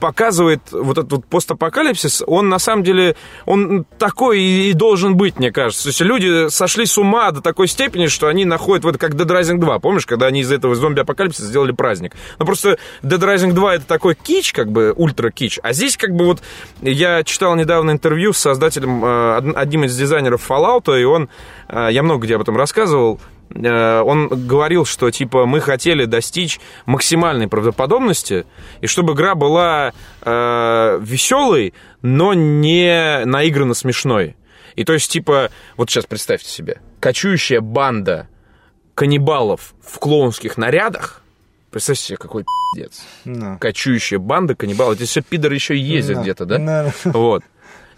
[0.00, 3.16] показывает вот этот вот постапокалипсис, он на самом деле,
[3.46, 5.84] он такой и должен быть, мне кажется.
[5.84, 9.26] То есть люди сошли с ума до такой степени, что они находят, вот как Dead
[9.26, 12.14] Rising 2, помнишь, когда они из этого зомби-апокалипсиса сделали праздник.
[12.38, 16.24] Ну просто Dead Rising 2 это такой кич, как бы ультра-кич, а здесь как бы
[16.24, 16.40] вот,
[16.80, 21.28] я читал недавно интервью с создателем, э, од- одним из дизайнеров Fallout, и он,
[21.68, 23.20] э, я много где об этом рассказывал,
[23.54, 28.46] он говорил, что типа мы хотели достичь максимальной правдоподобности,
[28.80, 34.36] и чтобы игра была э, веселой, но не наигранно смешной.
[34.76, 38.28] И то есть, типа, вот сейчас представьте себе, кочующая банда
[38.94, 41.22] каннибалов в клоунских нарядах.
[41.70, 42.44] Представьте себе, какой
[42.74, 43.02] пиздец.
[43.24, 43.58] Ну.
[43.58, 44.96] Кочующая банда каннибалов.
[44.96, 46.22] Здесь все пидоры еще ездят Да.
[46.22, 46.58] где-то, да?
[46.58, 46.92] Да.
[47.04, 47.42] Вот.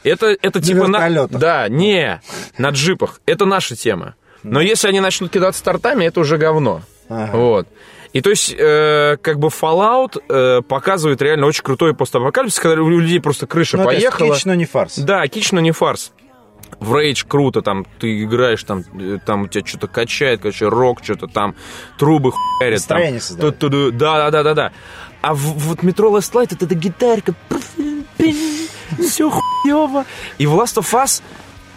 [0.05, 0.89] Это, это типа...
[0.89, 1.29] на-.
[1.29, 2.21] Да, не,
[2.59, 3.21] на джипах.
[3.27, 4.15] Это наша тема.
[4.43, 6.83] Но если они начнут кидаться тортами, это уже говно.
[7.09, 7.37] Ага.
[7.37, 7.69] Вот.
[8.13, 12.89] И то есть, э, как бы Fallout э, показывает реально очень крутой постапокалипсис, когда у
[12.89, 14.35] людей просто крыша Ну, поехала.
[14.35, 14.99] кич, но не фарс.
[14.99, 16.13] Да, кич, но не фарс.
[16.81, 21.03] В Рейдж круто, там ты играешь, там, э, там у тебя что-то качает, короче, рок,
[21.03, 21.55] что-то там,
[21.99, 22.81] трубы хуярят.
[22.87, 22.97] там.
[22.99, 23.59] Настроение создает.
[23.59, 23.93] Ту-ту-ду.
[23.93, 24.73] Да, да, да, да, да.
[25.23, 27.35] А в- вот Metro Last Light это, эта гитарка.
[29.01, 30.05] Все хуево.
[30.39, 31.23] И в Last of Us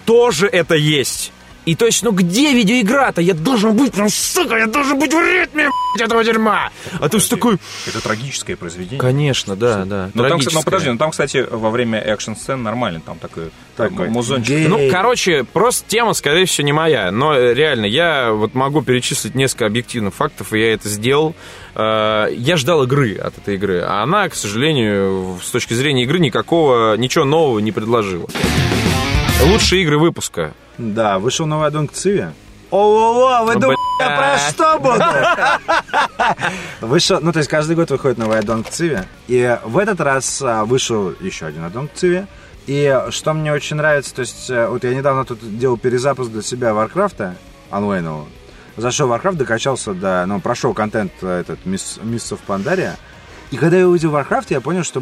[0.05, 1.31] тоже это есть.
[1.65, 3.21] И то есть, ну где видеоигра-то?
[3.21, 6.69] Я должен быть, ну, сука, я должен быть в ритме, блядь, этого дерьма.
[6.99, 7.57] А ты все такой...
[7.87, 8.99] Это трагическое произведение.
[8.99, 10.11] Конечно, да, да.
[10.13, 14.09] Но там, кстати, ну, подожди, ну там, кстати, во время экшн-сцен нормально, там такой, Такой
[14.09, 14.67] музончик.
[14.69, 17.11] Ну, короче, просто тема, скорее всего, не моя.
[17.11, 21.35] Но э, реально, я вот могу перечислить несколько объективных фактов, и я это сделал.
[21.73, 26.19] Э, Я ждал игры от этой игры, а она, к сожалению, с точки зрения игры
[26.19, 28.27] никакого, ничего нового не предложила.
[29.43, 30.53] Лучшие игры выпуска.
[30.77, 32.33] Да, вышел новый аддон к Циве.
[32.71, 35.03] О-о-о, вы думаете, я про что буду?
[36.87, 39.05] Вышел, ну, то есть каждый год выходит новый аддон к Циве.
[39.27, 42.27] И в этот раз а, вышел еще один аддон к Циве.
[42.67, 46.41] И что мне очень нравится, то есть э, вот я недавно тут делал перезапуск для
[46.41, 47.35] себя Варкрафта,
[47.69, 48.25] онлайнового.
[48.77, 50.25] Зашел в Warcraft, докачался до...
[50.25, 52.93] Ну, прошел контент э, этот Mists of Pandaria.
[53.51, 55.01] И когда я увидел Warcraft, я понял, что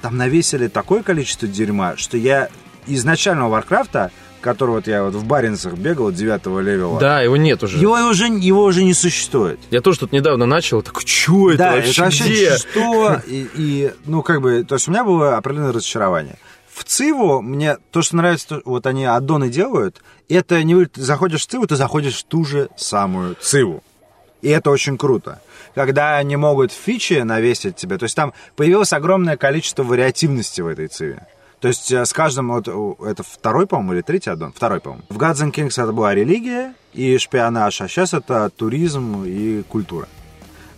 [0.00, 2.48] там навесили такое количество дерьма, что я
[2.86, 4.10] изначального Warcraft'а,
[4.40, 7.78] который вот я вот в Баренцах бегал, 9 level'а, Да, его нет уже.
[7.78, 9.58] его, уже, его уже не существует.
[9.70, 11.90] Я тоже тут недавно начал, такой, что это да, вообще?
[11.90, 13.20] это вообще где?» что?
[13.26, 16.36] И, и, ну, как бы, то есть у меня было определенное разочарование.
[16.72, 21.42] В Циву мне то, что нравится, то- вот они аддоны делают, это не ты заходишь
[21.42, 23.82] в Циву, ты заходишь в ту же самую Циву.
[24.40, 25.42] И это очень круто.
[25.74, 30.86] Когда они могут фичи навесить тебе, то есть там появилось огромное количество вариативности в этой
[30.88, 31.26] Циве.
[31.60, 34.52] То есть э, с каждым, вот, это второй, по-моему, или третий аддон?
[34.52, 35.04] Второй, по-моему.
[35.10, 40.08] В Gods and Kings это была религия и шпионаж, а сейчас это туризм и культура.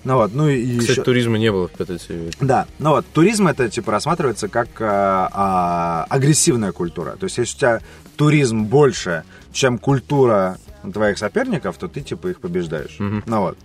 [0.04, 1.02] Ну вот, ну и Кстати, еще...
[1.04, 2.32] туризма не было в серии.
[2.40, 7.12] Да, ну вот, туризм это типа рассматривается как а, а, агрессивная культура.
[7.12, 7.80] То есть, если у тебя
[8.16, 9.22] туризм больше,
[9.52, 10.58] чем культура
[10.92, 12.96] твоих соперников, то ты типа их побеждаешь.
[12.98, 13.58] Ну вот.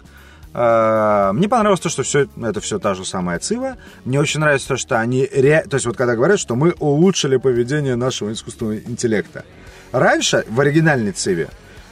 [0.59, 3.77] А, Мне понравилось то, что все это все та же самая Цива.
[4.05, 5.23] Мне очень нравится то, что они...
[5.31, 9.45] ре- То есть вот когда говорят, что мы улучшили поведение нашего искусственного интеллекта.
[9.91, 11.49] Раньше, в оригинальной Циве,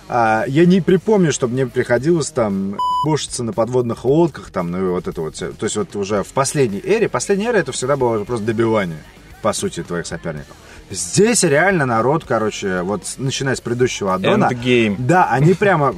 [0.09, 4.89] а, я не припомню, чтобы мне приходилось там бошиться на подводных лодках, там, ну и
[4.89, 5.35] вот это вот.
[5.35, 8.97] То есть вот уже в последней эре, последняя эра это всегда было просто добивание,
[9.43, 10.55] по сути, твоих соперников.
[10.89, 14.49] Здесь реально народ, короче, вот начиная с предыдущего аддона...
[14.51, 14.95] Endgame.
[14.97, 15.93] Да, они прямо,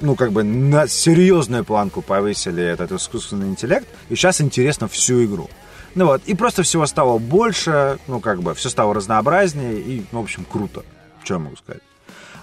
[0.00, 5.48] ну, как бы на серьезную планку повысили этот искусственный интеллект, и сейчас интересно всю игру.
[5.94, 10.20] Ну вот, и просто всего стало больше, ну, как бы, все стало разнообразнее, и, ну,
[10.20, 10.84] в общем, круто.
[11.24, 11.82] Что я могу сказать?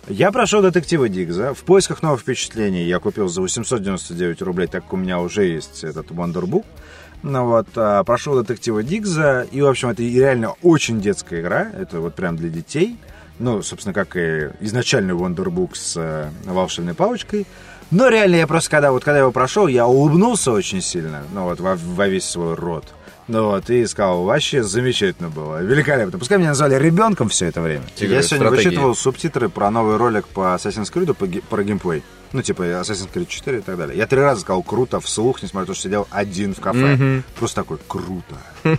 [0.09, 1.53] Я прошел детектива Дигза.
[1.53, 5.83] В поисках новых впечатлений я купил за 899 рублей, так как у меня уже есть
[5.83, 6.65] этот Wonderbook.
[7.23, 11.99] Ну вот, а, прошел детектива Дигза, и, в общем, это реально очень детская игра, это
[11.99, 12.97] вот прям для детей.
[13.39, 17.45] Ну, собственно, как и изначальный Wonderbook с э, волшебной палочкой.
[17.91, 21.59] Но реально я просто, когда, вот, когда его прошел, я улыбнулся очень сильно, ну вот,
[21.59, 22.93] во, во весь свой рот.
[23.27, 26.17] Ну вот, и сказал, вообще замечательно было, великолепно.
[26.17, 27.83] Пускай меня назвали ребенком все это время.
[27.95, 28.67] Тигры я сегодня стратегии.
[28.69, 32.03] вычитывал субтитры про новый ролик по Assassin's Creed, по, про геймплей.
[32.33, 33.97] Ну, типа Assassin's Creed 4 и так далее.
[33.97, 37.21] Я три раза сказал круто вслух, несмотря на то, что сидел один в кафе.
[37.37, 38.35] Просто такой, круто.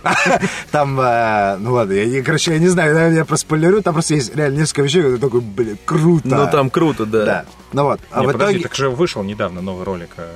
[0.71, 4.35] Там, э, ну ладно, я, короче, я не знаю, наверное, я проспойлерю, там просто есть
[4.35, 6.27] реально несколько вещей, ты такой, блин, круто.
[6.27, 7.25] Ну, там круто, да.
[7.25, 7.45] Да.
[7.73, 8.63] Ну вот, а в подожди, итоге...
[8.63, 10.09] так же вышел недавно новый ролик.
[10.17, 10.29] э,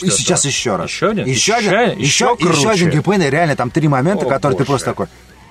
[0.00, 0.88] И сейчас еще раз.
[0.88, 1.26] Еще один?
[1.26, 1.98] Еще, один.
[1.98, 3.28] Еще, Еще, один геймплей.
[3.30, 5.06] Реально, там три момента, которые ты просто такой...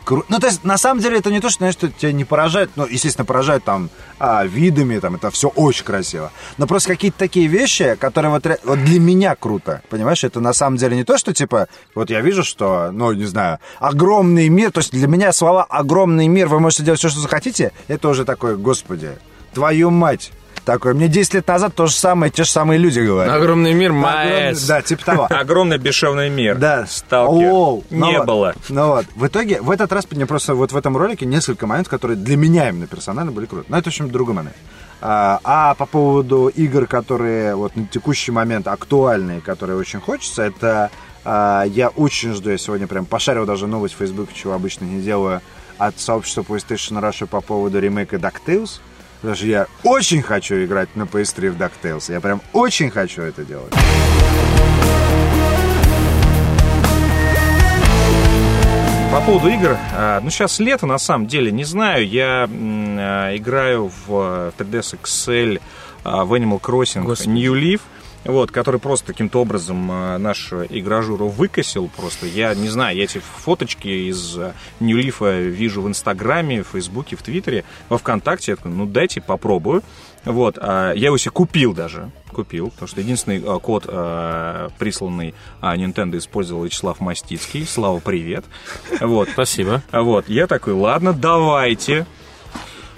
[0.06, 2.26] кру- Ну, то есть, на самом деле, это не то, что, знаешь, что тебя не
[2.26, 3.90] поражает, ну, естественно, поражает там
[4.20, 6.32] а, видами, там, это все очень красиво.
[6.58, 10.78] Но просто какие-то такие вещи, которые вот, вот для меня круто, понимаешь, это на самом
[10.78, 14.80] деле не то, что, типа, вот я вижу, что, ну, не знаю, огромный мир, то
[14.80, 18.56] есть для меня слова «огромный мир», вы можете делать все, что захотите, это уже такое,
[18.56, 19.12] господи,
[19.54, 20.32] твою мать,
[20.64, 20.94] такое.
[20.94, 23.34] Мне 10 лет назад то же самое, те же самые люди говорят.
[23.34, 24.66] Огромный мир, маэс.
[24.66, 25.28] Да, типа того.
[25.30, 26.58] Огромный бесшовный мир.
[26.58, 26.86] Да.
[26.88, 27.50] Сталкер.
[27.50, 28.28] Оу, ну Не вот.
[28.28, 28.56] было.
[28.70, 29.06] Ну вот.
[29.16, 32.38] В итоге, в этот раз мне просто вот в этом ролике несколько моментов, которые для
[32.38, 33.66] меня именно персонально были круто.
[33.70, 34.56] Но это, в общем, другой момент.
[35.02, 40.92] А, а по поводу игр, которые вот на текущий момент актуальные, которые очень хочется, это
[41.26, 45.02] а, я очень жду, я сегодня прям пошарил даже новость в Facebook, чего обычно не
[45.02, 45.42] делаю,
[45.78, 48.80] от сообщества PlayStation Russia по поводу ремейка DuckTales.
[49.24, 52.12] Потому что я очень хочу играть на PS3 в DuckTales.
[52.12, 53.72] Я прям очень хочу это делать.
[59.14, 63.90] По поводу игр, а, ну сейчас лето на самом деле, не знаю, я а, играю
[64.06, 65.62] в 3ds XL
[66.04, 67.30] а, в Animal Crossing Господи.
[67.30, 67.80] New Leaf,
[68.26, 72.26] вот, который просто каким-то образом а, нашу игражуру выкосил просто.
[72.26, 77.16] Я не знаю, я эти фоточки из а, New Leaf вижу в Инстаграме, в Фейсбуке,
[77.16, 78.52] в Твиттере, во Вконтакте.
[78.52, 79.84] Я такой, ну дайте попробую.
[80.26, 83.84] Вот, а, я его себе купил даже, купил, потому что единственный а, код,
[84.78, 87.66] присланный а, Nintendo, использовал Вячеслав Мастицкий.
[87.66, 88.46] Слава, привет.
[89.02, 89.82] Вот, Спасибо.
[89.92, 92.06] Вот, я такой, ладно, давайте.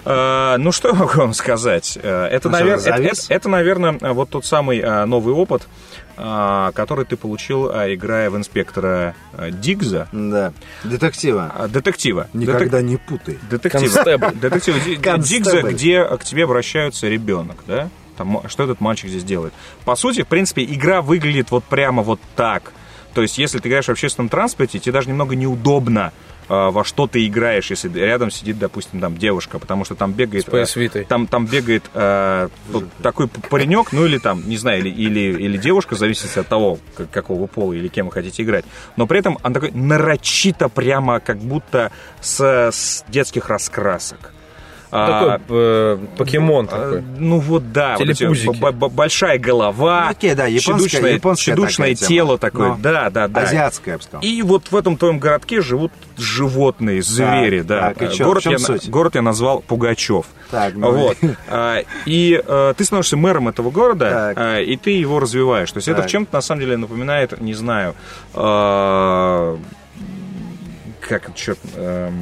[0.08, 1.98] А, ну, что я могу вам сказать?
[2.00, 5.66] А, Это, Ну навер- это, это, это, наверное, вот тот самый а, новый опыт,
[6.16, 9.14] который ты получил, играя в инспектора
[9.50, 10.52] Дигза, Да.
[10.82, 11.68] Детектива.
[11.68, 12.28] детектива.
[12.32, 13.38] Никогда не путай.
[13.50, 14.32] Детектива.
[14.32, 14.78] Детектива.
[15.18, 17.90] Дигза, где к тебе обращаются ребенок, да?
[18.16, 19.52] Там, что этот мальчик здесь делает?
[19.84, 22.72] По сути, в принципе, игра выглядит вот прямо вот так.
[23.12, 26.12] То есть, если ты играешь в общественном транспорте, тебе даже немного неудобно
[26.48, 30.44] во что ты играешь, если рядом сидит, допустим, там девушка, потому что там бегает...
[30.76, 31.04] Vita.
[31.04, 35.56] Там, там бегает а, вот такой паренек, ну или там, не знаю, или, или, или
[35.56, 38.64] девушка, зависит от того, как- какого пола или кем вы хотите играть.
[38.96, 41.90] Но при этом он такой нарочито прямо как будто
[42.20, 42.40] с,
[42.70, 44.32] с детских раскрасок.
[44.90, 47.02] А, Такой э, покемон а, такой.
[47.18, 48.56] Ну вот да, Телепузики.
[48.90, 52.08] большая голова, Ну, окей, да, японская- японская тема.
[52.08, 53.40] тело такое, Но да, да, да.
[53.42, 54.22] Азиатская, я бы сказал.
[54.22, 57.94] И вот в этом твоем городке живут животные, звери, да.
[58.20, 58.88] город, я, суть?
[58.88, 60.26] город я назвал Пугачев.
[60.50, 61.16] Так, ну вот.
[61.48, 64.36] А, И э, ты становишься мэром этого города, Так.
[64.38, 65.70] а, и ты его развиваешь.
[65.72, 66.06] То есть это Так.
[66.08, 67.94] в чем-то на самом деле напоминает, не знаю,
[68.34, 69.56] э,
[71.08, 71.58] как черт...
[71.74, 72.20] эм?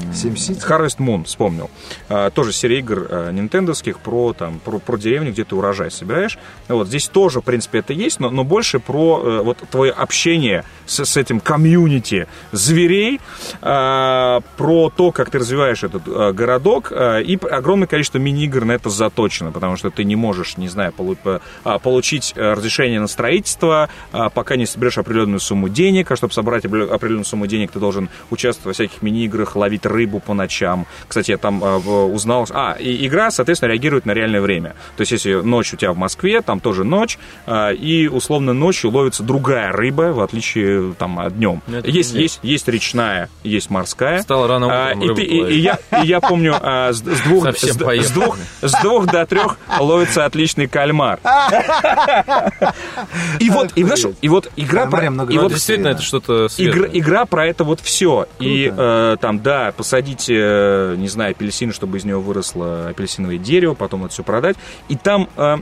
[0.68, 1.70] Harvest Moon, вспомнил.
[2.08, 6.38] А, тоже серия игр а, нинтендовских про, там, про, про деревню, где ты урожай собираешь.
[6.68, 10.64] Вот здесь тоже, в принципе, это есть, но, но больше про э, вот твое общение
[10.86, 13.20] с, с этим комьюнити зверей,
[13.62, 18.72] а, про то, как ты развиваешь этот а, городок, а, и огромное количество мини-игр на
[18.72, 23.00] это заточено, потому что ты не можешь, не знаю, полу- по- а, получить э, разрешение
[23.00, 23.88] на строительство,
[24.34, 28.08] пока не соберешь определенную сумму денег, а чтобы собрать определен- определенную сумму денег, ты должен
[28.30, 30.86] участвовать во всяких мини-играх, ловить рыбу по ночам.
[31.08, 32.46] Кстати, я там а, в- узнал...
[32.50, 34.74] А, и игра, соответственно, реагирует на реальное время.
[34.96, 38.90] То есть, если ночь у тебя в Москве, там тоже ночь, а, и, условно, ночью
[38.90, 41.62] ловится другая рыба, в отличие там от днем.
[41.66, 44.20] Ну, это Есть, есть, есть речная, есть морская.
[44.22, 46.98] Стало рано А, утром и, рыбу ты- и- и я, и я помню, а, с,
[46.98, 47.76] с двух, с, с
[48.10, 51.18] двух, с двух до трех ловится отличный кальмар.
[53.38, 56.48] И вот, и, знаешь, и вот игра про, много и Ну, вот действительно, это что-то
[56.58, 58.26] Игра, игра про это вот все.
[58.38, 63.74] И э, там, да, посадить, э, не знаю, апельсин, чтобы из него выросло апельсиновое дерево,
[63.74, 64.56] потом это все продать.
[64.88, 65.56] И там э,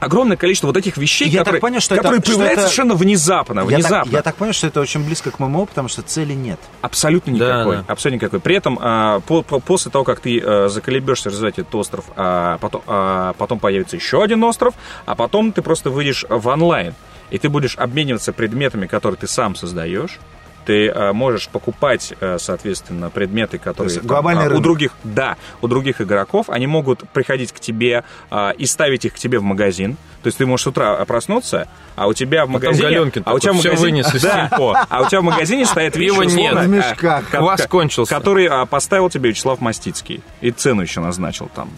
[0.00, 2.68] огромное количество вот этих вещей, Я так которые, понял, что которые это- что появляются это-
[2.70, 3.60] совершенно внезапно.
[3.60, 4.04] Я внезапно.
[4.04, 6.58] так, я так понял, что это очень близко к ММО, потому что цели нет.
[6.80, 7.76] Абсолютно Да, никакой.
[7.76, 7.84] да.
[7.86, 8.40] Абсолютно никакой.
[8.40, 12.58] При этом а, по- по- после того, как ты а, заколебешься развивать этот остров, а
[12.58, 14.74] потом, а потом появится еще один остров,
[15.06, 16.94] а потом ты просто выйдешь в онлайн,
[17.30, 20.18] и ты будешь обмениваться предметами, которые ты сам создаешь.
[20.64, 24.62] Ты а, можешь покупать, а, соответственно, предметы, которые есть глобальный а, у рынок.
[24.62, 26.50] других, да, у других игроков.
[26.50, 29.96] Они могут приходить к тебе а, и ставить их к тебе в магазин.
[30.22, 31.66] То есть ты можешь с утра проснуться,
[31.96, 34.22] а у тебя в магазине, Галенкин а у тебя в такой, «Всё магазине, вынес из
[34.22, 34.86] да, сельпо».
[34.88, 36.54] а у тебя в магазине вещи, Пива нет.
[36.54, 37.28] В мешках.
[37.28, 38.14] ка- Квас кончился.
[38.14, 40.22] Который а, поставил тебе Вячеслав Мастицкий.
[40.40, 41.70] И цену еще назначил там.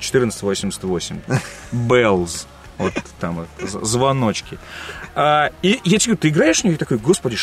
[0.00, 1.20] 14,88.
[1.72, 2.46] Беллз.
[2.78, 4.58] Вот там вот, звоночки.
[5.14, 6.74] А, и я тебе говорю, ты играешь в нее?
[6.74, 7.36] И такой, господи,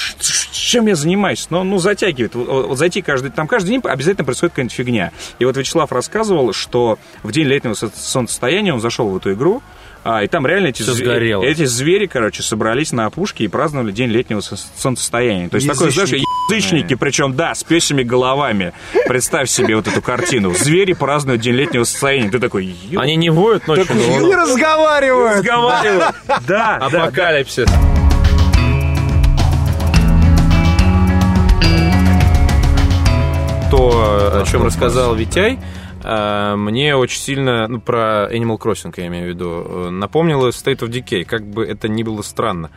[0.51, 1.47] чем я занимаюсь?
[1.49, 2.35] Ну, ну затягивает.
[2.35, 5.11] Вот, зайти каждый, там каждый день обязательно происходит какая-нибудь фигня.
[5.37, 9.61] И вот Вячеслав рассказывал, что в день летнего со- солнцестояния он зашел в эту игру,
[10.03, 11.43] а, и там реально эти, сгорело.
[11.43, 15.49] эти звери, короче, собрались на опушке и праздновали день летнего со- солнцестояния.
[15.49, 16.09] То есть такое, знаешь,
[16.49, 16.95] Язычники.
[16.95, 18.73] причем, да, с песями головами.
[19.07, 20.53] Представь себе вот эту картину.
[20.53, 22.29] Звери празднуют день летнего состояния.
[22.29, 25.37] Ты такой, ё- Они не воют ночью, но Не разговаривают!
[25.37, 26.15] разговаривают.
[26.27, 27.03] Да, да, да.
[27.03, 27.67] апокалипсис.
[33.71, 35.59] То, о чем рассказал Витяй,
[36.55, 40.89] мне очень сильно, ну, про Animal Crossing, я имею в виду, э, напомнило State of
[40.89, 42.71] Decay, как бы это ни было странно.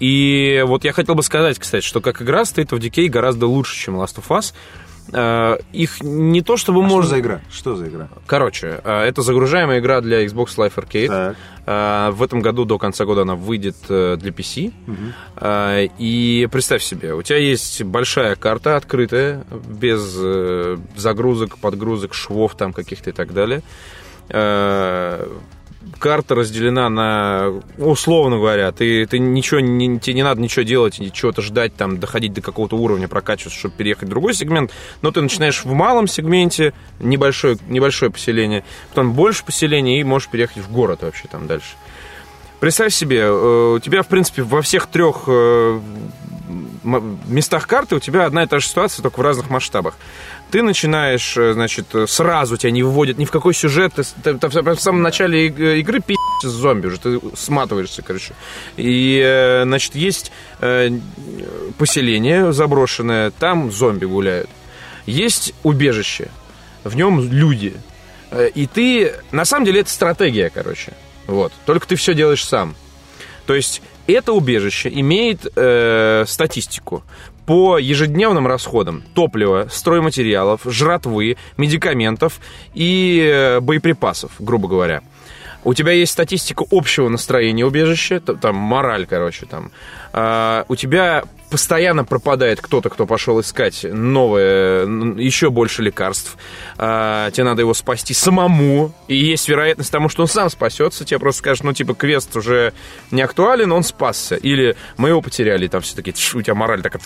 [0.00, 3.76] И вот я хотел бы сказать, кстати, что как игра State of Decay гораздо лучше,
[3.76, 4.54] чем Last of Us.
[5.12, 7.10] Э, Их не то чтобы А Что можно...
[7.10, 7.40] за игра?
[7.50, 8.08] Что за игра?
[8.26, 11.08] Короче, э, это загружаемая игра для Xbox Live Arcade.
[11.08, 11.36] Так.
[11.66, 14.72] Э, В этом году до конца года она выйдет для PC.
[15.36, 20.00] Э, И представь себе, у тебя есть большая карта открытая, без
[20.96, 23.62] загрузок, подгрузок, швов там каких-то и так далее.
[25.98, 31.42] Карта разделена на, условно говоря, ты, ты ничего, не, тебе не надо ничего делать, чего-то
[31.42, 35.64] ждать, там, доходить до какого-то уровня, прокачиваться, чтобы переехать в другой сегмент, но ты начинаешь
[35.64, 41.28] в малом сегменте, небольшое, небольшое поселение, потом больше поселений, и можешь переехать в город вообще
[41.28, 41.74] там дальше.
[42.60, 45.80] Представь себе, э, у тебя, в принципе, во всех трех э,
[46.84, 49.94] местах карты у тебя одна и та же ситуация, только в разных масштабах.
[50.52, 54.48] Ты начинаешь, э, значит, сразу тебя не выводят ни в какой сюжет, ты, ты- ты
[54.48, 56.00] в самом начале иг- игры
[56.42, 58.34] с зомби уже, ты сматываешься, короче.
[58.76, 60.30] И, э, значит, есть
[60.60, 60.90] э,
[61.78, 64.50] поселение заброшенное, там зомби гуляют.
[65.06, 66.28] Есть убежище,
[66.84, 67.72] в нем люди.
[68.30, 70.92] Э, И ты, на самом деле, это стратегия, короче.
[71.26, 71.52] Вот.
[71.64, 72.74] Только ты все делаешь сам.
[73.46, 77.02] То есть это убежище имеет э, статистику
[77.52, 82.40] по ежедневным расходам топлива, стройматериалов, жратвы, медикаментов
[82.72, 85.02] и э, боеприпасов, грубо говоря.
[85.62, 89.70] У тебя есть статистика общего настроения убежища, там мораль, короче, там.
[90.14, 94.86] А, у тебя постоянно пропадает кто-то, кто пошел искать новое,
[95.18, 96.38] еще больше лекарств.
[96.78, 98.94] А, тебе надо его спасти самому.
[99.06, 101.04] И есть вероятность тому, что он сам спасется.
[101.04, 102.72] Тебе просто скажут, ну, типа, квест уже
[103.10, 104.34] не актуален, он спасся.
[104.34, 107.02] Или мы его потеряли, там все таки у тебя мораль такая...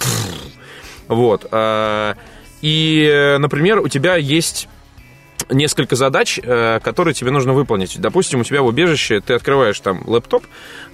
[1.09, 1.47] Вот.
[1.51, 2.15] А,
[2.63, 4.69] И, например, у тебя есть
[5.51, 7.99] несколько задач, э, которые тебе нужно выполнить.
[8.01, 10.45] Допустим, у тебя в убежище ты открываешь там лэптоп,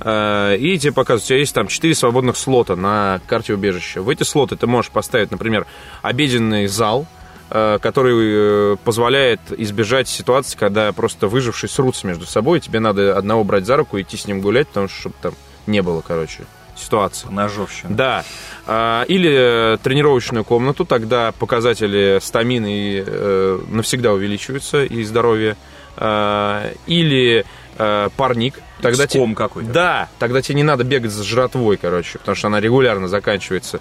[0.00, 4.02] э, и тебе показывают, у тебя есть там 4 свободных слота на карте убежища.
[4.02, 5.66] В эти слоты ты можешь поставить, например,
[6.02, 7.06] обеденный зал,
[7.50, 13.44] э, который позволяет избежать ситуации, когда просто выжившие срутся между собой, и тебе надо одного
[13.44, 15.34] брать за руку и идти с ним гулять, потому что чтобы там
[15.66, 16.44] не было, короче,
[16.82, 17.28] ситуации.
[17.30, 17.94] Ножовщина.
[17.94, 18.24] Да.
[18.66, 25.56] А, Или э, тренировочную комнату, тогда показатели стамины э, навсегда увеличиваются и здоровье.
[25.96, 27.44] А, Или
[27.78, 28.54] э, парник.
[28.80, 29.70] Тогда те- Ском какой-то.
[29.70, 33.80] Да, тогда тебе не надо бегать за жратвой, короче, потому что она регулярно заканчивается.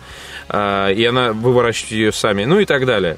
[0.50, 3.18] А, И она, вы выращиваете ее сами, ну и так далее.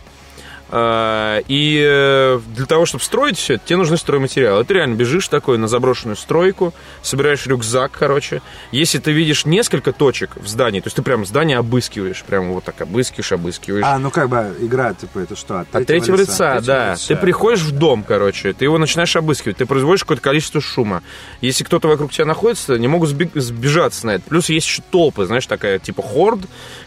[0.76, 4.64] А, И э, для того, чтобы строить все это, тебе нужны стройматериалы.
[4.66, 6.74] Ты реально бежишь такой на заброшенную стройку,
[7.04, 8.42] собираешь рюкзак, короче.
[8.72, 12.64] Если ты видишь несколько точек в здании, то есть ты прям здание обыскиваешь, прям вот
[12.64, 13.86] так обыскиваешь, обыскиваешь.
[13.86, 15.60] А, ну как бы игра, типа, это что?
[15.60, 16.94] От От третьего лица, От да.
[16.94, 17.10] лица.
[17.10, 21.04] Ты приходишь в дом, короче, ты его начинаешь обыскивать, ты производишь какое-то количество шума.
[21.42, 24.24] Если кто-то вокруг тебя находится, не могут сбежаться на это.
[24.28, 26.40] Плюс есть еще толпы, знаешь, такая типа хорд,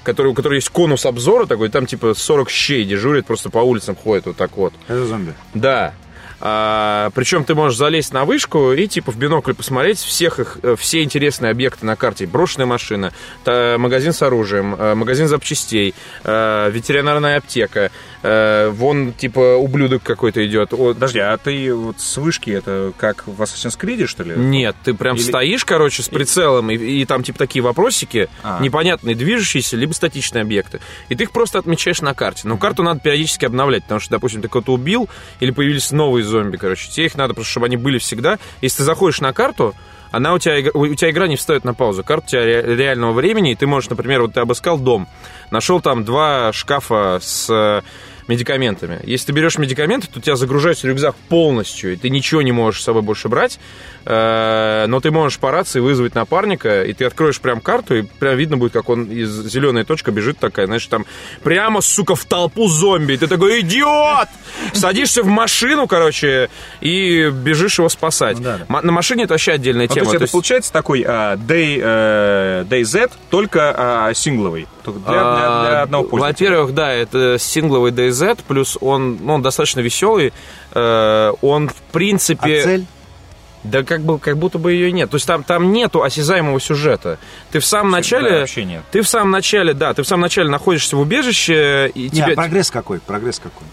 [0.03, 3.97] который, у которой есть конус обзора такой, там типа 40 щей дежурят, просто по улицам
[3.97, 4.73] ходят вот так вот.
[4.89, 5.35] Это зомби.
[5.55, 5.93] Да.
[6.41, 10.77] А, причем ты можешь залезть на вышку и типа в бинокль посмотреть всех их, э,
[10.79, 12.27] все интересные объекты на карте.
[12.27, 13.13] Брошенная машина,
[13.45, 15.95] та- магазин с оружием, э, магазин запчастей,
[16.25, 17.91] э, ветеринарная аптека.
[18.23, 20.73] э, вон типа ублюдок какой-то идет.
[20.73, 24.35] О, Подожди, а ты вот с вышки это как в Assassin's Creed, что ли?
[24.35, 28.59] Нет, ты прям Или- стоишь, короче, с прицелом, и, и там типа такие вопросики, А.
[28.61, 30.81] непонятные, движущиеся, либо статичные объекты.
[31.09, 32.49] И ты их просто отмечаешь на карте.
[32.49, 35.09] Но карту надо периодически обновлять, потому что, допустим, ты кого-то убил,
[35.39, 36.91] или появились новые зомби, короче.
[36.91, 38.39] Тебе их надо просто, чтобы они были всегда.
[38.61, 39.75] Если ты заходишь на карту,
[40.11, 42.05] она у тебя, у тебя игра не встает на паузу.
[42.05, 45.09] Карта у тебя ре- реального времени, и ты можешь, например, вот ты обыскал дом,
[45.51, 47.83] нашел там два шкафа с э,
[48.29, 49.01] медикаментами.
[49.05, 52.81] Если ты берешь медикаменты, то у тебя загружается рюкзак полностью, и ты ничего не можешь
[52.81, 53.59] с собой больше брать,
[54.09, 58.57] но ты можешь по рации вызвать напарника, и ты откроешь прям карту, и прям видно
[58.57, 61.07] будет, как он из зеленая точка бежит такая, знаешь, там
[61.43, 63.15] прямо, сука, в толпу зомби.
[63.15, 64.29] И ты такой, идиот!
[64.73, 66.51] Садишься в машину, короче,
[66.81, 68.39] и бежишь его спасать.
[68.39, 68.83] Ну да, да.
[68.83, 70.05] На машине это вообще отдельная Ну, то тема.
[70.05, 74.67] есть То это есть- получается такой а, Day, э, Day Z, только а, сингловый.
[74.85, 76.49] Только для, для- для А, одного пользователя.
[76.51, 80.33] Во-первых, да, это сингловый DayZ, плюс он, ну, он достаточно веселый.
[80.75, 82.63] Э, Он, в А принципе...
[82.63, 82.87] цель?
[83.71, 85.11] Да как, бы, как будто бы ее нет.
[85.11, 87.19] То есть там, там нету осязаемого сюжета.
[87.51, 88.41] Ты в самом начале...
[88.41, 88.83] вообще нет.
[88.91, 92.33] Ты в самом начале, да, ты в самом начале находишься в убежище, и Не, тебе...
[92.33, 93.01] а прогресс какой?
[93.01, 93.67] Прогресс какой?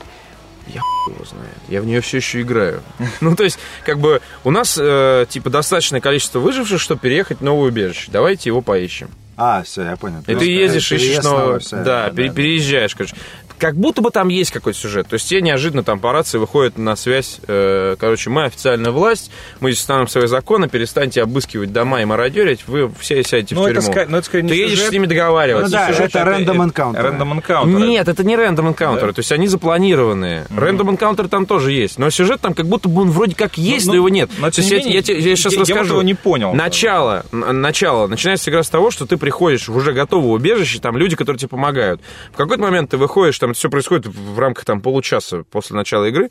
[0.67, 1.49] Я хуй его знает.
[1.67, 2.81] Я в нее все еще играю.
[3.21, 7.43] Ну, то есть, как бы, у нас, э, типа, достаточное количество выживших, чтобы переехать в
[7.43, 8.09] новое убежище.
[8.11, 9.09] Давайте его поищем.
[9.35, 10.19] А, все, я понял.
[10.19, 11.59] И ты Просто ездишь, ищешь новое.
[11.71, 13.15] Да, пере- переезжаешь, короче.
[13.63, 15.07] Как будто бы там есть какой-то сюжет.
[15.07, 19.31] То есть тебе неожиданно там по рации выходит на связь, э, короче, мы официальная власть,
[19.61, 23.65] мы здесь установим свои законы, перестаньте обыскивать дома и мародерить, вы все сядете Ну, в
[23.67, 23.93] это тюрьму.
[23.93, 24.89] ска- ну, это скорее не Ты едешь сюжет.
[24.89, 25.69] с ними договариваться.
[25.69, 27.17] Ну да, Сюжет это random encounter.
[27.17, 27.85] Random encounter.
[27.87, 30.45] Нет, это не рандом энкаунтеры, то есть они запланированные.
[30.55, 33.85] Рандом энкаунтеры там тоже есть, но сюжет там как будто бы он вроде как есть,
[33.85, 34.29] но, ну, его нет.
[34.39, 35.93] но то есть я, не менее, я тебе- я сейчас я- я вот расскажу.
[35.93, 36.53] его не понял.
[36.53, 38.07] Начало, начало.
[38.07, 41.49] Начинается игра с того, что ты приходишь в уже готовое убежище, там люди, которые тебе
[41.49, 42.01] помогают.
[42.33, 46.05] В какой-то момент ты выходишь, там это все происходит в рамках там получаса после начала
[46.05, 46.29] игры.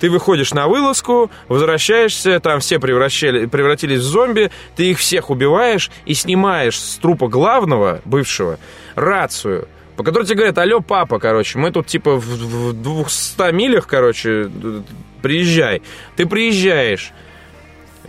[0.00, 5.90] Ты выходишь на вылазку, возвращаешься, там все превращали, превратились в зомби, ты их всех убиваешь
[6.04, 8.58] и снимаешь с трупа главного, бывшего,
[8.94, 13.86] рацию, по которой тебе говорят, алло, папа, короче, мы тут типа в, в 200 милях,
[13.86, 14.50] короче,
[15.22, 15.82] приезжай.
[16.16, 17.12] Ты приезжаешь,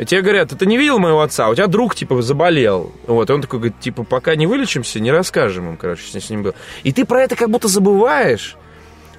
[0.04, 2.92] Тебе говорят, ты не видел моего отца, у тебя друг, типа, заболел.
[3.08, 6.30] Вот, и он такой говорит, типа, пока не вылечимся, не расскажем им, короче, что с
[6.30, 6.56] ним было.
[6.84, 8.58] И ты про это как будто забываешь.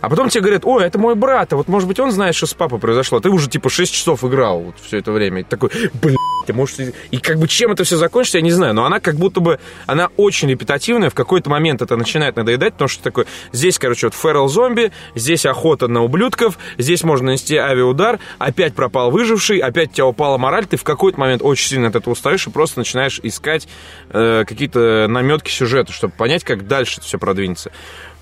[0.01, 2.47] А потом тебе говорят, ой, это мой брат, а вот, может быть, он знает, что
[2.47, 3.21] с папой произошло.
[3.21, 5.41] Ты уже, типа, 6 часов играл вот все это время.
[5.41, 6.17] И такой, блин,
[6.47, 6.77] ты можешь...
[7.11, 8.75] И как бы чем это все закончится, я не знаю.
[8.75, 9.59] Но она как будто бы...
[9.87, 11.11] Она очень репетативная.
[11.11, 13.27] В какой-то момент это начинает надоедать, потому что такой...
[13.53, 19.11] Здесь, короче, вот ферл зомби, здесь охота на ублюдков, здесь можно нанести авиаудар, опять пропал
[19.11, 22.47] выживший, опять у тебя упала мораль, ты в какой-то момент очень сильно от этого устаешь
[22.47, 23.69] и просто начинаешь искать
[24.11, 27.73] э, какие-то наметки сюжета, чтобы понять, как дальше это все продвинется.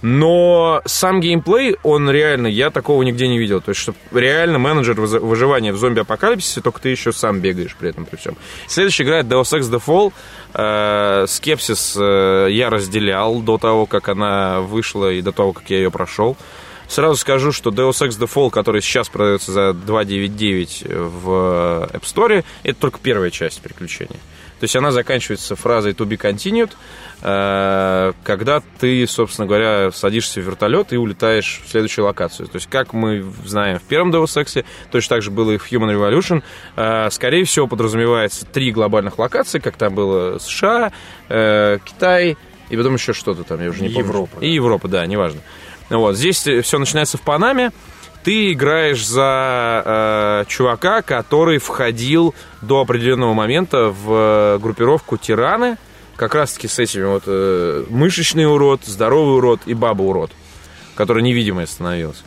[0.06, 3.62] Но сам геймплей, он реально, я такого нигде не видел.
[3.62, 8.04] То есть, что реально менеджер выживания в зомби-апокалипсисе, только ты еще сам бегаешь при этом
[8.04, 8.36] при всем.
[8.68, 10.12] Следующая игра Deus Ex The Fall.
[10.52, 15.78] Э, скепсис э, я разделял до того, как она вышла и до того, как я
[15.78, 16.36] ее прошел.
[16.86, 22.44] Сразу скажу, что Deus Ex The Fall, который сейчас продается за 2.99 в App Store,
[22.62, 24.20] это только первая часть приключения.
[24.60, 26.70] То есть она заканчивается фразой to be continued,
[27.22, 32.48] э, когда ты, собственно говоря, садишься в вертолет и улетаешь в следующую локацию.
[32.48, 35.70] То есть, как мы знаем в первом Deus Ex, точно так же было и в
[35.70, 36.42] Human Revolution,
[36.76, 40.92] э, скорее всего, подразумевается три глобальных локации, как там было США,
[41.28, 42.36] э, Китай
[42.70, 44.06] и потом еще что-то там, я уже не помню.
[44.06, 44.40] Европа.
[44.40, 45.40] И Европа, да, неважно.
[45.90, 47.72] Вот, здесь все начинается в Панаме,
[48.24, 55.76] ты играешь за э, чувака, который входил до определенного момента в э, группировку тираны,
[56.16, 60.32] как раз-таки с этими вот э, мышечный урод, здоровый урод и баба урод,
[60.94, 62.22] который невидимый становился.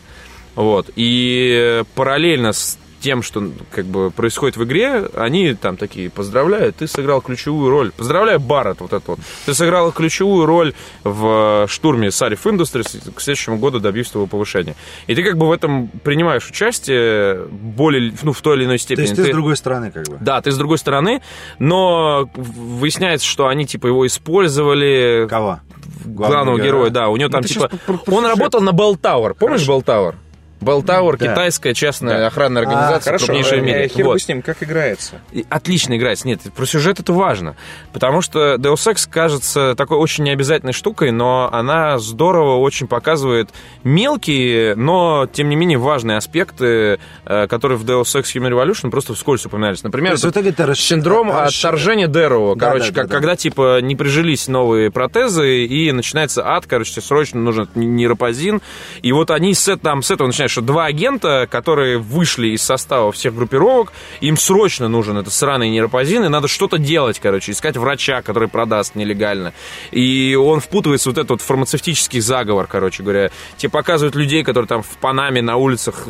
[0.56, 0.90] Вот.
[0.96, 6.88] И параллельно с тем, что как бы происходит в игре, они там такие, поздравляю, ты
[6.88, 7.92] сыграл ключевую роль.
[7.92, 9.20] Поздравляю, Барретт, вот это вот.
[9.46, 14.76] Ты сыграл ключевую роль в штурме Sarif Industries, к следующему году добьюсь твоего повышения.
[15.08, 19.06] И ты как бы в этом принимаешь участие более, ну, в той или иной степени.
[19.06, 20.18] То есть ты, ты с другой стороны как бы.
[20.20, 21.22] Да, ты с другой стороны,
[21.60, 25.28] но выясняется, что они типа его использовали.
[25.30, 25.60] Кого?
[26.06, 27.10] Главного, героя, да.
[27.10, 27.70] У него там ты типа...
[28.08, 29.36] Он работал на Bell Tower.
[29.36, 30.16] Помнишь Bell Tower?
[30.62, 31.28] Tower, Да.
[31.32, 32.28] китайская частная Да.
[32.28, 33.86] охранная организация, Хорошо, крупнейшая в мире.
[33.86, 34.14] э, хер Вот.
[34.14, 35.22] бы с ним, как играется.
[35.32, 36.28] И Отлично играется.
[36.28, 37.56] Нет, про сюжет это важно.
[37.94, 43.50] Потому что Deus Ex кажется такой очень необязательной штукой, но она здорово очень показывает
[43.84, 49.14] мелкие, но, тем не менее, важные аспекты, э, которые в Deus Ex Human Revolution просто
[49.14, 49.84] вскользь упоминались.
[49.84, 52.56] Например, есть вот это расш- синдром расш- отторжения Дэроу.
[52.56, 53.16] Да, Короче, да, да, как- да.
[53.16, 58.62] когда, типа, не прижились новые протезы, и начинается ад, короче, срочно нужен нейропозин.
[59.02, 63.12] И вот они с, там, с этого начинают, что два агента, которые вышли из состава
[63.12, 63.92] всех группировок,
[64.22, 68.96] им срочно нужен этот сраный нейропозин, и надо что-то делать, короче, искать врача, который продаст
[68.96, 69.54] нелегально.
[69.92, 73.32] И он впутывается в вот этот вот фармацевтический заговор, короче говоря.
[73.58, 76.08] Тебе показывают людей, которые там в Панаме на улицах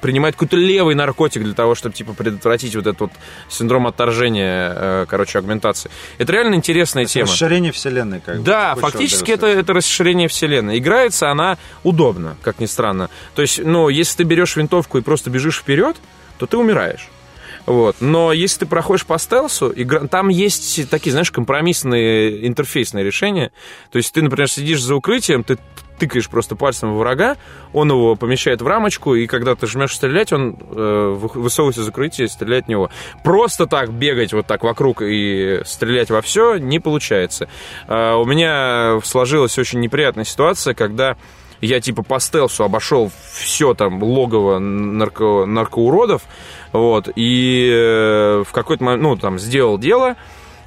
[0.00, 3.10] принимают какой-то левый наркотик для того, чтобы, типа, предотвратить вот этот вот
[3.48, 5.90] синдром отторжения, э, короче, агментации.
[6.18, 7.26] Это реально интересная тема.
[7.26, 8.44] Расширение вселенной как бы.
[8.44, 10.78] Да, фактически это, это расширение вселенной.
[10.78, 13.10] Играется она удобно, как ни странно.
[13.34, 15.96] То есть, ну, если ты берешь винтовку и просто бежишь вперед,
[16.38, 17.08] то ты умираешь.
[17.66, 17.96] Вот.
[17.98, 20.06] Но если ты проходишь по стелсу, игра...
[20.06, 23.50] там есть такие, знаешь, компромиссные интерфейсные решения.
[23.90, 25.58] То есть ты, например, сидишь за укрытием, ты
[25.98, 27.36] тыкаешь просто пальцем в врага,
[27.72, 31.88] он его помещает в рамочку, и когда ты жмешь стрелять, он э, вы- высовывается из
[31.88, 32.90] укрытия и стреляет в него.
[33.24, 37.48] Просто так бегать вот так вокруг и стрелять во все не получается.
[37.88, 41.16] А, у меня сложилась очень неприятная ситуация, когда
[41.60, 46.22] я типа по стелсу обошел все там логово нарко, наркоуродов,
[46.72, 50.16] вот, и э, в какой-то момент, ну, там, сделал дело,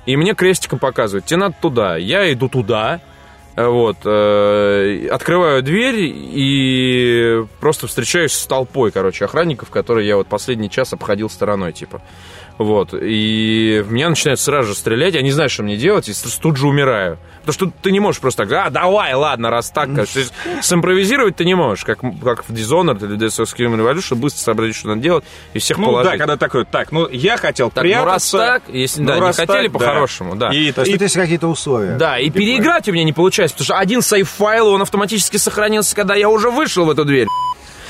[0.06, 3.02] и мне крестиком показывают, тебе надо туда, я иду туда,
[3.56, 10.70] вот, э, открываю дверь и просто встречаюсь с толпой, короче, охранников, которые я вот последний
[10.70, 12.02] час обходил стороной, типа.
[12.58, 16.14] Вот, и в меня начинают сразу же стрелять, я не знаю, что мне делать, и
[16.42, 17.20] тут же умираю.
[17.46, 19.88] Потому что ты не можешь просто так, а, давай, ладно, раз так.
[19.96, 20.06] То
[20.62, 24.42] симпровизировать ты не можешь, как, как в Dishonored или Deus Ex Human Revolution, чтобы быстро
[24.42, 25.24] сообразить, что надо делать,
[25.54, 26.12] и всех Ну положить.
[26.14, 28.38] да, когда такой, так, ну я хотел Так, ну раз прятаться.
[28.38, 30.50] так, если ну, да, не раз хотели так, по-хорошему, да.
[30.52, 31.96] И, То есть и- тут есть какие-то условия.
[31.96, 36.16] Да, и переиграть у меня не получается, потому что один сейф-файл, он автоматически сохранился, когда
[36.16, 37.28] я уже вышел в эту дверь.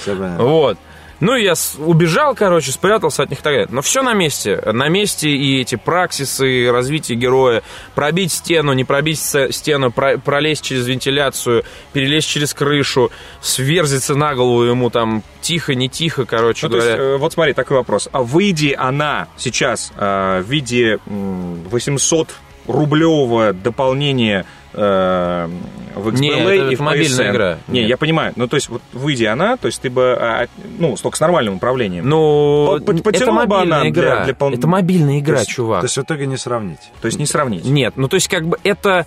[0.06, 0.77] Вот.
[1.19, 3.68] Ну, и я убежал, короче, спрятался от них и так далее.
[3.72, 4.61] Но все на месте.
[4.72, 7.64] На месте и эти праксисы, развитие героя,
[7.95, 11.64] пробить стену, не пробить стену, про- пролезть через вентиляцию,
[11.94, 13.11] перелезть через крышу,
[13.41, 17.53] сверзиться на голову ему там тихо, не тихо, короче Ну, то есть, э, вот смотри,
[17.53, 18.10] такой вопрос.
[18.11, 22.30] А выйди она сейчас э, в виде м, 800
[22.68, 25.49] рублевого дополнения э,
[25.97, 27.31] в XBLA Не, это- и это в мобильная PSN.
[27.31, 27.57] игра.
[27.67, 27.89] Не, Нет.
[27.89, 28.33] я понимаю.
[28.35, 30.47] Ну, то есть, вот выйди она, то есть ты бы, а,
[30.79, 32.07] ну, только с нормальным управлением.
[32.07, 34.25] Ну, это мобильная она для- игра.
[34.25, 35.81] для пол- Это мобильная игра, То есть- чувак.
[35.81, 36.79] То есть в итоге не сравнить.
[37.01, 37.65] То есть не сравнить.
[37.65, 39.05] Нет, ну то есть как бы это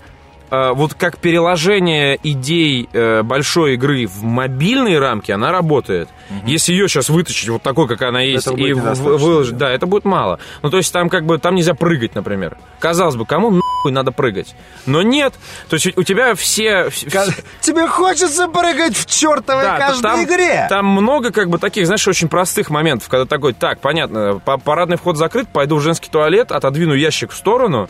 [0.52, 6.08] э, вот как переложение идей э, большой игры в мобильные рамки, она работает.
[6.44, 9.68] Если ее сейчас вытащить вот такой, как она есть, будет и выложить, да.
[9.68, 10.40] да, это будет мало.
[10.62, 12.56] Ну то есть там как бы там нельзя прыгать, например.
[12.80, 14.54] Казалось бы, кому нахуй надо прыгать?
[14.86, 15.34] Но нет.
[15.68, 16.86] То есть у тебя все...
[16.88, 20.66] вс- вс- Тебе хочется прыгать в чертовой да, каждой там, игре.
[20.68, 24.96] Там много как бы таких, знаешь, очень простых моментов, когда такой, так, понятно, па- парадный
[24.96, 27.88] вход закрыт, пойду в женский туалет, отодвину ящик в сторону,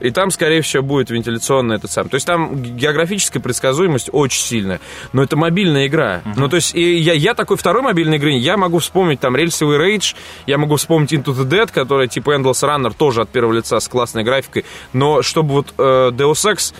[0.00, 2.08] и там, скорее всего, будет вентиляционный этот сам.
[2.08, 4.80] То есть там географическая предсказуемость очень сильная.
[5.12, 6.22] Но это мобильная игра.
[6.36, 9.78] Ну, то есть и я, я такой второй мобильной игры, я могу вспомнить там рельсовый
[9.78, 10.14] рейдж,
[10.46, 13.88] я могу вспомнить Into the Dead, которая типа Endless Runner, тоже от первого лица с
[13.88, 14.64] классной графикой.
[14.92, 16.74] Но чтобы вот э, Deus Ex,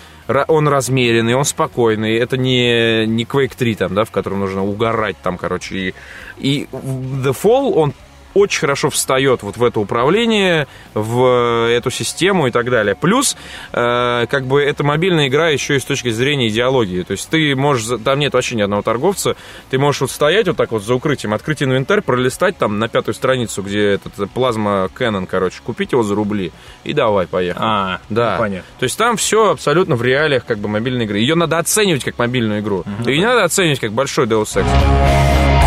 [0.47, 2.15] он размеренный, он спокойный.
[2.15, 5.75] Это не, не Quake 3, там, да, в котором нужно угорать там, короче.
[5.75, 5.93] И,
[6.37, 7.93] и The Fall, он
[8.33, 12.95] очень хорошо встает вот в это управление, в эту систему и так далее.
[12.95, 13.35] Плюс,
[13.73, 17.03] э, как бы, эта мобильная игра еще и с точки зрения идеологии.
[17.03, 19.35] То есть ты можешь, там нет вообще ни одного торговца,
[19.69, 23.15] ты можешь вот стоять вот так вот за укрытием, открыть инвентарь, пролистать там на пятую
[23.15, 26.51] страницу, где этот э, плазма Canon, короче, купить его за рубли
[26.83, 27.63] и давай, поехали.
[27.65, 28.33] А, Да.
[28.33, 28.69] ну, понятно.
[28.79, 31.19] То есть там все абсолютно в реалиях как бы мобильной игры.
[31.19, 32.83] Ее надо оценивать как мобильную игру.
[33.05, 35.60] Ее не надо оценивать как большой Deus Ex.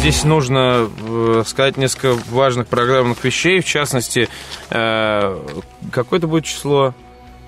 [0.00, 3.60] Здесь нужно э, сказать несколько важных программных вещей.
[3.60, 4.30] В частности,
[4.70, 5.38] э,
[5.92, 6.94] какое-то будет число?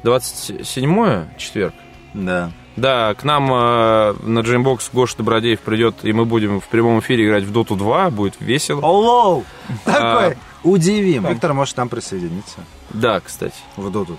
[0.02, 1.72] 27 четверг?
[2.12, 2.52] Да.
[2.76, 7.24] Да, к нам э, на Джеймбокс Гоша Добродеев придет, и мы будем в прямом эфире
[7.26, 8.82] играть в Доту 2, будет весело.
[8.82, 9.44] Олоу!
[9.86, 10.38] А, Такой.
[10.62, 11.26] Удивим.
[11.26, 12.58] Виктор может там присоединиться.
[12.90, 13.56] Да, кстати.
[13.78, 14.18] В доту.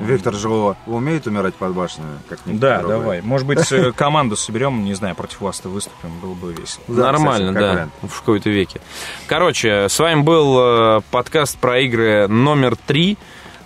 [0.00, 0.48] Виктор же
[0.86, 3.20] умеет умирать под башней, как Да, некоторые давай.
[3.22, 6.82] Может быть, э, команду соберем, не знаю, против вас-то выступим, было бы весело.
[6.88, 7.92] Да, Нормально, кстати, как да, вариант.
[8.02, 8.80] в какой-то веке.
[9.26, 13.18] Короче, с вами был э, подкаст про игры номер три.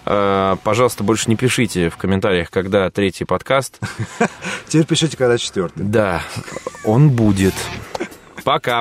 [0.04, 3.78] Э, пожалуйста, больше не пишите в комментариях, когда третий подкаст.
[4.68, 5.84] Теперь пишите, когда четвертый.
[5.84, 6.22] Да,
[6.84, 7.54] он будет.
[8.44, 8.80] Пока.